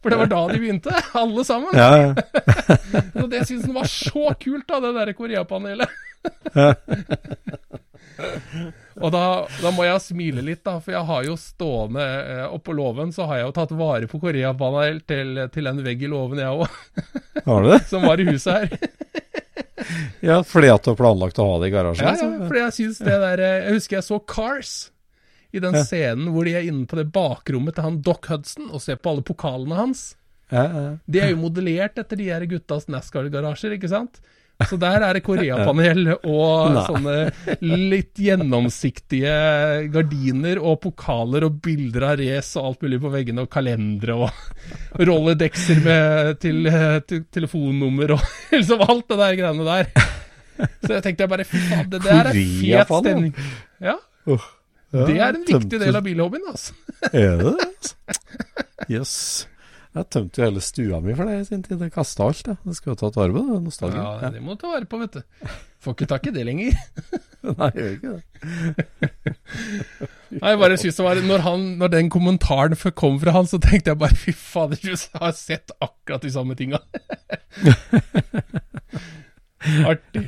For 0.02 0.12
det 0.12 0.18
var 0.20 0.28
da 0.30 0.42
de 0.52 0.58
begynte, 0.60 0.92
alle 1.16 1.44
sammen. 1.48 1.72
Ja, 1.72 1.90
ja. 1.96 2.14
så 3.16 3.26
det 3.32 3.46
syns 3.48 3.64
han 3.64 3.78
var 3.78 3.88
så 3.88 4.34
kult, 4.40 4.66
da, 4.68 4.80
det 4.84 4.92
der 4.98 5.12
Korea-panelet. 5.16 5.88
Og 9.00 9.12
da, 9.12 9.24
da, 9.62 9.70
må 9.72 9.86
jeg 9.86 10.02
smile 10.04 10.44
litt, 10.44 10.62
da, 10.66 10.76
for 10.82 10.92
jeg 10.94 11.08
har 11.08 11.24
jo 11.24 11.36
stående 11.40 12.02
eh, 12.04 12.44
oppå 12.52 12.74
låven, 12.76 13.12
så 13.14 13.24
har 13.30 13.40
jeg 13.40 13.48
jo 13.48 13.54
tatt 13.56 13.74
vare 13.78 14.08
på 14.10 14.20
Korea-panel 14.20 15.00
til, 15.08 15.40
til, 15.54 15.70
en 15.70 15.80
vegg 15.84 16.04
i 16.04 16.10
låven, 16.12 16.42
jeg 16.42 16.52
òg. 16.52 17.82
Som 17.92 18.04
var 18.04 18.20
i 18.20 18.28
huset 18.28 18.52
her. 18.52 18.90
ja, 20.28 20.40
fordi 20.46 20.72
at 20.72 20.84
du 20.84 20.92
har 20.92 20.98
planlagt 21.00 21.40
å 21.40 21.48
ha 21.48 21.60
det 21.62 21.70
i 21.70 21.74
garasjen? 21.74 22.08
Ja, 22.08 22.16
ja 22.20 22.48
fordi 22.48 22.64
jeg 22.66 22.76
syns 22.78 23.00
det 23.02 23.20
der 23.24 23.42
eh, 23.42 23.60
Jeg 23.66 23.78
husker 23.78 23.98
jeg 23.98 24.08
så 24.08 24.18
Cars 24.28 24.74
i 25.52 25.60
den 25.60 25.76
ja. 25.76 25.84
scenen 25.84 26.30
hvor 26.32 26.48
de 26.48 26.54
er 26.56 26.68
inne 26.68 26.86
på 26.88 26.96
det 26.96 27.10
bakrommet 27.12 27.76
til 27.76 27.84
han 27.84 27.98
Doc 28.04 28.28
Hudson 28.30 28.70
og 28.70 28.80
ser 28.84 29.00
på 29.00 29.12
alle 29.12 29.24
pokalene 29.26 29.76
hans. 29.76 30.04
Ja. 30.52 30.94
De 31.08 31.20
er 31.20 31.32
jo 31.32 31.40
modellert 31.40 31.98
etter 32.00 32.18
de 32.20 32.28
her 32.28 32.44
guttas 32.48 32.88
NASCAR-garasjer, 32.92 33.76
ikke 33.76 33.90
sant? 33.92 34.20
Så 34.70 34.78
der 34.80 35.04
er 35.06 35.18
det 35.18 35.24
Koreapanel 35.26 36.14
og 36.14 36.30
og 36.32 36.78
sånne 36.86 37.16
litt 37.62 38.18
gjennomsiktige 38.20 39.34
gardiner 39.92 40.60
og 40.62 40.80
pokaler 40.84 41.46
og 41.46 41.58
bilder 41.64 42.08
av 42.10 42.16
race 42.20 42.58
og 42.58 42.70
alt 42.70 42.86
mulig 42.86 43.00
på 43.02 43.12
veggene, 43.12 43.44
og 43.44 43.52
kalendere 43.52 44.16
og 44.26 44.30
rolledekser 45.10 45.82
med 45.84 46.40
til, 46.42 46.66
til, 47.08 47.24
telefonnummer 47.32 48.16
og 48.16 48.26
liksom 48.56 48.82
alt 48.86 49.06
det 49.12 49.20
der 49.22 49.38
greiene 49.42 49.68
der. 49.68 50.10
Så 50.82 50.96
jeg 50.96 51.04
tenkte 51.06 51.24
jeg 51.24 51.32
bare 51.32 51.48
fy 51.48 51.62
faen, 51.68 51.86
det 51.92 52.02
der 52.04 52.32
er 52.32 52.34
fet 52.36 52.92
stemning. 52.92 53.32
Ja. 53.82 53.96
Det 54.92 55.16
er 55.16 55.30
en 55.32 55.46
viktig 55.48 55.80
del 55.80 55.96
av 55.96 56.04
bilhobbyen, 56.04 56.50
altså. 56.52 56.76
Er 57.10 57.40
det 57.40 57.54
det? 57.56 57.94
Jøss. 58.92 58.92
Yes. 58.92 59.16
Jeg 59.92 60.06
tømte 60.08 60.40
jo 60.40 60.46
hele 60.46 60.60
stua 60.64 61.02
mi 61.04 61.12
for 61.16 61.28
det 61.28 61.34
i 61.36 61.44
sin 61.44 61.62
tid. 61.66 61.82
Jeg 61.84 61.92
kasta 61.92 62.24
alt, 62.24 62.46
jeg. 62.48 62.56
Det 62.64 62.74
skulle 62.78 62.94
jo 62.94 63.00
tatt 63.02 63.16
vare 63.18 63.34
på 63.34 63.40
det. 63.44 63.56
Nostalgi. 63.66 63.98
Ja, 64.00 64.30
det 64.32 64.40
må 64.40 64.54
du 64.56 64.60
ta 64.62 64.70
vare 64.72 64.86
på, 64.88 64.96
vet 65.02 65.18
du. 65.18 65.22
Får 65.84 65.92
ikke 65.96 66.08
tak 66.08 66.24
i 66.30 66.32
det 66.32 66.44
lenger. 66.48 66.72
Nei, 67.60 67.70
jeg 67.76 67.98
gjør 68.00 68.16
ikke 68.22 68.40
det. 68.40 68.48
Nei, 70.38 70.48
jeg 70.54 70.60
bare 70.62 70.78
synes 70.80 70.96
det 70.96 71.04
var 71.04 71.20
når, 71.26 71.40
han, 71.44 71.60
når 71.82 71.88
den 71.92 72.08
kommentaren 72.14 72.72
kom 72.96 73.20
fra 73.20 73.34
han, 73.36 73.44
så 73.50 73.58
tenkte 73.60 73.92
jeg 73.92 74.00
bare 74.00 74.16
fy 74.16 74.32
fader, 74.32 74.80
du 74.80 74.96
har 75.20 75.32
sett 75.36 75.68
akkurat 75.76 76.24
de 76.24 76.32
samme 76.32 76.56
tinga. 76.56 76.80
Artig. 79.92 80.24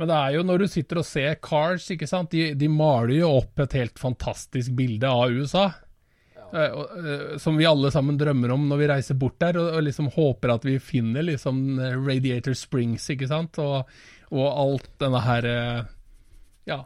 Men 0.00 0.08
det 0.08 0.16
er 0.16 0.30
jo 0.34 0.42
når 0.48 0.56
du 0.64 0.68
sitter 0.72 0.96
og 1.02 1.06
ser 1.06 1.34
Cars, 1.44 1.90
ikke 1.94 2.08
sant. 2.10 2.32
De, 2.34 2.54
de 2.58 2.68
maler 2.72 3.14
jo 3.20 3.28
opp 3.44 3.60
et 3.62 3.74
helt 3.78 3.98
fantastisk 4.00 4.72
bilde 4.74 5.06
av 5.06 5.30
USA. 5.30 5.68
Eh, 6.52 6.62
eh, 6.62 7.38
som 7.38 7.56
vi 7.56 7.66
alle 7.66 7.90
sammen 7.90 8.18
drømmer 8.18 8.50
om 8.54 8.68
når 8.68 8.80
vi 8.80 8.88
reiser 8.90 9.18
bort 9.18 9.38
der, 9.42 9.58
og, 9.60 9.80
liksom 9.86 10.10
håper 10.14 10.54
at 10.56 10.66
vi 10.66 10.78
finner 10.82 11.26
liksom 11.26 11.78
eh, 11.78 11.96
Radiator 11.98 12.56
Springs, 12.58 13.06
ikke 13.14 13.28
sant, 13.30 13.60
og, 13.62 13.90
og 14.30 14.46
alt 14.48 14.90
denne 15.02 15.24
her 15.24 15.50
Ja, 16.68 16.84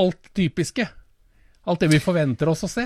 alt 0.00 0.30
typiske. 0.36 0.88
Alt 1.64 1.80
det 1.80 1.92
vi 1.94 2.02
forventer 2.02 2.50
oss 2.50 2.64
å 2.66 2.68
se. 2.68 2.84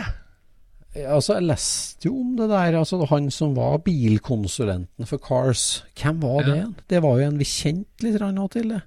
Ja, 0.94 1.16
altså, 1.16 1.34
Jeg 1.38 1.48
leste 1.48 2.08
jo 2.08 2.20
om 2.20 2.36
det 2.38 2.48
der. 2.50 2.76
altså 2.78 3.00
Han 3.10 3.30
som 3.34 3.56
var 3.56 3.80
bilkonsulenten 3.84 5.08
for 5.08 5.18
Cars, 5.18 5.82
hvem 5.98 6.20
var 6.22 6.46
det? 6.46 6.58
Ja. 6.60 6.68
Det 6.94 7.02
var 7.02 7.18
jo 7.18 7.26
en 7.26 7.40
vi 7.40 7.48
kjente 7.48 8.06
litt 8.06 8.22
til. 8.52 8.68
det. 8.74 8.82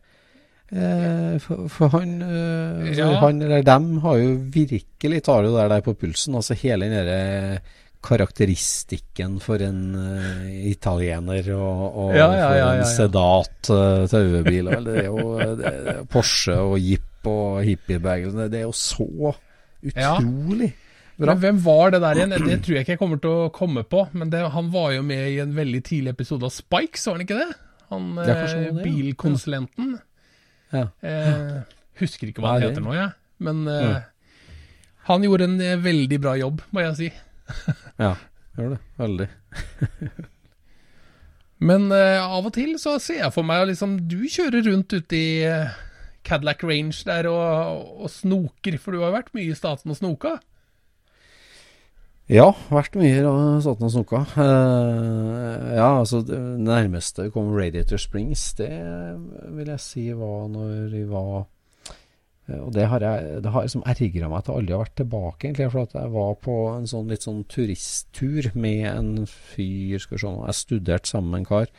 Eh, 0.72 1.36
for, 1.44 1.68
for 1.68 1.92
han, 1.98 2.22
eh, 2.24 2.92
ja. 2.96 3.10
han, 3.20 3.42
eller 3.44 3.64
dem, 3.68 3.98
har 4.06 4.20
jo 4.22 4.36
virkelig 4.54 5.24
tar 5.26 5.44
det 5.44 5.52
der, 5.52 5.70
der 5.74 5.84
på 5.84 5.96
pulsen. 6.00 6.38
Altså 6.40 6.56
hele 6.56 6.88
den 6.88 6.96
derre 6.96 7.62
karakteristikken 8.02 9.36
for 9.44 9.62
en 9.62 9.82
uh, 9.94 10.46
italiener 10.66 11.52
og, 11.54 11.82
og 12.02 12.16
ja, 12.18 12.32
ja, 12.34 12.48
for 12.48 12.70
en 12.72 12.88
sedat 12.90 13.70
uh, 13.70 14.08
taubil. 14.10 14.72
Det 14.88 14.96
er 15.04 15.06
jo 15.06 15.36
det, 15.60 15.74
Porsche 16.10 16.56
og 16.58 16.80
Jeep 16.82 17.30
og 17.30 17.60
hippiebevegelsen. 17.68 18.48
Det 18.50 18.64
er 18.64 18.66
jo 18.66 18.74
så 18.74 19.06
utrolig 19.06 20.72
bra. 21.14 21.36
Men 21.36 21.44
hvem 21.44 21.62
var 21.62 21.94
det 21.94 22.02
der 22.02 22.24
igjen? 22.24 22.34
Det 22.34 22.58
tror 22.66 22.80
jeg 22.80 22.88
ikke 22.88 22.96
jeg 22.96 23.04
kommer 23.04 23.22
til 23.22 23.36
å 23.44 23.52
komme 23.54 23.86
på. 23.86 24.08
Men 24.18 24.34
det, 24.34 24.48
han 24.56 24.72
var 24.74 24.96
jo 24.96 25.06
med 25.06 25.28
i 25.36 25.38
en 25.44 25.54
veldig 25.54 25.84
tidlig 25.86 26.16
episode 26.16 26.50
av 26.50 26.56
Spikes, 26.56 27.06
var 27.06 27.20
han 27.20 27.28
ikke 27.28 27.38
det? 27.38 27.52
Han 27.92 28.16
det, 28.18 28.40
bilkonsulenten. 28.82 29.94
Ja. 30.00 30.08
Eh, 30.72 31.78
husker 32.02 32.32
ikke 32.32 32.44
hva 32.44 32.56
han 32.56 32.66
heter 32.68 32.84
nå, 32.84 32.96
jeg. 32.96 33.12
Ja. 33.12 33.14
Men 33.42 33.64
eh, 33.68 34.02
han 35.10 35.26
gjorde 35.26 35.48
en 35.50 35.62
eh, 35.64 35.80
veldig 35.82 36.20
bra 36.22 36.36
jobb, 36.40 36.62
må 36.72 36.84
jeg 36.86 36.98
si. 37.00 37.10
ja, 38.06 38.14
gjør 38.58 38.76
det. 38.76 38.82
Veldig. 39.02 39.30
Men 41.72 41.92
eh, 41.94 42.18
av 42.18 42.48
og 42.50 42.54
til 42.56 42.74
så 42.82 42.96
ser 43.02 43.22
jeg 43.22 43.34
for 43.36 43.46
meg 43.46 43.68
liksom 43.70 44.00
Du 44.10 44.24
kjører 44.26 44.66
rundt 44.66 44.96
ute 44.96 45.18
i 45.18 45.44
eh, 45.46 45.74
Cadillac 46.26 46.64
Range 46.66 46.96
der 47.06 47.30
og, 47.30 47.92
og, 48.02 48.10
snoker, 48.14 48.78
for 48.82 48.96
du 48.96 49.04
har 49.06 49.14
vært 49.14 49.34
mye 49.38 49.52
i 49.52 49.58
staten 49.58 49.94
og 49.94 49.98
snoka? 50.00 50.38
Ja, 52.30 52.52
vært 52.70 52.94
mye 53.00 53.24
satt 53.64 53.82
og 53.82 53.90
snoka. 53.92 54.22
Uh, 54.38 55.72
ja, 55.74 55.88
altså 56.00 56.22
det 56.24 56.38
nærmeste 56.62 57.30
kom 57.34 57.50
Radiator 57.56 58.00
Springs, 58.00 58.54
det 58.60 58.70
vil 59.56 59.72
jeg 59.74 59.82
si 59.84 60.06
var 60.16 60.46
når 60.52 60.86
vi 60.94 61.02
var 61.10 61.42
uh, 61.42 62.60
Og 62.62 62.70
det 62.76 62.86
har 62.92 63.04
jeg 63.04 63.42
det 63.44 63.52
har 63.52 63.66
liksom 63.66 63.84
ergra 63.84 64.30
meg 64.30 64.38
at 64.38 64.52
jeg 64.52 64.62
aldri 64.62 64.78
har 64.78 64.84
vært 64.86 64.96
tilbake, 65.02 65.48
egentlig. 65.48 65.72
For 65.74 65.84
at 65.88 65.98
jeg 65.98 66.14
var 66.14 66.38
på 66.46 66.60
en 66.76 66.88
sånn 66.94 67.12
litt 67.12 67.28
sånn 67.28 67.44
turisttur 67.52 68.52
med 68.54 68.86
en 68.94 69.12
fyr, 69.26 69.98
skal 70.00 70.18
vi 70.18 70.24
se 70.24 70.36
Jeg 70.38 70.60
studerte 70.62 71.12
sammen 71.12 71.34
med 71.34 71.44
en 71.44 71.52
kar 71.52 71.76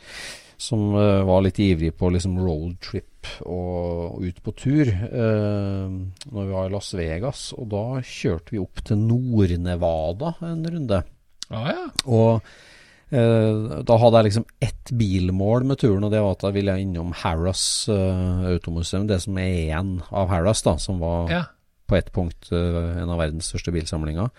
som 0.61 0.91
uh, 0.93 1.23
var 1.25 1.47
litt 1.47 1.57
ivrig 1.63 1.95
på 1.97 2.11
liksom 2.13 2.37
roadtrip 2.43 3.09
og, 3.45 4.19
og 4.19 4.27
ut 4.27 4.43
på 4.43 4.53
tur 4.57 4.89
eh, 4.89 5.95
når 6.29 6.45
vi 6.45 6.53
var 6.53 6.69
i 6.69 6.73
Las 6.73 6.91
Vegas. 6.97 7.47
Og 7.57 7.69
da 7.73 7.85
kjørte 8.01 8.55
vi 8.55 8.61
opp 8.61 8.83
til 8.87 9.01
Nord-Nevada 9.01 10.35
en 10.45 10.63
runde. 10.67 11.01
Ah, 11.53 11.67
ja. 11.69 11.85
Og 12.07 12.41
eh, 13.13 13.81
da 13.85 13.99
hadde 14.01 14.21
jeg 14.21 14.29
liksom 14.29 14.47
ett 14.63 14.93
bilmål 14.99 15.67
med 15.69 15.81
turen, 15.83 16.07
og 16.07 16.13
det 16.13 16.23
var 16.23 16.37
at 16.37 16.47
jeg 16.47 16.57
ville 16.57 16.79
innom 16.85 17.13
Harras 17.23 17.65
eh, 17.91 18.49
automuseum. 18.53 19.07
Det 19.09 19.21
som 19.25 19.39
er 19.41 19.53
igjen 19.65 19.95
av 20.11 20.31
Harras, 20.33 20.65
da, 20.65 20.77
som 20.81 21.01
var 21.03 21.31
ja. 21.31 21.45
på 21.89 21.99
ett 21.99 22.11
punkt 22.15 22.51
en 22.53 23.09
av 23.09 23.21
verdens 23.21 23.51
største 23.51 23.73
bilsamlinger, 23.75 24.31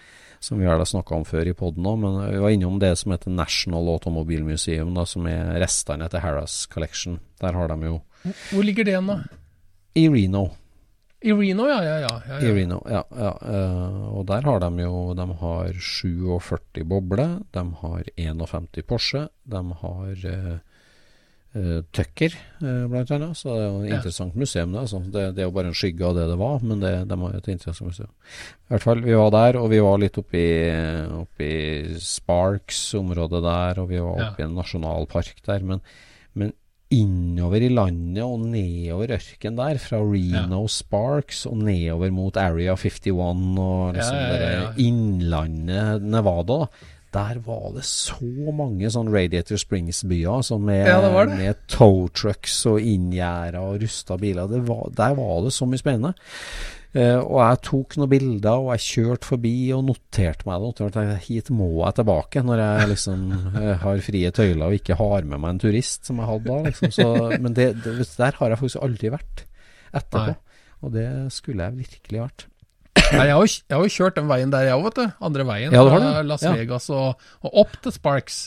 som 0.44 0.60
vi 0.60 0.66
har 0.68 0.82
snakka 0.84 1.16
om 1.16 1.28
før 1.28 1.48
i 1.48 1.56
poden 1.56 1.86
òg. 1.88 2.00
Men 2.02 2.18
vi 2.28 2.40
var 2.42 2.56
innom 2.56 2.80
det 2.82 2.94
som 3.00 3.14
heter 3.14 3.32
National 3.32 3.88
Automobile 3.94 4.44
Museum, 4.44 4.92
da, 4.96 5.06
som 5.08 5.28
er 5.30 5.54
restene 5.62 6.08
etter 6.08 6.24
Harras 6.24 6.64
Collection. 6.72 7.20
Der 7.40 7.56
har 7.56 7.70
de 7.72 7.92
jo 7.92 8.00
Hvor 8.24 8.64
ligger 8.64 8.86
det 8.88 9.00
da? 9.04 9.18
I 9.94 10.08
Reno. 10.08 10.48
I 11.24 11.32
Reno, 11.32 11.64
ja. 11.68 11.78
ja, 11.84 11.96
ja, 12.02 12.12
ja, 12.28 12.38
I 12.40 12.52
Reno, 12.52 12.82
ja. 12.90 13.00
ja. 13.16 13.32
Uh, 13.40 14.18
og 14.18 14.26
der 14.28 14.44
har 14.44 14.60
de 14.60 14.84
jo 14.84 15.14
De 15.16 15.24
har 15.40 15.80
47 15.80 16.84
bobler, 16.84 17.38
de 17.54 17.64
har 17.80 18.10
51 18.16 18.84
Porsche, 18.84 19.22
de 19.48 19.62
har 19.80 20.26
uh, 20.34 20.58
uh, 21.56 21.78
Tucker, 21.96 22.36
blant 22.60 23.12
annet. 23.16 23.38
Så 23.40 23.54
det 23.54 23.62
er 23.62 23.70
jo 23.70 23.78
et 23.84 23.94
interessant 23.94 24.36
museum. 24.36 24.74
Det, 24.74 24.82
altså. 24.82 25.00
det, 25.04 25.22
det, 25.36 25.44
er 25.44 25.48
jo 25.48 25.54
bare 25.56 25.72
en 25.72 25.78
skygge 25.78 26.04
av 26.10 26.18
det 26.18 26.26
det 26.28 26.36
var, 26.42 26.58
men 26.60 26.82
det, 26.84 26.92
de 27.08 27.18
har 27.22 27.38
et 27.38 27.52
interessant 27.54 27.88
museum. 27.88 28.12
I 28.66 28.74
hvert 28.74 28.84
fall, 28.84 29.04
vi 29.06 29.16
var 29.20 29.32
der, 29.32 29.60
og 29.62 29.70
vi 29.72 29.80
var 29.84 30.02
litt 30.02 30.20
oppi, 30.20 30.44
oppi 31.22 31.54
Sparks-området 32.04 33.40
der, 33.48 33.80
og 33.80 33.88
vi 33.94 34.02
var 34.02 34.28
oppi 34.28 34.44
en 34.44 34.58
nasjonalpark 34.60 35.40
der. 35.48 35.64
Men, 35.72 35.80
men 36.36 36.52
innover 36.94 37.64
i 37.64 37.70
landet 37.72 38.22
og 38.24 38.42
nedover 38.48 39.14
ørken 39.18 39.58
der, 39.58 39.78
fra 39.82 40.00
Reno 40.00 40.64
ja. 40.64 40.72
Sparks 40.72 41.44
og 41.50 41.60
nedover 41.66 42.12
mot 42.14 42.38
Area 42.40 42.76
51 42.78 43.14
og 43.60 43.94
liksom 43.96 44.18
ja, 44.18 44.34
ja, 44.34 44.66
det 44.74 44.86
innlandet 44.86 46.04
Nevada. 46.14 46.64
Der 47.14 47.38
var 47.46 47.68
det 47.76 47.84
så 47.86 48.50
mange 48.50 48.88
sånn 48.90 49.12
Radiator 49.14 49.60
Springs-byer 49.60 50.32
altså 50.40 50.58
med, 50.58 50.88
med 51.30 51.60
tow 51.70 52.08
trucks 52.10 52.56
og 52.66 52.82
inngjerda 52.82 53.62
og 53.62 53.84
rusta 53.84 54.18
biler. 54.18 54.50
Var, 54.66 54.88
der 54.98 55.14
var 55.20 55.44
det 55.44 55.52
så 55.54 55.68
mye 55.70 55.82
spennende. 55.82 56.14
Uh, 56.94 57.18
og 57.26 57.38
jeg 57.40 57.58
tok 57.66 57.96
noen 57.98 58.10
bilder, 58.12 58.60
og 58.62 58.68
jeg 58.76 58.84
kjørte 58.84 59.26
forbi 59.32 59.54
og 59.74 59.82
noterte 59.88 60.46
meg 60.46 60.62
det. 60.62 60.68
Noterte, 60.70 61.18
hit 61.26 61.50
må 61.50 61.68
jeg 61.80 61.98
tilbake 61.98 62.44
når 62.46 62.62
jeg 62.62 62.90
liksom 62.92 63.24
uh, 63.56 63.72
har 63.84 64.02
frie 64.06 64.30
tøyler 64.36 64.68
og 64.68 64.78
ikke 64.78 64.98
har 65.00 65.26
med 65.26 65.42
meg 65.42 65.56
en 65.56 65.62
turist, 65.64 66.04
som 66.06 66.22
jeg 66.22 66.30
hadde 66.30 66.50
da. 66.52 66.60
Liksom. 66.68 66.94
Så, 66.94 67.10
men 67.42 67.58
det, 67.58 67.68
det, 67.82 67.98
der 68.14 68.38
har 68.38 68.54
jeg 68.54 68.62
faktisk 68.62 68.86
aldri 68.86 69.12
vært 69.16 69.46
etterpå. 69.90 70.34
Nei. 70.36 70.40
Og 70.84 70.94
det 70.94 71.08
skulle 71.34 71.66
jeg 71.66 71.80
virkelig 71.82 72.22
vært. 72.26 72.46
Nei, 72.94 73.26
jeg, 73.26 73.34
har 73.34 73.42
jo, 73.42 73.50
jeg 73.50 73.74
har 73.74 73.84
jo 73.84 73.94
kjørt 73.96 74.18
den 74.18 74.30
veien 74.30 74.52
der, 74.54 74.68
jeg 74.68 74.78
òg, 74.78 74.86
vet 74.86 74.98
du. 75.00 75.18
Andre 75.28 75.46
veien. 75.48 75.74
Ja, 75.74 75.84
fra 75.88 76.22
Las 76.26 76.46
Vegas 76.46 76.88
og, 76.94 77.26
og, 77.42 77.50
opp 77.64 77.76
til 77.82 77.94
Sparks. 77.94 78.40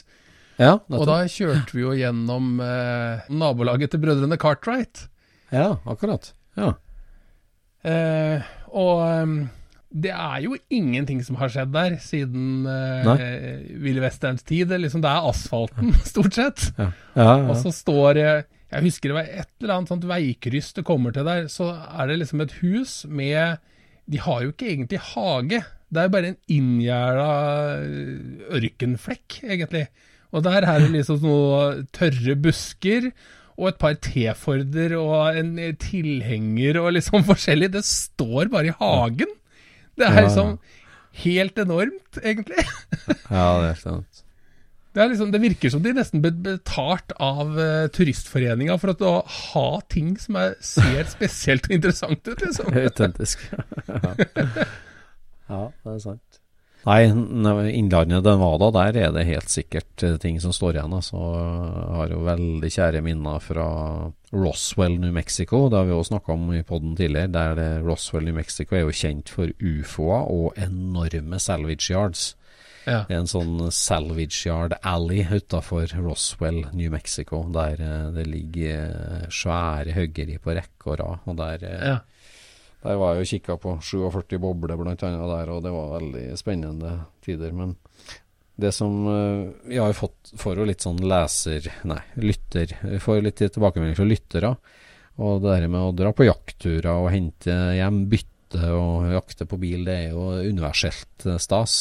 Ja, 0.58 0.80
og 0.90 1.06
da 1.06 1.20
kjørte 1.30 1.76
vi 1.76 1.84
jo 1.84 1.94
gjennom 1.94 2.58
eh, 2.64 3.28
nabolaget 3.30 3.94
til 3.94 4.02
brødrene 4.02 4.40
Cartwright. 4.42 5.06
Ja, 5.54 5.76
akkurat. 5.86 6.32
Ja. 6.58 6.74
Eh, 7.88 8.50
og 8.76 9.00
um, 9.24 9.38
det 9.88 10.12
er 10.12 10.42
jo 10.44 10.58
ingenting 10.74 11.22
som 11.24 11.38
har 11.40 11.52
skjedd 11.54 11.72
der 11.72 11.96
siden 12.04 12.68
uh, 12.68 13.14
Ville 13.82 14.04
Westerns 14.04 14.44
tid. 14.48 14.68
Det, 14.72 14.82
liksom, 14.84 15.04
det 15.06 15.12
er 15.12 15.30
asfalten, 15.30 15.94
stort 16.12 16.38
sett. 16.38 16.68
Ja. 16.78 16.92
Ja, 17.16 17.30
ja. 17.30 17.38
Og 17.48 17.56
så 17.62 17.72
står 17.74 18.20
Jeg 18.20 18.84
husker 18.84 19.14
det 19.14 19.18
var 19.22 19.32
et 19.32 19.54
eller 19.62 19.78
annet 19.78 19.94
sånt 19.94 20.10
veikryss 20.10 20.74
det 20.78 20.86
kommer 20.88 21.16
til 21.16 21.28
der. 21.28 21.48
Så 21.52 21.72
er 21.72 22.12
det 22.12 22.20
liksom 22.22 22.44
et 22.44 22.60
hus 22.60 23.00
med 23.08 23.64
De 24.08 24.22
har 24.24 24.44
jo 24.44 24.54
ikke 24.54 24.70
egentlig 24.74 25.02
hage. 25.14 25.64
Det 25.88 26.04
er 26.04 26.12
bare 26.12 26.34
en 26.34 26.42
inngjerda 26.52 27.32
ørkenflekk, 28.60 29.40
egentlig. 29.48 29.88
Og 30.36 30.44
der 30.44 30.66
er 30.68 30.84
det 30.84 30.92
liksom 30.92 31.24
noe 31.24 31.86
tørre 31.96 32.36
busker 32.44 33.12
og 33.58 33.72
et 33.72 33.80
par 33.82 33.98
T-Forder 34.06 34.94
og 35.00 35.38
en 35.40 35.56
tilhenger 35.82 36.80
og 36.82 36.94
liksom 36.98 37.26
forskjellig. 37.32 37.72
Det 37.74 37.84
står 37.88 38.52
bare 38.54 38.72
i 38.72 38.78
hagen. 38.80 39.34
Det 39.98 40.06
er 40.06 40.22
liksom 40.28 40.58
helt 41.24 41.60
enormt, 41.60 42.22
egentlig. 42.22 42.64
ja, 43.34 43.50
det 43.64 43.72
er 43.72 43.80
sant. 43.82 44.24
Det, 44.94 45.04
er 45.04 45.12
liksom, 45.12 45.32
det 45.34 45.42
virker 45.42 45.74
som 45.74 45.82
de 45.86 45.94
nesten 45.94 46.22
ble 46.24 46.32
betalt 46.46 47.14
av 47.22 47.54
uh, 47.58 47.90
Turistforeninga 47.94 48.78
for 48.82 48.94
å 48.94 49.14
ha 49.26 49.68
ting 49.94 50.16
som 50.22 50.40
er, 50.42 50.56
ser 50.66 51.04
spesielt 51.16 51.70
og 51.70 51.78
interessant 51.78 52.30
ut, 52.30 52.42
liksom. 52.46 52.74
Autentisk. 52.74 53.46
ja. 53.90 54.14
ja, 55.50 55.62
det 55.66 55.96
er 55.96 56.04
sant. 56.06 56.42
Nei, 56.88 57.04
Innlandet 57.76 58.24
den 58.24 58.40
var 58.40 58.56
da, 58.62 58.70
der 58.72 58.98
er 59.02 59.12
det 59.16 59.26
helt 59.28 59.52
sikkert 59.52 60.04
eh, 60.08 60.16
ting 60.24 60.38
som 60.40 60.54
står 60.56 60.78
igjen. 60.78 60.96
Altså, 60.96 61.20
jeg 61.20 61.98
har 61.98 62.14
jo 62.14 62.22
veldig 62.24 62.72
kjære 62.78 63.02
minner 63.04 63.44
fra 63.44 63.68
Roswell, 64.32 64.96
New 65.02 65.12
Mexico. 65.12 65.66
Det 65.68 65.82
har 65.82 65.90
vi 65.90 65.96
også 65.98 66.14
snakka 66.14 66.38
om 66.38 66.48
i 66.56 66.64
poden 66.68 66.96
tidligere. 66.96 67.34
Der 67.36 67.60
det, 67.60 67.70
Roswell, 67.84 68.30
New 68.30 68.38
Mexico 68.40 68.78
er 68.78 68.86
jo 68.86 68.96
kjent 68.96 69.32
for 69.36 69.52
ufoer 69.60 70.32
og 70.32 70.60
enorme 70.64 71.42
salvage 71.44 71.92
yards. 71.92 72.30
Ja. 72.88 73.02
En 73.12 73.28
sånn 73.28 73.66
salvage 73.76 74.46
yard 74.48 74.78
alley 74.80 75.26
utafor 75.28 75.92
Roswell, 76.00 76.70
New 76.72 76.94
Mexico, 76.94 77.44
der 77.52 77.84
eh, 77.84 78.12
det 78.16 78.30
ligger 78.32 78.86
eh, 78.88 79.26
svære 79.28 79.98
høggeri 79.98 80.40
på 80.40 80.56
rekke 80.56 80.94
og 80.94 81.02
rad. 81.04 81.28
Og 81.28 81.44
der 81.44 81.68
ja 81.68 81.98
der 82.84 83.00
var 83.02 83.16
jeg 83.16 83.26
og 83.26 83.32
kikka 83.32 83.58
på 83.62 83.76
47 83.82 84.38
bobler 84.42 84.78
annet 84.78 85.02
der, 85.02 85.52
og 85.52 85.64
det 85.66 85.74
var 85.74 85.96
veldig 85.98 86.26
spennende 86.40 86.94
tider. 87.26 87.52
Men 87.58 87.76
det 88.58 88.72
som 88.74 89.06
Vi 89.66 89.78
har 89.78 89.92
jo 89.92 89.98
fått 89.98 90.32
får 90.38 90.62
jo 90.62 90.66
litt 90.66 90.86
sånn 90.86 91.02
leser... 91.02 91.68
Nei, 91.90 92.00
lytter. 92.22 92.78
Vi 92.82 93.00
får 93.02 93.22
litt 93.26 93.42
tilbakemelding 93.42 93.98
fra 93.98 94.08
lyttere. 94.08 94.54
Og 95.18 95.42
det 95.42 95.54
der 95.56 95.70
med 95.72 95.82
å 95.82 95.94
dra 95.98 96.14
på 96.14 96.28
jaktturer 96.28 96.92
og 96.94 97.12
hente 97.14 97.54
hjem 97.78 98.04
bytte 98.12 98.72
og 98.74 99.08
jakte 99.12 99.48
på 99.50 99.60
bil, 99.62 99.86
det 99.88 99.96
er 99.96 100.10
jo 100.14 100.30
universelt 100.46 101.26
uh, 101.26 101.38
stas. 101.42 101.78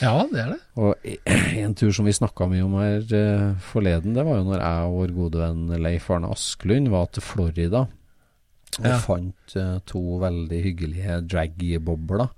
Ja, 0.00 0.24
det 0.30 0.40
er 0.42 0.54
det. 0.54 0.60
Og 0.80 1.06
en 1.62 1.76
tur 1.78 1.92
som 1.94 2.08
vi 2.08 2.16
snakka 2.16 2.48
mye 2.50 2.64
om 2.66 2.74
her 2.80 3.04
uh, 3.14 3.52
forleden, 3.70 4.16
det 4.16 4.26
var 4.26 4.40
jo 4.40 4.48
når 4.48 4.64
jeg 4.64 4.88
og 4.88 4.96
vår 4.98 5.14
gode 5.20 5.44
venn 5.44 5.84
Leif 5.86 6.10
Arne 6.10 6.32
Asklund 6.34 6.90
var 6.94 7.12
til 7.14 7.26
Florida. 7.26 7.86
Og 8.80 8.90
ja. 8.90 8.98
fant 9.02 9.56
uh, 9.60 9.78
to 9.86 10.02
veldig 10.22 10.60
hyggelige 10.64 11.20
drag-bobler. 11.30 12.28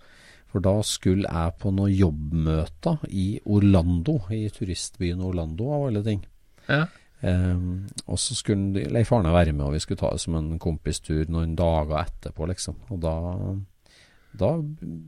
For 0.52 0.64
da 0.64 0.74
skulle 0.86 1.28
jeg 1.28 1.56
på 1.60 1.72
noen 1.74 1.92
jobbmøter 1.92 3.02
i 3.12 3.26
Orlando, 3.44 4.18
i 4.32 4.46
turistbyen 4.52 5.24
Orlando 5.24 5.68
av 5.74 5.88
alle 5.90 6.04
ting. 6.06 6.22
Ja. 6.70 6.86
Um, 7.20 7.86
og 8.06 8.20
så 8.20 8.36
skulle 8.36 8.84
Leif 8.92 9.10
Arne 9.12 9.32
være 9.32 9.54
med, 9.56 9.64
og 9.66 9.74
vi 9.74 9.80
skulle 9.82 10.00
ta 10.00 10.12
det 10.12 10.22
som 10.22 10.36
en 10.38 10.58
kompistur 10.62 11.24
noen 11.32 11.56
dager 11.58 11.98
etterpå, 12.04 12.48
liksom. 12.50 12.78
Og 12.92 13.00
da, 13.02 13.14
da 14.36 14.52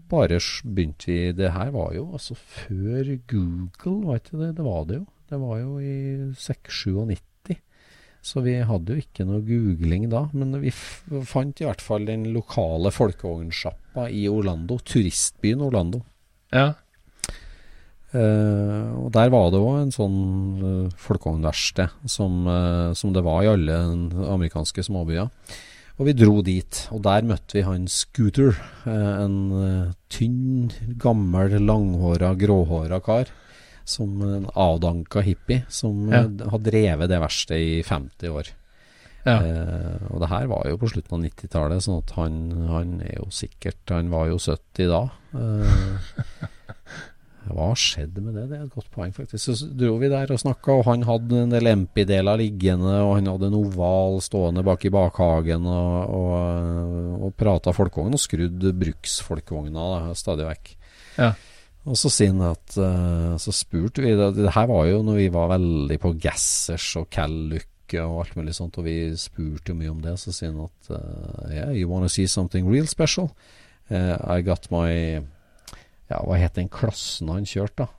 bare 0.09 0.41
begynte 0.65 1.11
vi 1.11 1.19
Det 1.37 1.53
her 1.53 1.73
var 1.75 1.93
jo 1.95 2.09
altså 2.17 2.37
før 2.37 3.15
Google, 3.29 3.99
var 4.07 4.23
ikke 4.23 4.41
det? 4.43 4.57
Det 4.57 4.69
var 4.69 4.85
det 4.89 5.01
jo. 5.03 5.07
Det 5.29 5.41
var 5.41 5.59
jo 5.61 5.79
i 5.85 5.97
697. 6.33 7.28
Så 8.29 8.43
vi 8.45 8.59
hadde 8.67 8.93
jo 8.93 9.01
ikke 9.01 9.25
noe 9.25 9.41
googling 9.47 10.09
da. 10.13 10.27
Men 10.37 10.59
vi 10.61 10.73
fant 10.75 11.63
i 11.63 11.67
hvert 11.69 11.85
fall 11.85 12.05
den 12.09 12.27
lokale 12.35 12.93
folkevognsjappa 12.93 14.09
i 14.13 14.27
Orlando. 14.29 14.77
Turistbyen 14.85 15.65
Orlando. 15.65 16.03
Ja. 16.53 16.75
Uh, 18.09 19.05
og 19.05 19.11
der 19.13 19.29
var 19.33 19.51
det 19.53 19.59
òg 19.61 19.83
en 19.83 19.91
sånn 19.93 20.21
uh, 20.63 20.93
folkevognverksted 20.97 22.09
som, 22.09 22.39
uh, 22.49 22.95
som, 22.97 23.13
det 23.13 23.21
var 23.27 23.43
i 23.45 23.51
alle 23.53 23.81
amerikanske 24.33 24.87
småbyer. 24.87 25.29
Og 25.99 26.07
vi 26.09 26.15
dro 26.17 26.39
dit, 26.47 26.79
og 26.95 27.03
der 27.05 27.27
møtte 27.29 27.59
vi 27.59 27.67
han 27.67 27.85
Scooter. 27.91 28.55
en 28.87 29.93
tynn, 30.15 30.71
gammel, 31.03 31.59
langhåra, 31.59 32.37
gråhåra 32.39 33.01
kar 33.03 33.33
som 33.89 34.23
en 34.23 34.47
avdanka 34.55 35.23
hippie 35.25 35.65
som 35.73 36.07
ja. 36.13 36.25
Eh, 36.25 36.47
har 36.53 36.63
drevet 36.63 37.11
det 37.11 37.21
verste 37.23 37.59
i 37.59 37.83
50 37.87 38.35
år. 38.35 38.53
Ja. 39.25 39.41
Eh, 39.43 40.07
og 40.13 40.23
det 40.23 40.31
her 40.31 40.47
var 40.51 40.69
jo 40.71 40.79
på 40.81 40.91
slutten 40.93 41.19
av 41.19 41.25
90-tallet, 41.27 41.85
sånn 41.85 42.03
at 42.05 42.15
han, 42.17 42.39
han, 42.71 42.95
er 43.05 43.19
jo 43.19 43.27
sikkert 43.35 43.91
Han 43.93 44.13
var 44.13 44.31
jo 44.31 44.39
70 44.41 44.89
da. 44.93 45.03
Eh, 45.37 46.47
hva 47.49 47.69
skjedde 47.79 48.23
med 48.23 48.37
det? 48.37 48.47
Det 48.51 48.59
er 48.59 48.65
et 48.67 48.77
godt 48.77 48.91
poeng, 48.93 49.13
faktisk. 49.17 49.41
Så 49.49 49.69
dro 49.73 49.97
vi 50.01 50.11
der 50.13 50.31
og 50.33 50.41
snakka, 50.41 50.79
og 50.79 50.87
han 50.89 51.05
hadde 51.09 51.43
en 51.45 51.53
del 51.55 51.73
MP-deler 51.73 52.41
liggende, 52.41 52.95
og 53.05 53.17
han 53.19 53.31
hadde 53.33 53.51
en 53.51 53.59
oval 53.59 54.21
stående 54.25 54.65
bak 54.67 54.85
i 54.85 54.93
bakhagen, 54.93 55.67
og, 55.67 56.15
og, 56.19 57.29
og 57.29 57.37
prata 57.41 57.75
folkevogn, 57.77 58.17
og 58.17 58.23
skrudd 58.23 58.69
bruksfolkevogna 58.85 60.15
stadig 60.19 60.49
vekk. 60.53 60.75
Ja. 61.19 61.33
Og 61.89 61.97
så 61.99 62.11
sier 62.13 62.35
han 62.35 62.45
at 62.51 62.77
uh, 62.77 63.35
Så 63.41 63.55
spurte 63.57 64.05
vi 64.05 64.13
det, 64.19 64.47
her 64.55 64.69
var 64.71 64.87
jo 64.91 65.03
når 65.07 65.21
vi 65.23 65.29
var 65.35 65.53
veldig 65.55 65.99
på 66.03 66.15
gassers 66.21 66.91
og 67.01 67.09
Calluck 67.15 67.67
og 67.97 68.19
alt 68.21 68.35
mulig 68.37 68.53
sånt, 68.53 68.77
og 68.77 68.85
vi 68.85 68.99
spurte 69.17 69.73
jo 69.73 69.79
mye 69.79 69.93
om 69.95 70.03
det. 70.05 70.19
Så 70.21 70.35
sier 70.37 70.53
han 70.53 70.67
at 70.67 70.91
uh, 70.93 71.49
Yeah, 71.49 71.73
you 71.73 71.89
wanna 71.89 72.11
see 72.13 72.29
something 72.29 72.69
real 72.69 72.89
special? 72.91 73.31
Uh, 73.89 74.19
I 74.29 74.43
got 74.45 74.69
my 74.71 74.93
Ja, 76.09 76.21
hva 76.25 76.37
het 76.41 76.57
den 76.57 76.69
klassen 76.73 77.29
han 77.33 77.49
kjørte, 77.49 77.87
da? 77.87 77.95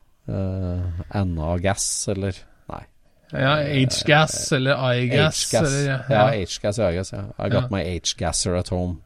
NA 1.25 1.55
Gass, 1.61 2.07
eller 2.09 2.37
Nei. 2.69 2.83
Ja, 3.33 3.55
H-Gas 3.61 4.51
eller 4.57 4.77
I-Gas. 4.93 5.43
Ja, 5.53 6.23
H-Gas 6.33 6.79
og 6.79 6.93
I-Gas. 6.93 7.13
I 7.13 7.49
got 7.53 7.69
my 7.73 7.81
H-Gasser 7.85 8.55
at 8.57 8.69
home. 8.73 9.01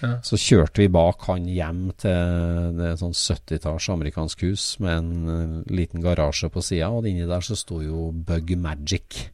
Ja. 0.00 0.14
Så 0.24 0.38
kjørte 0.40 0.80
vi 0.80 0.88
bak 0.92 1.26
han 1.28 1.44
hjem 1.50 1.82
til 2.00 2.76
det 2.78 2.94
sånn 3.00 3.12
70-talls 3.16 3.90
amerikansk 3.92 4.46
hus 4.48 4.64
med 4.80 4.94
en 4.94 5.10
uh, 5.28 5.58
liten 5.68 6.00
garasje 6.04 6.48
på 6.52 6.62
sida, 6.64 6.88
og 6.88 7.08
inni 7.08 7.28
der 7.28 7.44
så 7.44 7.58
sto 7.58 7.82
jo 7.84 8.08
Bug 8.12 8.54
Magic. 8.60 9.26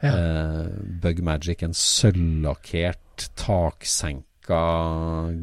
Ja. 0.00 0.14
Eh, 0.14 0.68
Bug 1.02 1.18
Magic, 1.26 1.60
en 1.60 1.76
sølvlakkert, 1.76 3.28
taksenka 3.36 4.60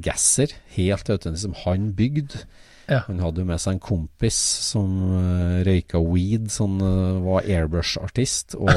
gasser, 0.01 0.55
helt 0.73 1.11
autentisk, 1.13 1.43
som 1.43 1.57
han 1.61 1.91
bygde. 1.97 2.41
Ja. 2.87 3.01
Han 3.09 3.19
hadde 3.19 3.43
jo 3.43 3.47
med 3.49 3.59
seg 3.59 3.75
en 3.75 3.83
kompis 3.83 4.37
som 4.69 4.93
uh, 5.11 5.59
røyka 5.67 5.99
weed, 5.99 6.47
som 6.53 6.77
uh, 6.79 7.19
var 7.25 7.43
airbrush-artist 7.43 8.55
og 8.55 8.71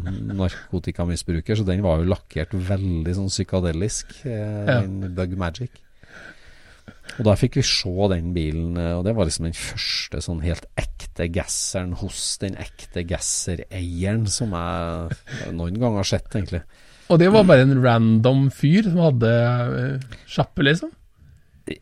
narkotikamisbruker, 0.40 1.58
så 1.58 1.66
den 1.68 1.84
var 1.84 2.00
jo 2.00 2.10
lakkert 2.10 2.56
veldig 2.56 3.14
sånn 3.18 3.30
psykadelisk, 3.30 4.16
uh, 4.26 4.32
ja. 4.66 4.80
den 4.82 5.14
Bug 5.14 5.36
Magic. 5.38 5.78
Og 7.20 7.26
da 7.28 7.36
fikk 7.38 7.60
vi 7.60 7.64
se 7.66 7.92
den 8.10 8.32
bilen, 8.34 8.72
og 8.96 9.02
det 9.06 9.12
var 9.14 9.28
liksom 9.28 9.44
den 9.44 9.56
første 9.58 10.22
sånn 10.24 10.40
helt 10.42 10.64
ekte 10.80 11.26
gasseren 11.30 11.92
hos 12.00 12.38
den 12.40 12.56
ekte 12.58 13.04
gassereieren 13.04 14.24
som 14.32 14.54
jeg 14.56 15.52
noen 15.58 15.76
gang 15.82 15.98
har 16.00 16.08
sett, 16.08 16.30
egentlig. 16.32 16.62
Og 17.12 17.20
det 17.20 17.28
var 17.34 17.44
bare 17.44 17.66
en 17.66 17.76
random 17.84 18.46
fyr 18.54 18.88
som 18.88 19.02
hadde 19.04 19.32
sjappe, 20.24 20.64
liksom? 20.64 20.94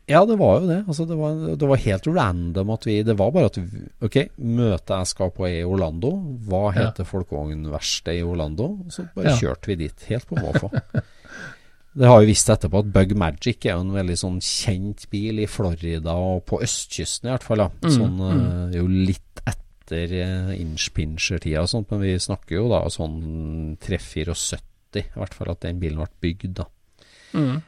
Ja, 0.09 0.21
det 0.25 0.37
var 0.39 0.59
jo 0.61 0.67
det. 0.69 0.79
Altså, 0.87 1.05
det, 1.09 1.17
var, 1.17 1.37
det, 1.55 1.67
var, 1.69 1.81
helt 1.85 2.07
random 2.07 2.73
at 2.75 2.85
vi 2.87 2.97
Det 3.07 3.15
var 3.19 3.31
bare 3.35 3.49
at 3.51 3.57
Ok, 4.03 4.17
møtet 4.37 4.93
jeg 4.93 5.09
skal 5.11 5.31
på 5.35 5.47
er 5.47 5.61
i 5.61 5.67
Orlando. 5.67 6.11
Hva 6.47 6.67
heter 6.75 7.05
ja. 7.05 7.09
folkevognverkstedet 7.09 8.21
i 8.21 8.27
Orlando? 8.27 8.69
Så 8.93 9.07
bare 9.15 9.33
ja. 9.33 9.39
kjørte 9.39 9.71
vi 9.71 9.79
dit, 9.83 10.05
helt 10.11 10.27
på 10.29 10.39
måfå. 10.39 10.71
det 11.99 12.11
har 12.11 12.21
jo 12.21 12.29
visst 12.29 12.51
etterpå 12.53 12.83
at 12.83 12.91
Bug 12.93 13.15
Magic 13.19 13.65
er 13.65 13.75
jo 13.75 13.85
en 13.85 13.95
veldig 13.95 14.19
sånn 14.21 14.37
kjent 14.45 15.07
bil 15.11 15.41
i 15.43 15.49
Florida 15.49 16.15
og 16.15 16.45
på 16.49 16.61
østkysten 16.65 17.29
i 17.29 17.33
hvert 17.33 17.47
fall. 17.47 17.65
Da. 17.65 17.71
Mm, 17.87 17.95
sånn 17.97 18.19
mm. 18.19 18.29
Uh, 18.31 18.77
jo 18.77 18.85
litt 18.91 19.43
etter 19.45 20.15
uh, 20.21 20.53
inch-pinscher-tida 20.55 21.65
og 21.65 21.71
sånt, 21.71 21.91
men 21.91 22.05
vi 22.05 22.13
snakker 22.21 22.61
jo 22.61 22.69
da 22.71 22.85
sånn 22.93 23.75
374, 23.83 24.67
i 25.01 25.09
hvert 25.15 25.35
fall 25.35 25.51
at 25.53 25.65
den 25.65 25.81
bilen 25.81 26.01
ble 26.03 26.11
bygd, 26.27 26.55
da. 26.61 26.71
Mm 27.31 27.59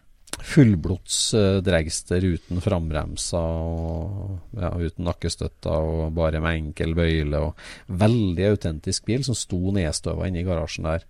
fullblods 0.44 1.18
uh, 1.38 1.60
dragster 1.66 2.26
uten 2.26 2.62
frambremser 2.64 3.38
og 3.40 4.60
ja, 4.60 4.72
uten 4.74 5.08
nakkestøtter 5.08 5.90
og 5.90 6.14
bare 6.18 6.42
med 6.44 6.60
enkel 6.60 6.96
bøyle. 6.98 7.40
og 7.40 7.98
Veldig 8.04 8.50
autentisk 8.54 9.08
bil 9.10 9.26
som 9.26 9.38
sto 9.38 9.60
nedstøva 9.76 10.30
inne 10.30 10.44
i 10.44 10.48
garasjen 10.48 10.90
der. 10.90 11.08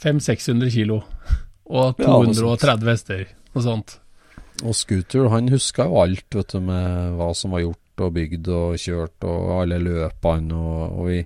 500-600 0.00 0.72
kilo 0.72 1.02
og 1.70 1.98
230 2.00 2.86
ja, 2.86 2.94
hester 2.94 3.26
og 3.54 3.64
sånt. 3.66 3.98
Og 4.60 4.76
Scooter, 4.76 5.28
han 5.32 5.48
huska 5.52 5.86
jo 5.88 6.00
alt 6.02 6.36
vet 6.36 6.54
du, 6.54 6.60
med 6.64 7.16
hva 7.16 7.30
som 7.36 7.54
var 7.54 7.64
gjort 7.64 8.04
og 8.04 8.14
bygd 8.16 8.48
og 8.52 8.80
kjørt 8.80 9.28
og 9.28 9.52
alle 9.60 9.78
løpene. 9.82 10.56
Og, 10.56 10.98
og 11.00 11.08
vi, 11.08 11.20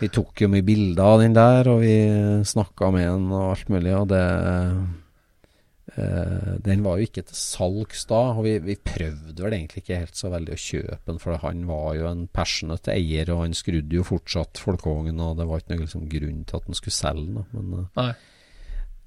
vi, 0.00 0.10
tok 0.14 0.44
jo 0.44 0.50
mye 0.52 0.66
bilder 0.66 1.04
av 1.04 1.22
den 1.22 1.36
der, 1.36 1.70
og 1.70 1.82
vi 1.84 1.98
snakka 2.46 2.90
med 2.94 3.06
han 3.06 3.28
og 3.30 3.52
alt 3.52 3.70
mulig. 3.74 3.94
og 3.98 4.08
det 4.14 4.24
den 6.62 6.82
var 6.84 6.98
jo 6.98 7.06
ikke 7.08 7.24
til 7.26 7.38
salgs 7.38 8.04
da, 8.10 8.20
og 8.36 8.44
vi, 8.46 8.54
vi, 8.62 8.76
prøvde 8.78 9.42
vel 9.42 9.56
egentlig 9.56 9.82
ikke 9.82 10.00
helt 10.04 10.18
så 10.18 10.30
veldig 10.30 10.54
å 10.54 10.60
kjøpe 10.62 10.98
den, 11.10 11.20
for 11.22 11.40
han 11.42 11.64
var 11.66 11.96
jo 11.98 12.06
en 12.10 12.24
passionate 12.30 12.92
eier, 12.94 13.32
og 13.34 13.42
han 13.42 13.56
skrudde 13.56 13.98
jo 13.98 14.06
fortsatt 14.06 14.60
folkevognen, 14.62 15.18
og 15.24 15.40
det 15.40 15.48
var 15.48 15.62
ikke 15.62 15.74
noen 15.74 15.84
liksom, 15.86 16.06
grunn 16.12 16.44
til 16.46 16.60
at 16.60 16.68
han 16.68 16.78
skulle 16.78 16.98
selge 16.98 17.26
den. 17.26 17.50
Men 17.56 17.88
uh, 17.98 18.12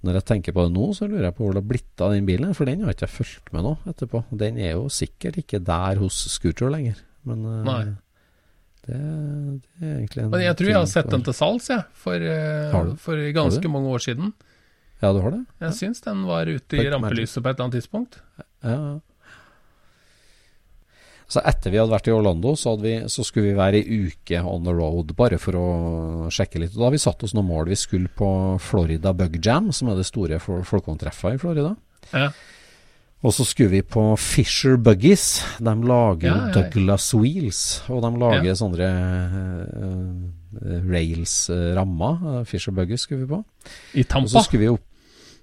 når 0.01 0.19
jeg 0.19 0.27
tenker 0.33 0.57
på 0.57 0.67
det 0.67 0.75
nå, 0.75 0.91
så 0.97 1.07
lurer 1.07 1.29
jeg 1.29 1.37
på 1.37 1.45
hvor 1.45 1.55
det 1.55 1.63
har 1.63 1.71
blitt 1.71 2.03
av 2.03 2.15
den 2.17 2.27
bilen, 2.27 2.53
for 2.57 2.69
den 2.69 2.83
har 2.83 2.95
ikke 2.95 3.07
jeg 3.07 3.17
fulgt 3.21 3.51
med 3.55 3.67
nå 3.67 3.73
etterpå. 3.93 4.25
Den 4.43 4.59
er 4.59 4.75
jo 4.75 4.85
sikkert 4.91 5.41
ikke 5.43 5.63
der 5.71 6.01
hos 6.01 6.21
Scooter 6.35 6.73
lenger, 6.73 6.99
men 7.29 7.47
uh, 7.47 7.83
det, 8.81 8.97
det, 8.97 9.83
er 9.85 9.97
egentlig 9.99 10.23
en 10.25 10.31
Men 10.33 10.47
Jeg 10.49 10.57
tror 10.59 10.73
jeg 10.73 10.81
har 10.81 10.89
sett 10.89 11.11
den 11.13 11.27
til 11.27 11.37
salgs, 11.37 11.69
jeg, 11.71 11.85
for, 11.93 12.31
for 12.99 13.27
ganske 13.37 13.71
mange 13.71 13.93
år 13.95 14.09
siden. 14.09 14.33
Ja, 15.01 15.09
du 15.13 15.21
har 15.23 15.33
det? 15.33 15.45
Jeg 15.63 15.77
syns 15.79 16.03
den 16.05 16.25
var 16.29 16.49
ute 16.49 16.77
i 16.77 16.89
rampelyset 16.93 17.41
på 17.41 17.49
et 17.49 17.55
eller 17.55 17.67
annet 17.67 17.79
tidspunkt. 17.79 18.19
Ja. 18.61 18.99
Så 21.31 21.39
etter 21.47 21.71
vi 21.71 21.79
hadde 21.79 21.93
vært 21.93 22.09
i 22.09 22.13
Orlando, 22.13 22.53
så, 22.59 22.73
vi, 22.81 22.97
så, 23.07 23.23
skulle 23.23 23.53
vi 23.53 23.57
være 23.57 23.79
ei 23.79 23.99
uke 24.11 24.41
on 24.43 24.65
the 24.67 24.73
road, 24.75 25.13
bare 25.15 25.39
for 25.39 25.55
å 25.55 25.67
sjekke 26.33 26.59
litt. 26.59 26.73
Og 26.75 26.81
da 26.81 26.89
har 26.89 26.95
vi 26.97 27.01
satt 27.01 27.23
oss 27.23 27.33
noen 27.37 27.47
mål. 27.47 27.69
Vi 27.71 27.79
skulle 27.79 28.11
på 28.11 28.29
Florida 28.61 29.13
Bug 29.15 29.39
Jam, 29.39 29.71
som 29.73 29.89
er 29.89 30.01
det 30.01 30.09
store 30.09 30.41
folkehåndtreffet 30.43 31.37
i 31.37 31.39
Florida. 31.41 31.71
Ja. 32.11 32.27
Og 33.21 33.35
så 33.37 33.45
skulle 33.45 33.77
vi 33.77 33.81
på 33.85 34.03
Fisher 34.19 34.75
Buggies. 34.81 35.25
De 35.61 35.75
lager 35.87 36.27
ja, 36.27 36.37
ja, 36.49 36.53
Douglas 36.57 37.07
Wheels, 37.15 37.63
og 37.87 38.03
de 38.03 38.11
lager 38.19 38.57
sånne 38.57 38.91
uh, 39.71 40.77
rails-rammer. 40.91 42.23
Uh, 42.25 42.39
Fisher 42.49 42.75
Buggies 42.75 43.07
skulle 43.07 43.23
vi 43.23 43.31
på. 43.37 43.43
I 43.95 44.03
Tampa? 44.03 44.27
Og 44.27 44.35
så 44.35 44.49
skulle 44.49 44.65
vi 44.65 44.73
opp 44.73 44.90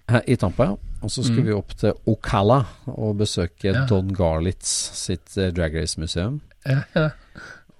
i 0.09 0.37
Tampa, 0.41 0.71
ja. 0.71 0.77
Og 0.99 1.13
så 1.13 1.23
skulle 1.23 1.45
mm. 1.45 1.49
vi 1.49 1.55
opp 1.55 1.75
til 1.79 2.11
Ocala 2.11 2.59
og 2.91 3.21
besøke 3.21 3.71
ja. 3.71 3.85
Don 3.91 4.11
Garlitz 4.15 4.71
sitt 4.99 5.31
uh, 5.39 5.51
drag 5.55 5.77
race-museum. 5.79 6.41
Ja, 6.67 6.83
ja. 6.97 7.11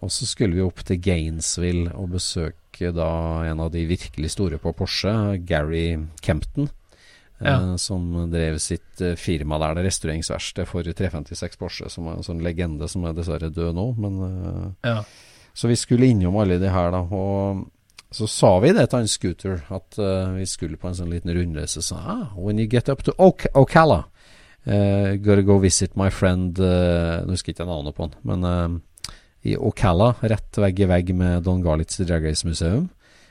Og 0.05 0.13
så 0.15 0.29
skulle 0.31 0.55
vi 0.55 0.63
opp 0.63 0.85
til 0.87 1.01
Gainesville 1.03 1.91
og 1.99 2.13
besøke 2.15 2.93
da 2.95 3.09
en 3.49 3.63
av 3.65 3.73
de 3.75 3.83
virkelig 3.91 4.31
store 4.37 4.61
på 4.63 4.71
Porsche, 4.79 5.13
Gary 5.49 5.97
Kempton. 6.23 6.71
Uh, 7.39 7.75
som 7.79 8.07
drev 8.31 8.57
sitt 8.63 9.03
uh, 9.03 9.15
firma 9.19 9.61
der, 9.63 9.79
det 9.79 9.87
restaureringsverksted 9.87 10.67
for 10.67 10.87
356 10.87 11.59
Porsche, 11.59 11.91
som 11.91 12.07
er 12.11 12.19
en 12.19 12.27
sånn 12.27 12.43
legende 12.43 12.87
som 12.91 13.07
er 13.07 13.19
dessverre 13.19 13.51
død 13.55 13.75
nå. 13.79 13.89
Men, 13.99 14.23
ja. 14.87 15.01
Så 15.59 15.71
vi 15.71 15.79
skulle 15.79 16.07
innom 16.07 16.39
alle 16.39 16.61
de 16.63 16.71
her, 16.71 16.93
da. 16.95 17.03
Og 17.03 17.67
så 18.11 18.27
sa 18.31 18.55
vi 18.65 18.73
det 18.73 18.87
til 18.89 19.03
han 19.03 19.11
Scooter, 19.11 19.59
at 19.69 19.99
uh, 20.01 20.35
vi 20.37 20.47
skulle 20.49 20.79
på 20.81 20.89
en 20.89 20.97
sånn 20.97 21.11
liten 21.13 21.33
rundreise. 21.37 21.83
Så 21.85 21.97
ah, 21.99 22.29
when 22.37 22.61
you 22.61 22.69
get 22.71 22.89
up 22.89 23.03
to 23.05 23.13
ok 23.19 23.51
Ocala, 23.59 24.05
uh, 24.65 25.17
gotta 25.21 25.45
go 25.45 25.59
visit 25.61 25.97
my 25.97 26.09
friend 26.11 26.61
uh, 26.61 27.21
Nå 27.25 27.37
husker 27.37 27.53
jeg 27.53 27.59
ikke 27.59 27.69
navnet 27.69 27.97
på 27.97 28.09
han, 28.09 28.17
men 28.25 28.81
i 29.47 29.55
Ocala, 29.55 30.15
rett 30.27 30.59
vegg 30.59 30.81
i 30.83 30.89
vegg 30.91 31.13
med 31.15 31.45
Don 31.47 31.61
Garlitz 31.63 32.01
Drag 32.03 32.25
Race 32.27 32.47
Museum. 32.47 32.89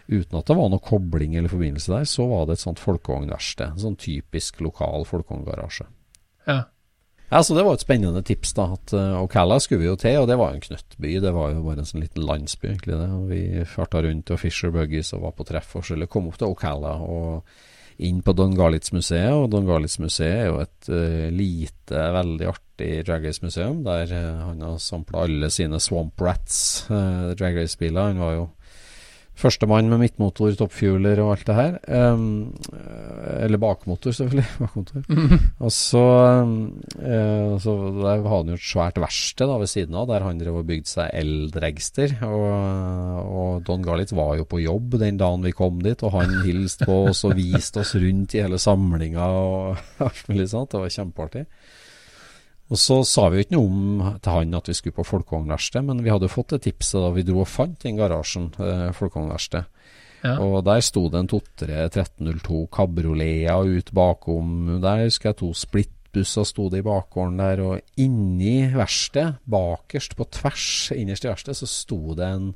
Uten 0.08 0.38
at 0.40 0.48
det 0.48 0.56
var 0.56 0.70
noe 0.72 0.84
kobling 0.84 1.36
eller 1.36 1.52
forbindelse 1.52 1.92
der, 1.92 2.06
så 2.08 2.30
var 2.30 2.46
det 2.48 2.56
et 2.56 2.64
sånt 2.64 2.80
folkevognverksted. 2.80 3.74
En 3.74 3.82
sånn 3.82 3.98
typisk 4.00 4.62
lokal 4.64 5.04
folkevogngarasje. 5.10 5.88
Ja. 6.48 6.62
Ja, 7.30 7.44
så 7.44 7.56
Det 7.56 7.64
var 7.64 7.74
et 7.76 7.84
spennende 7.84 8.22
tips. 8.24 8.54
da, 8.54 8.74
at 8.74 8.94
uh, 8.94 9.22
Ocala 9.22 9.60
skulle 9.60 9.82
vi 9.84 9.90
jo 9.90 9.96
til, 10.00 10.22
og 10.22 10.28
det 10.30 10.38
var 10.40 10.52
jo 10.52 10.60
en 10.60 10.68
knøttby. 10.68 11.16
Det 11.20 11.34
var 11.36 11.52
jo 11.52 11.64
bare 11.66 11.84
en 11.84 11.90
sånn 11.90 12.06
liten 12.06 12.24
landsby, 12.24 12.70
egentlig. 12.72 12.96
det, 12.96 13.10
og 13.12 13.28
Vi 13.30 13.66
farta 13.68 14.02
rundt 14.04 14.32
og 14.32 14.40
Fisher 14.40 14.72
Buggies 14.72 15.14
og 15.14 15.26
var 15.26 15.36
på 15.36 15.48
treff 15.48 15.76
og 15.76 15.84
skulle 15.84 16.08
komme 16.08 16.32
opp 16.32 16.40
til 16.40 16.54
Ocala 16.54 16.94
og 17.04 17.44
inn 17.98 18.22
på 18.22 18.34
Don 18.38 18.56
Garlitz-museet. 18.56 19.34
Og 19.34 19.50
Don 19.52 19.68
Garlitz-museet 19.68 20.44
er 20.46 20.48
jo 20.52 20.62
et 20.62 20.90
uh, 20.90 21.28
lite, 21.34 22.08
veldig 22.16 22.48
artig 22.48 22.92
drag 23.08 23.26
race-museum, 23.26 23.82
der 23.84 24.14
uh, 24.14 24.46
han 24.48 24.62
har 24.64 24.78
sampla 24.80 25.26
alle 25.26 25.50
sine 25.52 25.82
Swamp 25.84 26.22
Rats, 26.22 26.86
uh, 26.92 27.34
drag 27.36 27.58
race-biler. 27.60 28.14
Han 28.14 28.24
var 28.24 28.38
jo 28.38 28.46
Førstemann 29.38 29.90
med 29.92 30.02
midtmotor, 30.02 30.56
toppfjuler 30.58 31.20
og 31.22 31.36
alt 31.36 31.46
det 31.46 31.56
her. 31.58 31.76
Um, 31.86 32.56
eller 33.38 33.60
bakmotor, 33.62 34.16
selvfølgelig. 34.18 34.48
bakmotor. 34.64 35.04
Mm. 35.12 35.44
Og 35.62 35.74
så, 35.74 36.06
uh, 36.98 37.54
så 37.62 37.76
der 38.00 38.24
hadde 38.24 38.32
han 38.34 38.52
jo 38.54 38.58
et 38.58 38.66
svært 38.66 38.98
verksted 39.02 39.54
ved 39.62 39.70
siden 39.70 40.00
av, 40.00 40.08
der 40.10 40.26
han 40.26 40.42
drev 40.42 40.58
og 40.64 40.68
bygde 40.70 40.90
seg 40.90 41.14
eldregster. 41.22 42.18
Og, 42.26 42.50
og, 43.28 43.62
Don 43.68 43.86
Garlitz 43.86 44.16
var 44.18 44.40
jo 44.40 44.48
på 44.50 44.64
jobb 44.64 44.98
den 45.04 45.22
dagen 45.22 45.46
vi 45.46 45.54
kom 45.54 45.84
dit, 45.86 46.02
og 46.02 46.18
han 46.18 46.40
hilste 46.48 46.90
på 46.90 47.04
oss 47.12 47.22
og 47.28 47.38
viste 47.38 47.84
oss 47.84 47.94
rundt 48.00 48.34
i 48.34 48.42
hele 48.42 48.62
samlinga 48.62 49.30
og 49.38 49.84
alt 50.08 50.32
mulig 50.32 50.50
sånt. 50.50 50.74
Det 50.74 50.82
var 50.82 50.98
kjempeartig. 50.98 51.46
Og 52.68 52.80
så 52.80 53.00
sa 53.08 53.30
vi 53.32 53.40
jo 53.40 53.46
ikke 53.46 53.56
noe 53.56 53.68
om 53.68 54.08
til 54.20 54.34
han 54.34 54.58
at 54.58 54.68
vi 54.68 54.76
skulle 54.76 54.98
på 54.98 55.08
Folkevognverkstedet, 55.08 55.88
men 55.88 56.04
vi 56.04 56.12
hadde 56.12 56.32
fått 56.32 56.56
det 56.56 56.66
tipset 56.66 57.00
da 57.00 57.14
vi 57.16 57.24
dro 57.28 57.42
og 57.46 57.50
fant 57.50 57.80
den 57.86 58.00
garasjen, 58.00 58.50
eh, 58.60 58.90
Folkevognverkstedet. 58.96 59.70
Ja. 60.26 60.34
Og 60.42 60.64
der 60.66 60.82
sto 60.84 61.06
det 61.14 61.22
en 61.22 61.30
2-3 61.30 61.78
1302 61.86 62.66
kabrioleter 62.74 63.78
ut 63.78 63.94
bakom. 63.96 64.80
Der 64.84 65.06
husker 65.06 65.30
jeg 65.30 65.40
to 65.40 65.52
splittbusser 65.56 66.48
sto 66.50 66.68
det 66.74 66.82
i 66.82 66.88
bakgården 66.88 67.40
der. 67.40 67.64
Og 67.64 68.02
inni 68.02 68.66
verkstedet, 68.74 69.38
bakerst 69.48 70.18
på 70.18 70.28
tvers 70.34 70.68
innerst 70.98 71.28
i 71.28 71.32
verkstedet, 71.32 71.62
så 71.62 71.70
sto 71.72 72.18
det 72.18 72.32
en 72.34 72.50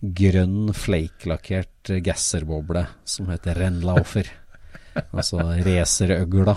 grønn 0.00 0.72
flakelakkert 0.74 1.94
gasserboble 2.02 2.86
som 3.04 3.30
heter 3.30 3.60
Renlaufer. 3.62 4.32
altså 5.18 5.44
racerøgla, 5.66 6.56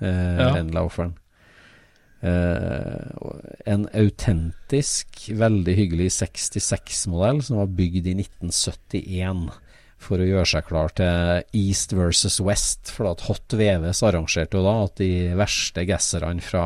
eh, 0.00 0.36
ja. 0.38 0.52
Renlauferen. 0.56 1.16
Uh, 2.18 2.98
en 3.70 3.84
autentisk, 3.94 5.28
veldig 5.38 5.74
hyggelig 5.78 6.08
66-modell 6.16 7.38
som 7.46 7.60
var 7.60 7.70
bygd 7.78 8.08
i 8.10 8.14
1971. 8.18 9.50
for 9.98 10.22
å 10.22 10.26
gjøre 10.28 10.46
seg 10.46 10.66
klar 10.68 10.92
til 10.94 11.42
East 11.58 11.90
versus 11.94 12.36
West. 12.40 12.90
For 12.94 13.08
at 13.10 13.24
Hot 13.26 13.50
VVS 13.58 14.02
arrangerte 14.06 14.54
jo 14.58 14.62
da 14.62 14.74
at 14.84 14.94
de 15.00 15.08
verste 15.34 15.82
gasserne 15.88 16.42
fra 16.42 16.62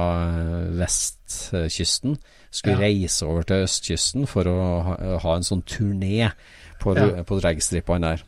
vestkysten 0.76 2.18
skulle 2.52 2.76
Ja. 2.76 2.82
reise 2.84 3.24
over 3.26 3.42
til 3.42 3.64
østkysten 3.64 4.26
for 4.28 4.44
å 4.44 4.82
ha, 4.84 5.18
ha 5.18 5.36
en 5.36 5.42
sånn 5.48 5.62
turné 5.64 6.32
på, 6.80 6.94
Ja. 6.96 7.22
på 7.22 7.40
dragstrippene 7.40 8.00
der. 8.16 8.22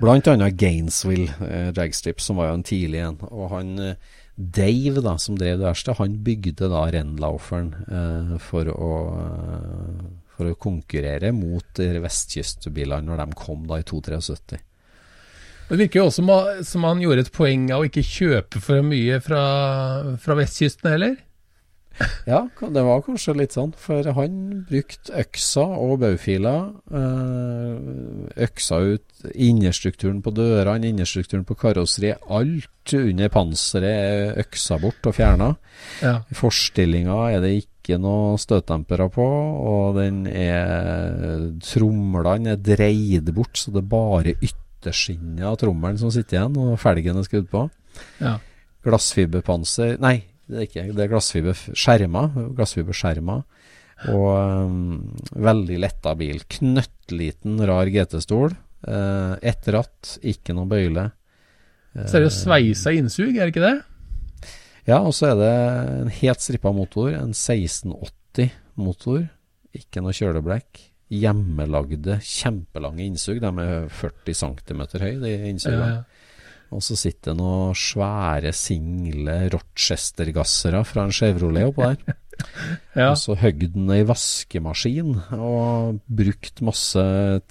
Blant 0.00 0.28
annet 0.28 0.56
Gainesville 0.56 1.32
eh, 1.40 1.72
dragstrip, 1.72 2.20
som 2.20 2.36
var 2.36 2.48
jo 2.48 2.54
en 2.54 2.62
tidlig 2.62 3.00
en. 3.00 3.18
Og 3.30 3.50
han 3.50 3.78
eh, 3.78 3.94
Dave, 4.34 5.02
da, 5.04 5.18
som 5.20 5.36
drev 5.36 5.58
det 5.60 5.66
verste, 5.66 5.94
han 5.98 6.16
bygde 6.24 6.70
da 6.72 6.86
Rennlauferen 6.90 7.72
eh, 7.84 8.34
for 8.40 8.70
å 8.72 8.92
eh, 9.20 10.04
for 10.32 10.48
å 10.48 10.58
konkurrere 10.58 11.32
mot 11.36 11.76
vestkystbilene 11.76 13.04
når 13.06 13.20
de 13.22 13.38
kom 13.38 13.66
da 13.68 13.78
i 13.80 13.86
273. 13.86 14.60
Det 15.68 15.78
virker 15.78 16.02
jo 16.02 16.06
også 16.08 16.38
som 16.68 16.86
han 16.88 17.00
gjorde 17.00 17.26
et 17.26 17.32
poeng 17.32 17.68
av 17.72 17.82
å 17.82 17.88
ikke 17.88 18.04
kjøpe 18.04 18.60
for 18.60 18.84
mye 18.84 19.20
fra, 19.24 19.42
fra 20.20 20.36
vestkysten 20.36 20.90
heller. 20.90 21.14
Ja, 22.32 22.44
det 22.60 22.82
var 22.86 23.02
kanskje 23.02 23.34
litt 23.36 23.54
sånn, 23.56 23.72
for 23.78 24.06
han 24.16 24.36
brukte 24.68 25.12
øksa 25.18 25.64
og 25.66 25.98
baufila. 26.02 26.54
eh, 26.94 28.44
Øksa 28.46 28.78
ut 28.94 29.26
innerstrukturen 29.34 30.20
på 30.22 30.32
dørene, 30.34 30.88
innerstrukturen 30.90 31.44
på 31.48 31.56
karosseriet. 31.58 32.22
Alt 32.30 32.94
under 32.98 33.28
panseret 33.32 33.90
er 33.90 34.40
øksa 34.42 34.78
bort 34.82 35.06
og 35.10 35.14
fjerna. 35.18 35.50
Ja. 36.02 36.16
Forstillinga 36.34 37.18
er 37.34 37.42
det 37.44 37.52
ikke 37.60 37.98
noe 38.02 38.38
støtdempere 38.38 39.08
på, 39.12 39.26
og 39.26 39.98
den 39.98 40.24
er 40.30 41.50
Tromlene 41.62 42.54
er 42.56 42.62
dreid 42.62 43.30
bort, 43.34 43.58
så 43.58 43.74
det 43.74 43.82
er 43.82 43.90
bare 43.90 44.34
ytterskinnet 44.38 45.44
av 45.46 45.58
trommelen 45.62 45.98
som 46.00 46.10
sitter 46.14 46.38
igjen, 46.40 46.58
og 46.62 46.78
felgen 46.82 47.18
er 47.18 47.26
skrudd 47.26 47.50
på. 47.50 47.66
Ja. 48.22 48.38
Glassfiberpanser 48.82 49.98
Nei, 50.02 50.16
det 50.52 50.60
er 50.60 50.68
ikke 50.68 50.84
det 50.92 51.04
er 51.04 51.12
glassfiberskjermer. 51.12 52.36
Glassfiberskjermer. 52.58 53.42
Og 54.12 54.28
um, 54.66 55.14
veldig 55.38 55.78
letta 55.82 56.14
bil. 56.18 56.42
Knøttliten, 56.50 57.60
rar 57.68 57.90
GT-stol. 57.92 58.54
Uh, 58.82 59.34
Ett 59.42 59.68
ratt, 59.70 60.16
ikke 60.26 60.56
noe 60.56 60.68
bøyle. 60.70 61.08
Så 61.92 62.16
er 62.16 62.22
det 62.22 62.28
jo 62.30 62.34
sveisa 62.34 62.92
innsug, 62.96 63.34
er 63.36 63.46
det 63.46 63.52
ikke 63.52 63.66
det? 63.66 63.76
Ja, 64.88 64.98
og 64.98 65.12
så 65.14 65.28
er 65.30 65.36
det 65.38 65.52
en 66.00 66.10
helt 66.16 66.42
strippa 66.42 66.72
motor. 66.74 67.12
En 67.14 67.34
1680-motor. 67.36 69.28
Ikke 69.78 70.02
noe 70.02 70.16
kjøleblekk. 70.16 70.88
Hjemmelagde, 71.12 72.16
kjempelange 72.24 73.04
innsug. 73.04 73.38
De 73.42 73.52
er 73.62 73.86
40 73.92 74.38
cm 74.40 74.82
høye, 75.04 75.18
de 75.22 75.36
innsugene. 75.52 75.86
Ja, 75.86 76.00
ja. 76.00 76.21
Og 76.72 76.82
så 76.84 76.96
sitter 76.98 77.32
det 77.32 77.38
noen 77.40 77.76
svære, 77.76 78.52
single 78.56 79.36
Rochester-gassere 79.52 80.82
fra 80.88 81.06
en 81.06 81.14
Chevrolet 81.14 81.70
oppå 81.70 81.92
der. 81.92 82.18
Ja. 82.96 83.12
Og 83.12 83.18
så 83.20 83.36
høgd 83.38 83.74
den 83.76 83.90
i 83.92 84.00
vaskemaskin 84.08 85.12
og 85.36 86.00
brukt 86.10 86.62
masse 86.64 87.02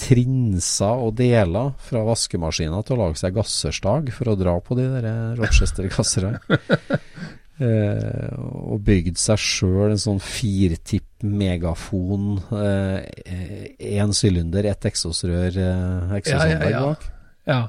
trinser 0.02 1.04
og 1.06 1.14
deler 1.22 1.70
fra 1.86 2.02
vaskemaskina 2.04 2.82
til 2.84 2.98
å 2.98 3.06
lage 3.06 3.22
seg 3.22 3.38
gasserstag 3.38 4.10
for 4.12 4.34
å 4.34 4.36
dra 4.36 4.58
på 4.60 4.76
de 4.82 4.90
der 4.92 5.08
Rochester-gasserne. 5.40 6.42
Eh, 7.62 8.30
og 8.42 8.80
bygd 8.88 9.20
seg 9.22 9.38
sjøl 9.38 9.92
en 9.92 10.00
sånn 10.02 10.22
firtipp 10.24 11.22
megafon. 11.22 12.40
Én 12.58 13.76
eh, 13.78 14.16
sylinder, 14.18 14.66
ett 14.72 14.88
eksosrør, 14.90 15.60
eh, 15.62 16.16
eksosanlegg 16.18 16.64
Ja, 16.66 16.72
ja, 16.72 16.72
ja. 16.72 16.82
bak. 16.88 17.06
ja. 17.52 17.60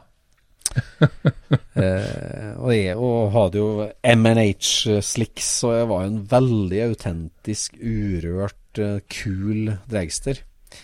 Eh, 1.73 2.53
og 2.61 2.69
jeg 2.75 2.97
og 3.01 3.31
hadde 3.33 3.61
jo 3.61 3.87
MNH 4.05 5.01
Slicks, 5.05 5.49
og 5.65 5.73
jeg 5.73 5.87
var 5.89 6.03
en 6.05 6.19
veldig 6.29 6.81
autentisk, 6.85 7.79
urørt, 7.81 8.81
eh, 8.81 9.01
kul 9.09 9.71
dragster. 9.89 10.43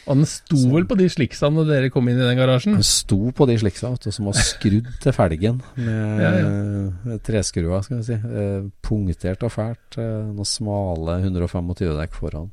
Og 0.08 0.20
den 0.20 0.28
sto 0.28 0.58
vel 0.72 0.86
på 0.88 0.96
de 0.98 1.08
sliksene 1.12 1.58
når 1.58 1.68
dere 1.70 1.90
kom 1.92 2.08
inn 2.10 2.20
i 2.20 2.24
den 2.24 2.38
garasjen? 2.40 2.76
Den 2.78 2.86
sto 2.86 3.18
på 3.36 3.46
de 3.48 3.58
slicksa, 3.60 3.92
som 4.00 4.28
var 4.30 4.38
skrudd 4.40 4.88
til 5.02 5.16
felgen 5.16 5.60
med 5.76 6.22
Ja, 6.24 6.30
ja. 6.40 7.18
treskruer, 7.24 7.84
skal 7.84 8.00
vi 8.00 8.06
si. 8.08 8.16
Eh, 8.16 8.68
punktert 8.84 9.44
og 9.46 9.52
fælt. 9.54 9.98
Eh, 10.00 10.30
noen 10.32 10.48
smale 10.48 11.18
125 11.24 11.98
dekk 12.00 12.16
foran. 12.16 12.48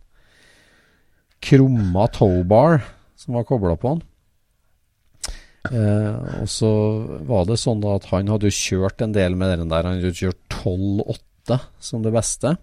Krumma 1.46 2.08
towbar 2.14 2.84
som 3.20 3.38
var 3.38 3.48
kobla 3.48 3.76
på 3.80 3.96
den. 3.96 4.06
Eh, 5.72 6.42
og 6.42 6.48
så 6.52 6.70
var 7.28 7.46
det 7.50 7.58
sånn 7.62 7.84
at 7.90 8.06
han 8.12 8.28
hadde 8.32 8.50
jo 8.52 8.58
kjørt 8.60 9.02
en 9.06 9.14
del 9.16 9.36
med 9.40 9.58
den 9.60 9.70
der. 9.72 9.84
Han 9.88 9.98
hadde 10.00 10.12
jo 10.14 10.30
kjørt 10.30 10.60
12,8 10.64 11.60
som 11.80 12.02
det 12.06 12.14
beste 12.16 12.56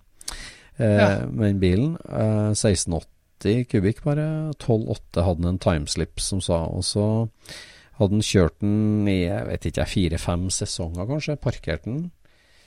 eh, 0.79 0.97
Ja. 0.99 1.27
med 1.27 1.47
den 1.55 1.61
bilen. 1.63 1.93
Eh, 2.09 2.53
1680 2.55 3.67
kubikk 3.71 4.03
bare. 4.05 4.53
12,8 4.59 5.23
hadde 5.27 5.43
han 5.45 5.55
en 5.55 5.59
timeslip 5.63 6.21
som 6.21 6.41
sa. 6.41 6.65
Og 6.71 6.83
så 6.87 7.05
hadde 7.99 8.17
han 8.19 8.23
kjørt 8.27 8.59
den 8.63 9.07
i 9.11 9.21
jeg 9.27 9.47
vet 9.51 9.67
ikke, 9.71 9.87
fire-fem 9.87 10.49
sesonger 10.51 11.07
kanskje. 11.11 11.39
Parkert 11.41 11.85
den. 11.85 12.11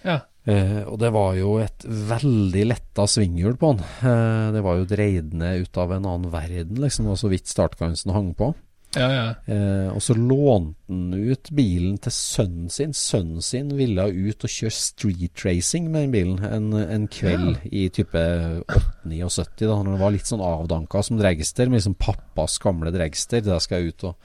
Ja. 0.05 0.19
Eh, 0.45 0.83
og 0.85 0.99
det 1.01 1.09
var 1.15 1.33
jo 1.39 1.55
et 1.57 1.81
veldig 1.87 2.67
letta 2.69 3.07
svinghjul 3.09 3.55
på 3.57 3.71
den. 3.73 3.85
Eh, 4.05 4.51
det 4.53 4.61
var 4.63 4.77
jo 4.77 4.85
dreid 4.85 5.33
ned 5.33 5.63
ut 5.65 5.77
av 5.81 5.91
en 5.95 6.05
annen 6.05 6.29
verden, 6.31 6.77
liksom. 6.83 7.05
Det 7.07 7.15
var 7.15 7.21
så 7.23 7.31
vidt 7.31 7.49
startgansen 7.49 8.13
hang 8.13 8.33
på. 8.37 8.51
Ja, 8.95 9.07
ja. 9.11 9.23
Eh, 9.51 9.87
og 9.91 10.01
så 10.03 10.15
lånte 10.17 10.75
han 10.87 11.13
ut 11.15 11.49
bilen 11.57 11.97
til 12.03 12.13
sønnen 12.13 12.69
sin. 12.71 12.93
Sønnen 12.95 13.41
sin 13.43 13.71
ville 13.77 14.05
ut 14.11 14.45
og 14.45 14.51
kjøre 14.51 14.75
street 14.75 15.43
racing 15.45 15.89
med 15.91 16.05
den 16.05 16.13
bilen 16.13 16.43
en, 16.45 16.67
en 16.77 17.07
kveld 17.11 17.63
i 17.71 17.87
type 17.93 18.21
8-79, 18.69 19.65
da 19.65 19.79
han 19.79 19.97
var 20.01 20.13
litt 20.15 20.29
sånn 20.29 20.43
avdanka 20.45 21.01
som 21.05 21.19
dragster, 21.19 21.71
med 21.71 21.81
liksom 21.81 21.97
pappas 21.99 22.59
gamle 22.63 22.93
dragster. 22.95 23.43
Der 23.45 23.59
skal 23.63 23.81
jeg 23.81 23.95
ut 23.95 24.07
og 24.11 24.15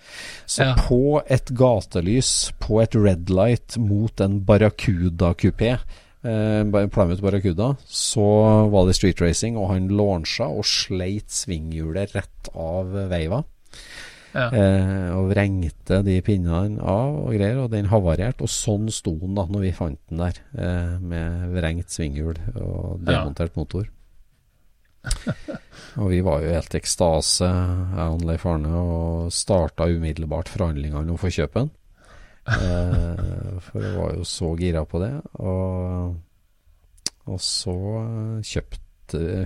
Så 0.46 0.68
Ja. 0.68 0.74
på 0.86 1.22
et 1.26 1.50
gatelys, 1.56 2.52
på 2.60 2.82
et 2.82 2.94
red 2.94 3.30
light 3.32 3.78
mot 3.80 4.20
en 4.20 4.40
Barracuda-kupé 4.44 5.72
eh, 6.24 6.86
Plymouth 6.92 7.22
Barracuda, 7.24 7.76
så 7.86 8.68
var 8.70 8.86
det 8.86 8.96
street 8.98 9.20
racing, 9.24 9.56
og 9.56 9.70
han 9.72 9.88
launcha 9.88 10.48
og 10.50 10.66
sleit 10.68 11.32
svinghjulet 11.32 12.14
rett 12.14 12.52
av 12.54 12.92
veiva. 13.10 13.42
Ja. 14.34 14.46
Eh, 14.54 15.08
og 15.16 15.30
vrengte 15.32 16.02
de 16.06 16.20
pinnene 16.22 16.78
av 16.82 17.16
og 17.24 17.32
greier, 17.34 17.58
og 17.64 17.70
den 17.72 17.88
havarerte. 17.90 18.44
Og 18.46 18.52
sånn 18.52 18.90
sto 18.94 19.16
den 19.18 19.34
da 19.34 19.46
når 19.50 19.64
vi 19.66 19.72
fant 19.74 19.98
den 20.10 20.18
der, 20.22 20.38
eh, 20.54 20.98
med 21.00 21.50
vrengt 21.56 21.90
svinghjul 21.90 22.36
og 22.56 23.00
Ja. 23.06 23.24
demontert 23.24 23.56
motor. 23.56 23.88
og 25.96 26.10
vi 26.12 26.20
var 26.20 26.42
jo 26.44 26.52
helt 26.52 26.74
i 26.74 26.78
ekstase, 26.78 27.48
jeg 27.96 28.14
og 28.14 28.24
Leif 28.28 28.44
Arne, 28.46 28.68
og 28.76 29.30
starta 29.32 29.88
umiddelbart 29.88 30.48
forhandlingene 30.52 31.06
om 31.08 31.16
å 31.16 31.20
få 31.20 31.30
kjøpe 31.32 31.62
den. 31.64 31.70
Eh, 32.50 33.58
for 33.64 33.80
jeg 33.84 33.96
var 33.96 34.14
jo 34.18 34.26
så 34.28 34.52
gira 34.60 34.84
på 34.88 35.00
det. 35.02 35.12
Og, 35.40 36.16
og 37.26 37.40
så 37.40 37.74
kjøpte 38.44 38.80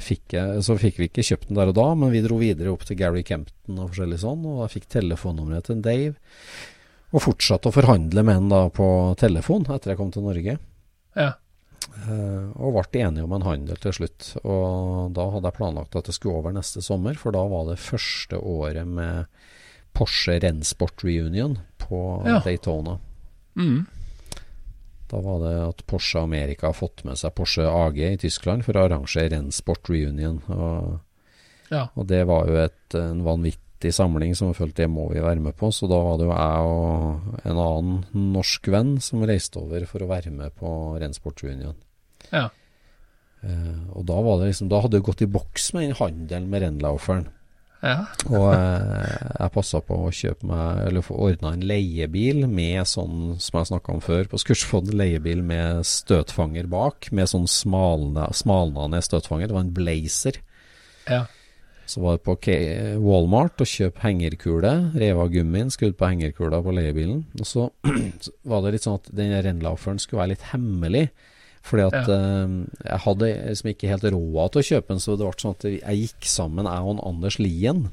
fikk 0.03 0.35
jeg, 0.37 0.63
Så 0.67 0.77
fikk 0.81 0.99
vi 1.01 1.09
ikke 1.09 1.25
kjøpt 1.27 1.49
den 1.49 1.59
der 1.59 1.73
og 1.73 1.77
da, 1.79 1.87
men 1.99 2.13
vi 2.15 2.23
dro 2.25 2.39
videre 2.41 2.73
opp 2.73 2.85
til 2.89 2.99
Gary 3.01 3.23
Kempton 3.27 3.79
og 3.79 3.93
forskjellig 3.93 4.21
sånn, 4.23 4.45
og 4.47 4.63
jeg 4.65 4.75
fikk 4.79 4.91
telefonnummeret 4.97 5.71
til 5.71 5.81
Dave. 5.85 6.15
Og 7.15 7.23
fortsatte 7.23 7.71
å 7.71 7.75
forhandle 7.75 8.25
med 8.27 8.41
han 8.41 8.51
da 8.51 8.65
på 8.75 8.87
telefon 9.21 9.67
etter 9.71 9.93
jeg 9.93 10.01
kom 10.01 10.11
til 10.15 10.27
Norge. 10.27 10.59
Ja. 11.15 11.33
Uh, 11.95 12.51
og 12.59 12.75
ble 12.75 13.05
enige 13.05 13.23
om 13.23 13.35
en 13.37 13.47
handel 13.47 13.79
til 13.79 13.95
slutt. 13.95 14.33
Og 14.43 15.13
da 15.15 15.29
hadde 15.31 15.51
jeg 15.51 15.59
planlagt 15.61 15.95
at 15.99 16.09
det 16.11 16.17
skulle 16.17 16.41
over 16.41 16.55
neste 16.57 16.83
sommer, 16.83 17.15
for 17.21 17.37
da 17.37 17.45
var 17.47 17.69
det 17.71 17.79
første 17.83 18.41
året 18.41 18.89
med 18.89 19.31
Porsche 19.95 20.41
Rennsport 20.43 21.05
Reunion 21.07 21.61
på 21.79 22.01
Ja. 22.27 22.41
Daytona. 22.43 22.99
Mm. 23.55 23.87
Da 25.15 25.21
var 25.23 25.43
det 25.45 25.55
at 25.63 25.83
Porsche 25.87 26.19
Amerika 26.25 26.67
har 26.73 26.75
fått 26.75 27.05
med 27.07 27.19
seg 27.21 27.35
Porsche 27.39 27.63
AG 27.71 28.01
i 28.03 28.17
Tyskland 28.19 28.65
for 28.67 28.75
å 28.75 28.89
arrangere 28.89 29.31
Rennsport 29.37 29.87
Reunion. 29.93 30.41
Og, 30.51 30.97
Ja. 31.71 31.85
og 31.95 32.09
det 32.11 32.25
var 32.27 32.49
jo 32.51 32.57
et, 32.65 32.95
en 32.99 33.23
vanvittig 33.25 33.93
samling 33.95 34.35
som 34.35 34.51
jeg 34.51 34.59
følte 34.59 34.83
det 34.83 34.91
må 34.91 35.07
vi 35.13 35.23
være 35.23 35.41
med 35.45 35.55
på. 35.61 35.71
Så 35.73 35.87
da 35.91 36.01
var 36.03 36.19
det 36.19 36.27
jo 36.27 36.35
jeg 36.35 36.67
og 36.75 37.47
en 37.47 37.61
annen 37.63 38.33
norsk 38.35 38.67
venn 38.75 38.97
som 39.01 39.23
reiste 39.23 39.63
over 39.63 39.87
for 39.87 40.03
å 40.03 40.11
være 40.11 40.33
med 40.35 40.55
på 40.59 40.73
Rennsport 40.99 41.45
Reunion. 41.47 41.77
Ja. 42.33 42.49
Eh, 43.45 43.81
og 43.95 44.07
da 44.09 44.19
var 44.25 44.41
det 44.41 44.51
liksom 44.51 44.71
Da 44.73 44.81
hadde 44.81 44.97
det 44.99 45.05
gått 45.07 45.23
i 45.23 45.31
boks 45.31 45.73
med 45.77 45.87
den 45.87 45.99
handelen 46.01 46.51
med 46.51 46.63
Rennlauferen. 46.65 47.29
Ja. 47.85 48.07
Og 48.31 48.47
eh, 48.55 49.25
jeg 49.37 49.53
passa 49.53 49.81
på 49.85 49.99
å 50.07 50.13
kjøpe 50.15 50.47
meg 50.49 50.87
Eller 50.87 51.05
få 51.05 51.19
ordna 51.27 51.51
en 51.53 51.65
leiebil 51.69 52.47
med 52.49 52.81
sånn, 52.89 53.35
som 53.43 53.59
jeg 53.61 53.69
snakka 53.75 53.93
om 53.93 54.01
før 54.05 54.31
på 54.31 54.41
Skursfond, 54.41 54.95
leiebil 54.97 55.43
med 55.45 55.85
støtfanger 55.89 56.71
bak, 56.73 57.11
med 57.13 57.29
sånn 57.29 57.45
smalna, 57.51 58.31
smalnende 58.33 59.03
støtfanger. 59.05 59.51
Det 59.51 59.59
var 59.59 59.67
en 59.67 59.75
Blazer. 59.77 60.41
ja. 61.11 61.25
Så 61.85 62.01
var 62.01 62.17
det 62.17 62.25
på 62.25 62.33
Walmart 63.05 63.61
og 63.61 63.69
kjøpe 63.69 64.01
hengerkule. 64.07 64.71
Rev 64.97 65.19
av 65.21 65.29
gummien, 65.35 65.69
skrudd 65.69 65.99
på 66.01 66.09
hengerkula 66.09 66.63
på 66.65 66.73
leiebilen. 66.73 67.27
Og 67.37 67.45
så 67.51 67.67
var 68.49 68.65
det 68.65 68.73
litt 68.73 68.87
sånn 68.87 68.97
at 69.03 69.11
den 69.13 69.35
Rennlauferen 69.45 70.01
skulle 70.01 70.23
være 70.23 70.33
litt 70.33 70.47
hemmelig. 70.55 71.03
Fordi 71.65 71.85
at 71.89 72.09
eh, 72.13 72.55
jeg 72.91 73.01
hadde 73.07 73.29
liksom 73.49 73.71
ikke 73.73 73.89
helt 73.95 74.05
råd 74.13 74.53
til 74.53 74.61
å 74.61 74.67
kjøpe 74.69 74.93
den, 74.93 75.01
så 75.01 75.15
det 75.17 75.25
ble 75.25 75.41
sånn 75.41 75.55
at 75.57 75.67
jeg 75.71 76.01
gikk 76.03 76.27
sammen, 76.29 76.69
jeg 76.69 76.89
og 76.91 77.01
Anders 77.09 77.39
Lien. 77.41 77.87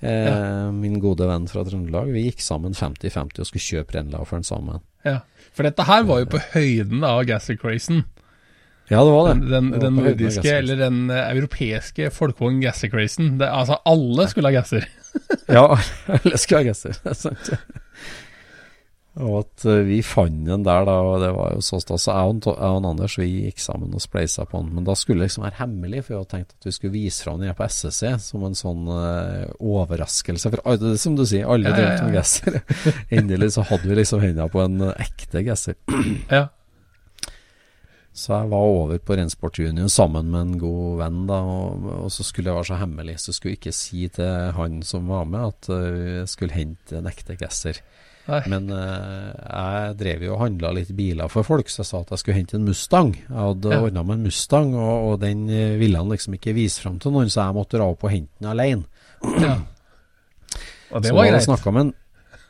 Eh, 0.00 0.68
Min 0.76 1.00
gode 1.00 1.26
venn 1.28 1.48
fra 1.48 1.64
Trøndelag. 1.66 2.12
Vi 2.12 2.26
gikk 2.28 2.44
sammen 2.44 2.76
50-50 2.76 3.40
og 3.42 3.48
skulle 3.48 3.66
kjøpe 3.66 3.96
Rennlauferen 3.98 4.44
sammen. 4.46 4.80
Ja. 5.04 5.20
For 5.56 5.66
dette 5.66 5.84
her 5.88 6.04
var 6.08 6.22
jo 6.22 6.28
på 6.36 6.40
høyden 6.54 7.04
av 7.08 7.22
Gassicrazen. 7.28 8.04
Ja, 8.90 9.04
det 9.06 9.12
var 9.14 9.28
det. 9.30 9.34
Den, 9.48 9.70
Det 9.70 9.80
den 9.84 9.98
av 10.00 10.06
nordiske, 10.08 10.52
eller 10.60 10.80
den 10.80 11.02
eh, 11.14 11.28
europeiske 11.36 12.08
folkevogn 12.14 12.60
Gassicrazen. 12.64 13.36
Altså, 13.46 13.78
alle 13.86 14.26
skulle 14.32 14.50
ha 14.50 14.56
gasser. 14.60 14.88
Ja, 15.48 15.66
alle 16.16 16.40
skulle 16.42 16.64
ha 16.64 16.68
gasser. 16.72 16.96
Det 17.00 17.12
er 17.12 17.20
sant. 17.20 17.52
Og 19.20 19.34
at 19.42 19.64
eh, 19.68 19.82
vi 19.84 19.98
fant 20.06 20.46
den 20.46 20.64
der, 20.64 20.84
da, 20.88 20.96
og 21.04 21.20
det 21.22 21.30
var 21.36 21.54
jo 21.54 21.64
så 21.64 21.80
stas. 21.82 22.06
Så 22.06 22.14
jeg 22.14 22.36
og, 22.36 22.46
jeg 22.48 22.76
og 22.76 22.86
Anders 22.90 23.16
vi 23.20 23.28
gikk 23.46 23.62
sammen 23.62 23.96
og 23.96 24.02
spleisa 24.02 24.46
på 24.48 24.62
den. 24.62 24.70
Men 24.76 24.86
da 24.88 24.96
skulle 24.98 25.22
det 25.22 25.30
liksom 25.30 25.44
være 25.46 25.60
hemmelig, 25.60 26.04
for 26.04 26.14
jeg 26.14 26.22
hadde 26.22 26.32
tenkt 26.34 26.54
at 26.56 26.68
vi 26.68 26.74
skulle 26.76 26.96
vise 26.96 27.26
fram 27.26 27.42
den 27.42 27.56
på 27.56 27.66
SSC 27.66 28.14
som 28.24 28.46
en 28.46 28.56
sånn 28.58 28.86
uh, 28.88 29.50
overraskelse. 29.58 30.54
For 30.54 30.64
alle, 30.72 30.94
som 31.00 31.18
du 31.18 31.26
sier, 31.26 31.48
alle 31.50 31.70
Ja, 31.70 31.74
ja, 31.74 31.82
drømte 31.82 32.06
om 32.06 32.14
ja. 32.14 32.22
gasser. 32.22 32.62
Endelig 33.20 33.52
så 33.56 33.66
hadde 33.68 33.90
vi 33.90 34.00
liksom 34.00 34.24
hendene 34.24 34.48
på 34.52 34.64
en 34.64 34.80
eh, 34.88 35.04
ekte 35.08 35.44
gasser. 35.46 35.78
Ja. 36.30 36.48
Så 38.20 38.34
jeg 38.34 38.50
var 38.50 38.66
over 38.66 38.98
på 38.98 39.14
Rensport 39.16 39.58
Junior 39.60 39.88
sammen 39.92 40.32
med 40.32 40.40
en 40.40 40.58
god 40.58 40.98
venn, 40.98 41.20
da, 41.28 41.38
og, 41.46 41.84
og 42.06 42.10
så 42.12 42.26
skulle 42.26 42.50
jeg 42.50 42.58
være 42.58 42.68
så 42.72 42.80
hemmelig, 42.80 43.20
så 43.22 43.32
skulle 43.32 43.54
jeg 43.54 43.60
ikke 43.60 43.76
si 43.76 44.08
til 44.12 44.50
han 44.56 44.80
som 44.86 45.06
var 45.08 45.28
med 45.30 45.52
at 45.52 45.70
eh, 45.76 46.16
jeg 46.20 46.32
skulle 46.32 46.56
hente 46.56 46.98
en 46.98 47.08
ekte 47.10 47.38
gasser. 47.40 47.78
Nei. 48.28 48.40
Men 48.52 48.68
uh, 48.70 49.30
jeg 49.34 49.96
drev 49.98 50.22
jo 50.22 50.34
og 50.36 50.42
handla 50.44 50.70
litt 50.76 50.90
biler 50.94 51.28
for 51.32 51.42
folk, 51.42 51.68
så 51.72 51.80
jeg 51.80 51.88
sa 51.88 52.00
at 52.04 52.10
jeg 52.14 52.18
skulle 52.22 52.36
hente 52.36 52.54
en 52.58 52.66
Mustang. 52.68 53.14
Jeg 53.16 53.34
hadde 53.36 53.72
Ja. 53.72 53.80
ordna 53.82 54.02
meg 54.06 54.18
en 54.20 54.26
Mustang, 54.28 54.74
og, 54.74 55.08
og 55.12 55.20
den 55.24 55.48
eh, 55.50 55.76
ville 55.80 55.98
han 55.98 56.08
liksom 56.12 56.36
ikke 56.36 56.54
vise 56.54 56.80
fram 56.84 56.98
til 57.02 57.10
noen, 57.16 57.30
så 57.32 57.46
jeg 57.48 57.56
måtte 57.56 57.78
dra 57.80 57.88
opp 57.90 58.04
og 58.04 58.10
hente 58.12 58.30
den 58.38 58.50
alene. 58.52 58.84
ja. 59.40 59.56
Og 60.90 61.02
det 61.02 61.10
Så 61.12 61.14
var 61.14 61.26
greit. 61.30 61.48
en- 61.78 61.94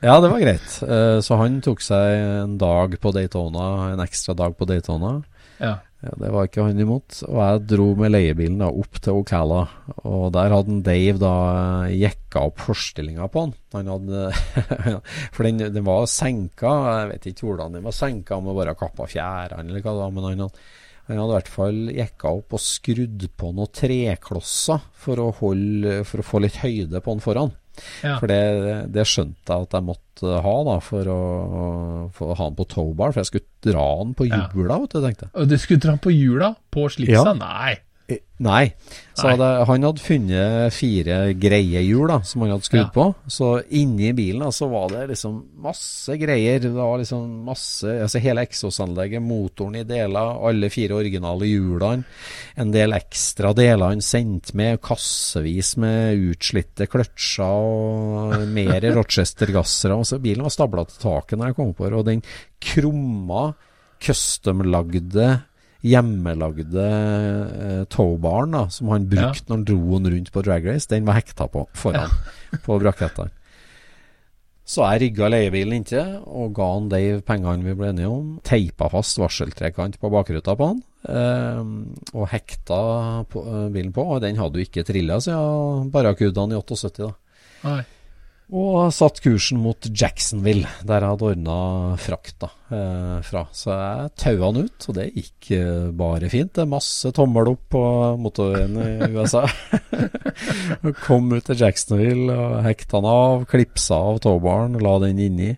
ja, 0.03 0.15
det 0.21 0.31
var 0.33 0.41
greit. 0.41 0.71
Uh, 0.83 1.21
Så 1.21 1.37
han 1.37 1.61
tok 1.61 1.81
seg 1.85 2.45
en 2.45 2.55
dag 2.59 2.95
på 3.01 3.13
Daytona, 3.13 3.93
en 3.93 4.01
ekstra 4.01 4.35
dag 4.35 4.57
på 4.57 4.65
Daytona. 4.67 5.23
Ja. 5.61 5.75
Ja, 6.01 6.15
det 6.17 6.31
var 6.33 6.47
ikke 6.49 6.65
han 6.65 6.81
imot. 6.81 7.19
Og 7.29 7.39
jeg 7.43 7.65
dro 7.75 7.87
med 7.99 8.15
leiebilen 8.15 8.63
da 8.63 8.71
opp 8.73 9.01
til 9.05 9.21
Ocala. 9.21 9.61
Og 10.09 10.31
der 10.33 10.55
hadde 10.55 10.79
Dave 10.87 11.21
da 11.21 11.33
eh, 11.89 11.97
jekka 12.01 12.45
opp 12.49 12.63
forstillinga 12.65 13.29
på 13.29 13.45
han. 13.45 13.53
Han 13.77 13.91
hadde 13.93 14.31
For 15.37 15.45
den, 15.45 15.61
den 15.75 15.85
var 15.85 16.09
senka. 16.09 16.73
Jeg 17.03 17.11
vet 17.13 17.29
ikke 17.33 17.51
hvordan 17.51 17.77
den 17.77 17.85
var 17.85 17.97
senka, 17.97 18.39
om 18.39 18.49
det 18.49 18.57
bare 18.63 18.79
kappa 18.81 19.09
fjærene 19.13 19.69
eller 19.69 19.85
hva 19.85 19.93
det 19.93 20.05
var. 20.07 20.15
Men 20.17 20.29
han 20.31 20.45
hadde, 20.47 20.67
han 21.11 21.21
hadde 21.21 21.35
i 21.35 21.37
hvert 21.37 21.53
fall 21.59 21.83
jekka 21.99 22.35
opp 22.41 22.57
og 22.57 22.65
skrudd 22.65 23.29
på 23.37 23.53
noen 23.53 23.75
treklosser 23.83 24.89
for 25.05 25.21
å, 25.21 25.31
holde, 25.43 26.01
for 26.09 26.25
å 26.25 26.29
få 26.33 26.41
litt 26.47 26.63
høyde 26.65 27.05
på 27.05 27.17
han 27.17 27.25
foran. 27.25 27.53
Ja. 28.05 28.17
For 28.21 28.31
det, 28.31 28.41
det 28.95 29.05
skjønte 29.09 29.55
jeg 29.55 29.67
at 29.69 29.77
jeg 29.79 29.87
måtte 29.87 30.41
ha 30.45 30.55
da 30.69 30.79
for 30.85 31.11
å, 31.11 31.21
for 32.17 32.33
å 32.33 32.39
ha 32.39 32.49
den 32.51 32.57
på 32.59 32.67
towbar. 32.69 33.13
For 33.15 33.21
jeg 33.23 33.31
skulle 33.31 33.73
dra 33.73 33.87
den 34.05 34.15
på 34.19 34.27
Ja. 34.29 34.43
hjula, 34.55 34.81
vet 34.85 34.97
du, 34.97 35.01
tenkte. 35.05 35.31
Og 35.35 35.49
du 35.49 35.57
skulle 35.61 35.81
dra 35.81 35.97
på 35.97 36.13
hjula 36.15 36.55
på 36.73 36.89
slipsa? 36.93 37.25
Ja. 37.33 37.37
Nei. 37.39 37.79
Nei. 38.41 38.71
Så 39.13 39.27
Nei. 39.27 39.33
hadde, 39.35 39.49
han 39.69 39.83
hadde 39.85 40.01
funnet 40.01 40.73
fire 40.73 41.17
greie 41.37 41.83
hjul 41.85 42.09
da, 42.09 42.17
som 42.25 42.41
han 42.41 42.55
hadde 42.55 42.65
skrudd 42.65 42.87
Ja. 42.87 42.93
på. 42.95 43.05
Så 43.29 43.49
inni 43.77 44.15
bilen 44.17 44.41
da, 44.41 44.49
så 44.57 44.69
var 44.73 44.89
det 44.95 45.03
liksom 45.11 45.35
masse 45.61 46.17
greier. 46.17 46.59
Det 46.65 46.71
var 46.73 46.99
liksom 47.03 47.45
masse 47.45 47.85
Altså 48.01 48.23
hele 48.25 48.47
eksosanlegget, 48.47 49.21
motoren 49.23 49.77
i 49.77 49.85
deler, 49.85 50.41
alle 50.49 50.71
fire 50.73 50.97
originale 50.97 51.45
hjulene. 51.51 52.05
En 52.57 52.73
del 52.73 52.97
ekstra 52.97 53.53
deler 53.55 53.93
han 53.93 54.01
sendte 54.01 54.57
med, 54.57 54.81
kassevis 54.81 55.77
med 55.77 56.17
utslitte 56.33 56.89
kløtsjer 56.89 57.45
og 57.45 58.49
mer 58.49 58.81
Rochester-gassere. 58.97 59.99
Altså, 60.01 60.19
bilen 60.19 60.43
var 60.49 60.57
stabla 60.57 60.87
til 60.89 61.03
taket 61.05 61.37
når 61.39 61.53
jeg 61.53 61.61
kom 61.61 61.75
på 61.77 61.91
det, 61.91 62.01
og 62.01 62.09
den 62.09 62.23
krumma, 62.61 63.51
custom-lagde 64.01 65.43
hjemmelagde 65.87 66.87
eh, 66.87 67.83
towbaren 67.93 68.57
da, 68.57 68.65
som 68.73 68.93
han 68.93 69.09
brukte 69.11 69.49
når 69.49 69.59
han 69.59 69.67
dro 69.69 69.99
den 69.99 70.15
rundt 70.15 70.33
på 70.35 70.45
drag 70.45 70.67
race, 70.69 70.89
den 70.91 71.07
var 71.09 71.19
hekta 71.21 71.49
på 71.51 71.67
foran 71.77 72.13
på 72.67 72.81
brakettene. 72.83 73.33
Så 74.71 74.85
jeg 74.87 75.01
rigga 75.03 75.27
leiebilen 75.33 75.81
inntil 75.81 76.21
og 76.31 76.53
ga 76.55 76.67
han 76.77 76.91
Dave 76.93 77.25
pengene 77.27 77.67
vi 77.67 77.75
ble 77.75 77.89
enige 77.91 78.11
om. 78.11 78.37
Teipa 78.47 78.87
fast 78.93 79.19
varseltrekant 79.19 79.99
på 79.99 80.11
bakruta 80.15 80.55
på 80.55 80.69
han. 80.71 80.83
Eh, 81.11 81.63
og 82.15 82.29
hekta 82.31 82.79
på, 83.33 83.43
eh, 83.51 83.65
bilen 83.75 83.91
på. 83.97 84.05
Og 84.15 84.21
den 84.23 84.39
hadde 84.39 84.61
jo 84.61 84.69
ikke 84.69 84.85
trilla 84.87 85.19
siden 85.25 85.91
barrakudene 85.91 86.55
i 86.55 86.61
78, 86.61 87.09
da. 87.09 87.11
Nei. 87.67 87.83
Og 88.51 88.91
satt 88.91 89.21
kursen 89.23 89.61
mot 89.63 89.87
Jacksonville, 89.87 90.67
der 90.83 91.05
jeg 91.05 91.13
hadde 91.13 91.27
ordna 91.29 91.59
frakt 92.03 92.43
eh, 92.43 93.21
fra. 93.23 93.45
Så 93.55 93.71
jeg 93.71 94.11
taua 94.19 94.49
han 94.49 94.65
ut, 94.67 94.87
og 94.91 94.97
det 94.97 95.07
gikk 95.15 95.51
eh, 95.55 95.85
bare 95.95 96.31
fint. 96.33 96.51
Det 96.57 96.65
er 96.65 96.73
masse 96.73 97.13
tommel 97.15 97.53
opp 97.53 97.63
på 97.77 97.83
motorveien 98.19 98.75
i 98.83 99.11
USA. 99.15 99.45
Kom 101.07 101.31
ut 101.31 101.47
til 101.47 101.63
Jacksonville 101.63 102.35
og 102.35 102.59
hekta 102.67 102.99
han 102.99 103.07
av, 103.13 103.47
klipsa 103.51 104.01
av 104.11 104.19
tåbaren, 104.27 104.81
la 104.83 104.97
den 105.07 105.23
inni. 105.23 105.53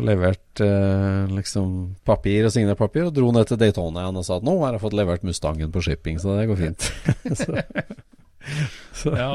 Og 0.00 0.08
leverte 0.08 0.64
eh, 0.64 1.36
liksom 1.36 1.98
papir 2.08 2.48
og 2.48 2.56
signert 2.56 2.80
papir, 2.80 3.10
og 3.10 3.14
dro 3.16 3.28
ned 3.36 3.48
til 3.48 3.60
Daytona 3.60 4.06
igjen 4.06 4.22
og 4.22 4.28
sa 4.28 4.40
at 4.40 4.48
nå 4.48 4.56
har 4.64 4.76
jeg 4.76 4.84
fått 4.86 4.96
levert 4.96 5.28
Mustangen 5.28 5.72
på 5.72 5.84
shipping, 5.84 6.16
så 6.20 6.40
det 6.40 6.48
går 6.48 6.64
fint. 6.64 6.90
så, 7.44 7.60
så, 9.04 9.16
Ja. 9.20 9.30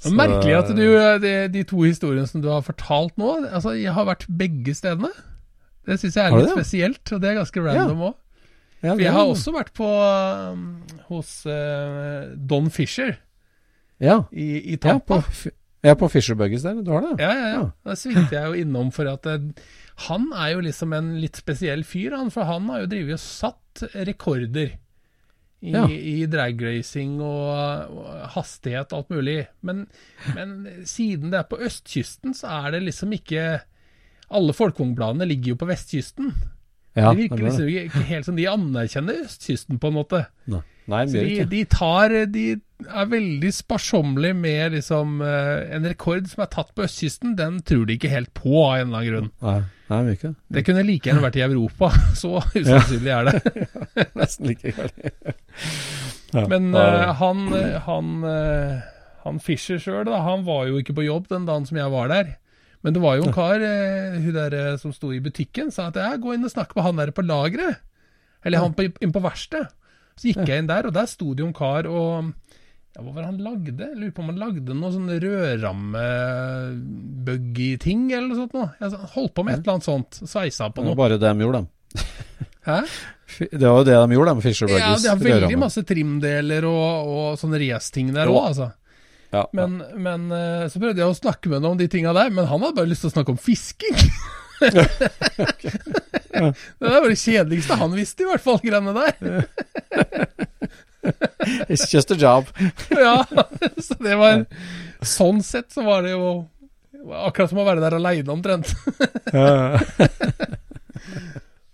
Så- 0.00 0.14
Merkelig 0.16 0.56
at 0.56 0.70
du, 0.72 0.84
de, 1.20 1.34
de 1.52 1.62
to 1.68 1.82
historiene 1.84 2.26
som 2.28 2.40
du 2.40 2.48
har 2.48 2.64
fortalt 2.64 3.16
nå, 3.20 3.34
altså 3.50 3.74
jeg 3.76 3.92
har 3.92 4.08
vært 4.08 4.24
begge 4.32 4.74
stedene. 4.76 5.12
Det 5.86 5.98
syns 6.00 6.16
jeg 6.16 6.24
er 6.24 6.36
litt 6.36 6.48
det? 6.48 6.56
spesielt, 6.56 7.12
og 7.12 7.20
det 7.20 7.30
er 7.30 7.40
ganske 7.40 7.64
random 7.64 8.04
òg. 8.10 8.18
Ja, 8.80 8.94
For 8.94 9.02
jeg 9.04 9.12
har 9.12 9.28
også 9.28 9.52
vært 9.52 9.74
på 9.76 9.86
um, 9.86 10.62
hos 11.10 11.32
uh, 11.44 12.32
Don 12.32 12.70
Fisher 12.72 13.18
ja, 14.00 14.22
i, 14.32 14.46
i 14.72 14.78
ja, 14.78 14.96
på, 14.96 15.18
Tampa. 15.20 15.50
Ja, 15.84 15.94
på 16.00 16.08
Fisher 16.12 16.36
Buggies 16.36 16.64
der. 16.64 16.80
Du 16.84 16.92
har 16.94 17.04
det? 17.04 17.14
Ja, 17.20 17.32
ja, 17.36 17.48
ja. 17.52 17.64
Da 17.84 17.96
svingte 17.96 18.36
jeg 18.36 18.46
jo 18.48 18.62
innom 18.64 18.88
for 18.92 19.08
at 19.08 19.28
eh, 19.28 19.50
han 20.06 20.30
er 20.32 20.54
jo 20.54 20.62
liksom 20.64 20.94
en 20.96 21.10
litt 21.20 21.36
spesiell 21.40 21.84
fyr, 21.88 22.16
han. 22.16 22.32
For 22.32 22.48
han 22.48 22.68
har 22.72 22.86
jo 22.86 22.90
drevet 22.94 23.18
og 23.18 23.22
satt 23.22 23.84
rekorder 24.08 24.74
i, 25.62 25.72
Ja. 25.74 25.82
i 25.88 26.26
dragracing 26.30 27.18
og, 27.20 27.90
og 28.00 28.28
hastighet 28.36 28.94
alt 28.96 29.10
mulig. 29.12 29.46
Men, 29.62 29.86
men 30.34 30.54
siden 30.88 31.30
det 31.32 31.40
er 31.42 31.48
på 31.50 31.58
østkysten, 31.60 32.32
så 32.34 32.48
er 32.64 32.70
det 32.76 32.82
liksom 32.86 33.12
ikke 33.12 33.60
Alle 34.30 34.52
folkevognbladene 34.54 35.26
ligger 35.26 35.52
jo 35.56 35.58
på 35.58 35.66
vestkysten. 35.66 36.28
Ja, 36.94 37.10
det 37.10 37.24
virker 37.24 37.42
liksom 37.44 37.66
ikke 37.68 38.02
helt 38.06 38.26
som 38.28 38.36
de 38.38 38.44
anerkjenner 38.50 39.24
østkysten, 39.24 39.78
på 39.82 39.90
en 39.90 39.96
måte. 39.96 40.20
Nei, 40.46 40.60
Nei 40.90 41.04
Så 41.10 41.22
de 41.26 41.44
de 41.50 41.64
tar 41.70 42.14
De 42.30 42.44
er 42.86 43.08
veldig 43.10 43.50
sparsommelig 43.54 44.30
med 44.36 44.74
liksom 44.76 45.20
eh, 45.24 45.74
En 45.76 45.86
rekord 45.88 46.28
som 46.30 46.44
er 46.44 46.50
tatt 46.52 46.72
på 46.76 46.84
østkysten, 46.86 47.36
den 47.38 47.60
tror 47.66 47.86
de 47.88 47.96
ikke 47.98 48.12
helt 48.12 48.32
på 48.36 48.52
av 48.64 48.80
en 48.80 48.88
eller 48.88 48.98
annen 48.98 49.10
grunn. 49.10 49.30
Nei, 49.44 49.60
nei, 49.90 50.00
ikke 50.16 50.32
det. 50.48 50.64
Kunne 50.68 50.84
like 50.86 51.10
gjerne 51.10 51.24
vært 51.24 51.40
i 51.40 51.44
Europa, 51.46 51.90
så 52.22 52.36
usannsynlig 52.54 53.14
er 53.16 53.30
det. 53.30 53.64
Nesten 54.20 54.50
like 54.50 54.74
gærent. 54.74 55.34
Ja, 56.30 56.44
Men 56.46 56.70
ja, 56.74 56.84
eh, 56.86 57.14
han, 57.18 57.42
han, 57.86 58.12
uh, 58.22 58.76
han 59.24 59.40
Fischer 59.42 59.80
sjøl, 59.82 60.10
han 60.10 60.46
var 60.46 60.68
jo 60.70 60.78
ikke 60.78 60.94
på 61.00 61.08
jobb 61.08 61.26
den 61.32 61.48
dagen 61.48 61.66
som 61.66 61.80
jeg 61.80 61.90
var 61.92 62.12
der. 62.12 62.36
Men 62.86 62.96
det 62.96 63.02
var 63.02 63.18
jo 63.18 63.26
en 63.26 63.34
kar, 63.36 63.60
uh, 63.60 64.20
hun 64.20 64.38
der 64.38 64.78
som 64.80 64.94
sto 64.96 65.10
i 65.12 65.20
butikken, 65.22 65.74
sa 65.74 65.90
at 65.90 65.98
jeg 66.00 66.22
gå 66.22 66.36
inn 66.36 66.46
og 66.46 66.54
snakke 66.54 66.78
med 66.78 66.86
han 66.86 67.02
der 67.02 67.12
på 67.16 67.26
lageret. 67.26 67.82
Eller 68.46 68.62
han 68.62 68.72
på, 68.72 68.86
inn 69.02 69.12
på 69.12 69.22
verkstedet. 69.22 69.74
Så 70.20 70.28
gikk 70.28 70.44
jeg 70.48 70.60
inn 70.60 70.68
der, 70.68 70.84
og 70.84 70.92
der 70.92 71.08
sto 71.08 71.32
det 71.32 71.40
jo 71.40 71.48
en 71.48 71.56
kar 71.56 71.86
og 71.88 72.32
ja, 72.90 72.98
Hva 73.04 73.12
var 73.14 73.20
det 73.22 73.28
han 73.30 73.42
lagde? 73.44 73.84
Jeg 73.86 73.96
lurer 74.00 74.14
på 74.16 74.22
om 74.24 74.30
han 74.32 74.40
lagde 74.40 74.74
noe 74.74 74.90
sånn 74.94 75.10
rødramme-buggy-ting 75.22 78.00
eller 78.12 78.26
noe 78.32 78.38
sånt. 78.40 78.54
Noe. 78.56 78.68
Jeg 78.80 78.88
holdt 79.14 79.34
på 79.36 79.42
med 79.46 79.52
et 79.54 79.60
eller 79.62 79.74
annet 79.76 79.86
sånt. 79.88 80.10
Sveisa 80.26 80.64
på 80.74 80.78
noe. 80.82 80.88
Det 80.90 80.94
var 80.96 81.02
bare 81.04 81.16
det 81.20 81.30
de 81.30 81.40
gjorde, 81.46 81.58
dem. 81.60 81.68
Hæ? 82.66 82.78
Det 83.50 83.62
var 83.62 83.76
jo 83.78 83.84
det 83.86 83.94
de 83.94 84.14
gjorde, 84.16 84.30
de 84.34 84.42
Fisher 84.44 84.66
Ja, 84.68 84.74
de 84.76 84.80
det 85.04 85.10
er 85.10 85.16
veldig 85.22 85.34
rødramme. 85.36 85.60
masse 85.62 85.82
trimdeler 85.86 86.62
og, 86.68 86.90
og 87.14 87.26
sånne 87.40 87.58
race-ting 87.62 88.06
der 88.16 88.26
òg, 88.30 88.42
altså. 88.50 88.66
Ja, 89.30 89.44
Men, 89.54 89.70
men 89.94 90.26
eh, 90.34 90.66
så 90.66 90.80
prøvde 90.82 90.98
jeg 90.98 91.06
å 91.06 91.14
snakke 91.14 91.46
med 91.52 91.62
ham 91.62 91.76
om 91.76 91.78
de 91.78 91.86
tinga 91.86 92.10
der, 92.16 92.26
men 92.34 92.48
han 92.50 92.58
hadde 92.64 92.74
bare 92.80 92.90
lyst 92.90 93.02
til 93.06 93.10
å 93.12 93.14
snakke 93.14 93.30
om 93.36 93.38
fisking. 93.38 93.94
det 96.82 96.90
var 96.90 97.06
det 97.06 97.14
kjedeligste 97.22 97.78
han 97.78 97.94
visste, 97.94 98.26
i 98.26 98.30
hvert 98.32 98.42
fall, 98.42 98.58
greiene 98.64 98.90
der. 98.98 99.14
It's 101.70 101.88
just 101.92 102.10
a 102.10 102.16
job. 102.18 102.46
ja, 102.90 103.24
så 103.80 103.96
det 104.00 104.16
var 104.20 104.44
Sånn 105.00 105.42
sett 105.44 105.72
så 105.72 105.84
var 105.86 106.02
det 106.04 106.12
jo 106.12 106.48
akkurat 107.24 107.50
som 107.52 107.62
å 107.62 107.64
være 107.64 107.80
der 107.80 107.96
aleine, 107.96 108.28
omtrent. 108.34 108.68
det 109.32 109.38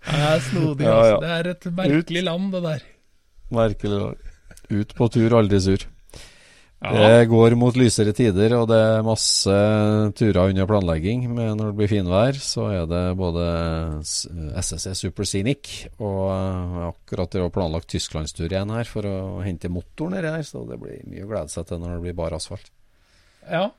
er 0.07 0.39
snodig, 0.45 0.87
altså. 0.87 1.17
Det 1.19 1.33
er 1.35 1.49
et 1.51 1.67
merkelig 1.81 2.23
land, 2.23 2.53
det 2.55 2.61
der. 2.63 2.85
Merkelig. 3.57 3.99
Ut 4.71 4.95
på 4.95 5.09
tur, 5.11 5.35
aldri 5.35 5.59
sur. 5.63 5.83
Ja. 6.77 6.91
Det 6.93 7.29
går 7.31 7.55
mot 7.57 7.73
lysere 7.73 8.11
tider, 8.13 8.53
og 8.53 8.67
det 8.69 8.77
er 8.77 9.05
masse 9.05 9.53
turer 10.13 10.51
under 10.51 10.67
planlegging. 10.69 11.23
Men 11.31 11.55
når 11.57 11.71
det 11.71 11.77
blir 11.79 11.89
finvær, 11.89 12.37
så 12.37 12.67
er 12.69 12.85
det 12.91 13.01
både 13.17 13.45
SSC 14.05 14.93
Super 14.99 15.25
Scenic 15.25 15.71
og 15.97 16.21
eh, 16.35 16.77
akkurat 16.91 17.33
det 17.33 17.41
å 17.41 17.49
planlagt 17.53 17.89
tysklandstur 17.95 18.51
igjen 18.51 18.75
her 18.75 18.85
for 18.89 19.09
å 19.09 19.17
hente 19.41 19.73
motoren 19.73 20.19
nedi 20.19 20.29
her. 20.35 20.45
Så 20.45 20.67
det 20.69 20.77
blir 20.83 21.01
mye 21.09 21.25
å 21.25 21.31
glede 21.31 21.53
seg 21.55 21.65
til 21.65 21.81
når 21.81 21.95
det 21.95 22.03
blir 22.05 22.19
bare 22.21 22.37
asfalt. 22.37 22.69
Ja. 23.49 23.71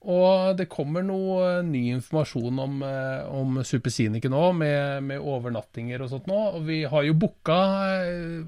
Og 0.00 0.56
det 0.56 0.64
kommer 0.72 1.04
noe 1.04 1.40
eh, 1.58 1.64
ny 1.66 1.82
informasjon 1.96 2.60
om, 2.62 2.78
eh, 2.86 3.26
om 3.36 3.58
Supersiniken 3.66 4.32
nå, 4.32 4.44
med, 4.56 5.04
med 5.04 5.20
overnattinger 5.20 6.00
og 6.00 6.12
sånt 6.12 6.30
nå. 6.30 6.38
Og 6.56 6.64
vi 6.68 6.82
har 6.88 7.04
jo 7.04 7.18
booka 7.20 7.58
eh, 8.06 8.38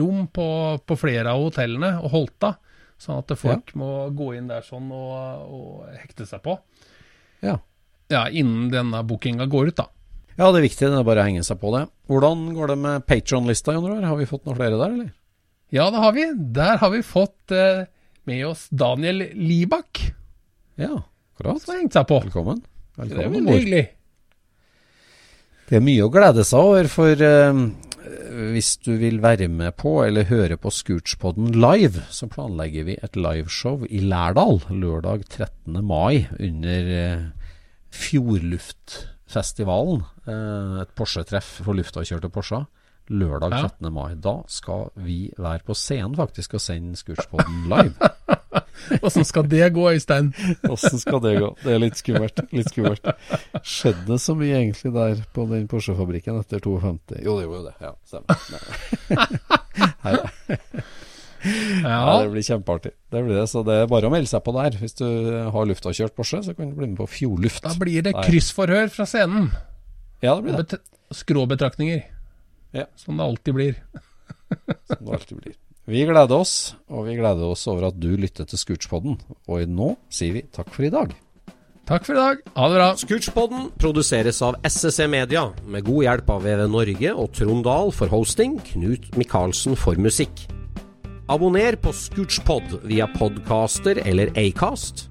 rom 0.00 0.26
på, 0.34 0.48
på 0.82 0.98
flere 0.98 1.34
av 1.34 1.44
hotellene 1.44 1.92
og 2.02 2.10
Holta, 2.16 2.56
sånn 2.98 3.22
at 3.22 3.36
folk 3.38 3.70
må 3.78 4.08
gå 4.18 4.32
inn 4.40 4.50
der 4.50 4.66
sånn 4.66 4.90
og, 4.90 5.54
og 5.54 6.00
hekte 6.00 6.26
seg 6.26 6.42
på. 6.42 6.58
Ja. 7.46 7.60
Ja, 8.10 8.24
innen 8.32 8.66
denne 8.72 9.04
bookinga 9.06 9.46
går 9.46 9.70
ut, 9.70 9.78
da. 9.78 9.86
Ja, 10.38 10.48
det 10.50 10.60
er 10.60 10.66
viktig. 10.66 10.86
Det 10.86 10.98
er 10.98 11.06
bare 11.06 11.22
å 11.22 11.28
henge 11.28 11.44
seg 11.46 11.58
på 11.62 11.70
det. 11.74 11.84
Hvordan 12.10 12.44
går 12.56 12.72
det 12.72 12.78
med 12.80 13.06
Patron-lista? 13.06 13.74
Har 13.78 14.18
vi 14.18 14.26
fått 14.30 14.46
noen 14.46 14.58
flere 14.58 14.78
der, 14.78 14.94
eller? 14.94 15.14
Ja, 15.74 15.90
det 15.92 16.02
har 16.02 16.14
vi. 16.16 16.26
Der 16.56 16.78
har 16.80 16.90
vi 16.94 17.02
fått 17.04 17.52
eh, 17.52 17.84
med 18.28 18.46
oss 18.48 18.66
Daniel 18.70 19.26
Libak, 19.34 20.00
Ja, 20.78 21.02
akkurat. 21.34 21.62
som 21.62 21.74
har 21.74 21.80
hengt 21.82 21.94
seg 21.96 22.06
på. 22.06 22.20
Velkommen. 22.22 22.62
Det 22.98 23.18
er 23.18 23.30
veldig 23.30 23.54
hyggelig. 23.56 23.86
Det 25.68 25.76
er 25.76 25.80
mye 25.84 26.04
å 26.06 26.10
glede 26.12 26.44
seg 26.46 26.58
over, 26.64 26.88
for 26.88 27.22
eh, 27.26 27.54
hvis 28.54 28.70
du 28.86 28.92
vil 29.00 29.18
være 29.20 29.48
med 29.52 29.72
på 29.80 30.04
eller 30.06 30.24
høre 30.30 30.56
på 30.60 30.70
Scootspodden 30.72 31.48
live, 31.58 32.00
så 32.14 32.26
planlegger 32.30 32.84
vi 32.88 32.94
et 33.02 33.16
liveshow 33.18 33.84
i 33.90 34.00
Lærdal 34.00 34.60
lørdag 34.70 35.24
13. 35.26 35.84
mai 35.84 36.26
under 36.38 36.82
eh, 36.94 37.22
Fjordluftfestivalen. 37.90 40.02
Eh, 40.30 40.82
et 40.84 40.90
Porsche-treff 40.96 41.60
for 41.66 41.74
luftakjørte 41.76 42.28
Porscher. 42.32 42.64
Lørdag 43.10 43.50
Ja. 43.54 43.62
13. 43.68 43.92
mai. 43.94 44.14
Da 44.20 44.42
skal 44.52 44.90
vi 44.96 45.30
være 45.38 45.62
på 45.64 45.74
scenen 45.74 46.14
faktisk 46.18 46.54
og 46.58 46.60
sende 46.60 46.96
Scootspoden 47.00 47.64
live. 47.70 47.94
Åssen 49.04 49.24
skal 49.26 49.46
det 49.50 49.72
gå, 49.74 49.84
Øystein? 49.90 50.30
Åssen 50.70 51.00
skal 51.02 51.20
det 51.24 51.32
gå? 51.40 51.48
Det 51.64 51.72
er 51.74 51.80
litt 51.82 51.96
skummelt. 51.98 52.38
Litt 52.54 52.70
skummelt. 52.70 53.04
Skjedde 53.66 54.04
det 54.12 54.20
så 54.22 54.36
mye 54.38 54.54
egentlig 54.60 54.92
der 54.94 55.22
på 55.34 55.44
den 55.50 55.66
Porsche-fabrikken 55.68 56.38
etter 56.40 56.60
52? 56.62 57.18
Jo, 57.24 57.34
det 57.40 57.48
gjorde 57.48 57.58
jo 57.58 57.64
det. 57.66 57.74
Ja, 57.82 57.92
stemmer. 58.06 59.48
Ja, 60.08 60.28
Ja, 61.84 62.22
det 62.24 62.30
blir 62.32 62.42
kjempeartig. 62.42 62.90
Det 63.14 63.20
blir 63.22 63.36
det, 63.38 63.44
så 63.50 63.60
det 63.66 63.76
er 63.84 63.90
bare 63.90 64.08
å 64.08 64.12
melde 64.12 64.26
seg 64.30 64.42
på 64.46 64.54
der. 64.56 64.74
Hvis 64.80 64.96
du 64.98 65.04
har 65.54 65.68
luftakjørt 65.70 66.16
Porsche, 66.18 66.40
så 66.42 66.54
kan 66.58 66.72
du 66.72 66.78
bli 66.80 66.88
med 66.90 66.98
på 66.98 67.06
Fjordluft. 67.06 67.62
da 67.62 67.74
blir 67.78 68.02
det 68.02 68.14
kryssforhør 68.18 68.90
fra 68.90 69.06
scenen. 69.06 69.52
Ja, 70.22 70.34
det 70.34 70.42
blir 70.48 70.56
det. 70.58 70.64
Bet 70.80 71.14
skråbetraktninger. 71.14 72.02
Ja. 72.76 72.84
Som 72.96 73.16
det 73.16 73.24
alltid 73.24 73.54
blir. 73.54 73.78
Som 74.90 75.06
det 75.06 75.14
alltid 75.14 75.40
blir. 75.42 75.56
Vi 75.88 76.02
gleder 76.04 76.36
oss, 76.36 76.74
og 76.92 77.06
vi 77.06 77.16
gleder 77.16 77.48
oss 77.48 77.64
over 77.70 77.88
at 77.88 77.96
du 77.96 78.10
lyttet 78.20 78.50
til 78.50 78.60
Scootspodden. 78.60 79.16
Og 79.48 79.64
nå 79.72 79.94
sier 80.12 80.36
vi 80.36 80.44
takk 80.52 80.68
for 80.74 80.84
i 80.84 80.92
dag. 80.92 81.14
Takk 81.88 82.04
for 82.04 82.12
i 82.12 82.20
dag. 82.20 82.42
Ha 82.58 82.66
det 82.68 82.76
bra. 82.76 82.88
Scootspodden 83.00 83.70
produseres 83.80 84.42
av 84.44 84.58
SSC 84.68 85.06
Media, 85.08 85.46
med 85.64 85.86
god 85.86 86.04
hjelp 86.04 86.32
av 86.34 86.44
VV 86.44 86.66
Norge 86.68 87.14
og 87.14 87.32
Trond 87.32 87.64
Dahl 87.64 87.94
for 87.96 88.12
hosting, 88.12 88.58
Knut 88.66 89.08
Micaelsen 89.16 89.78
for 89.80 89.96
musikk. 89.96 90.44
Abonner 91.32 91.76
på 91.80 91.94
Scootspod 91.96 92.82
via 92.88 93.08
podcaster 93.16 94.02
eller 94.04 94.28
Acast, 94.36 95.06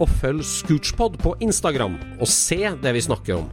og 0.00 0.08
følg 0.22 0.40
Scootspod 0.44 1.20
på 1.20 1.36
Instagram 1.44 2.00
og 2.18 2.28
se 2.28 2.62
det 2.80 2.96
vi 2.96 3.04
snakker 3.04 3.42
om. 3.42 3.52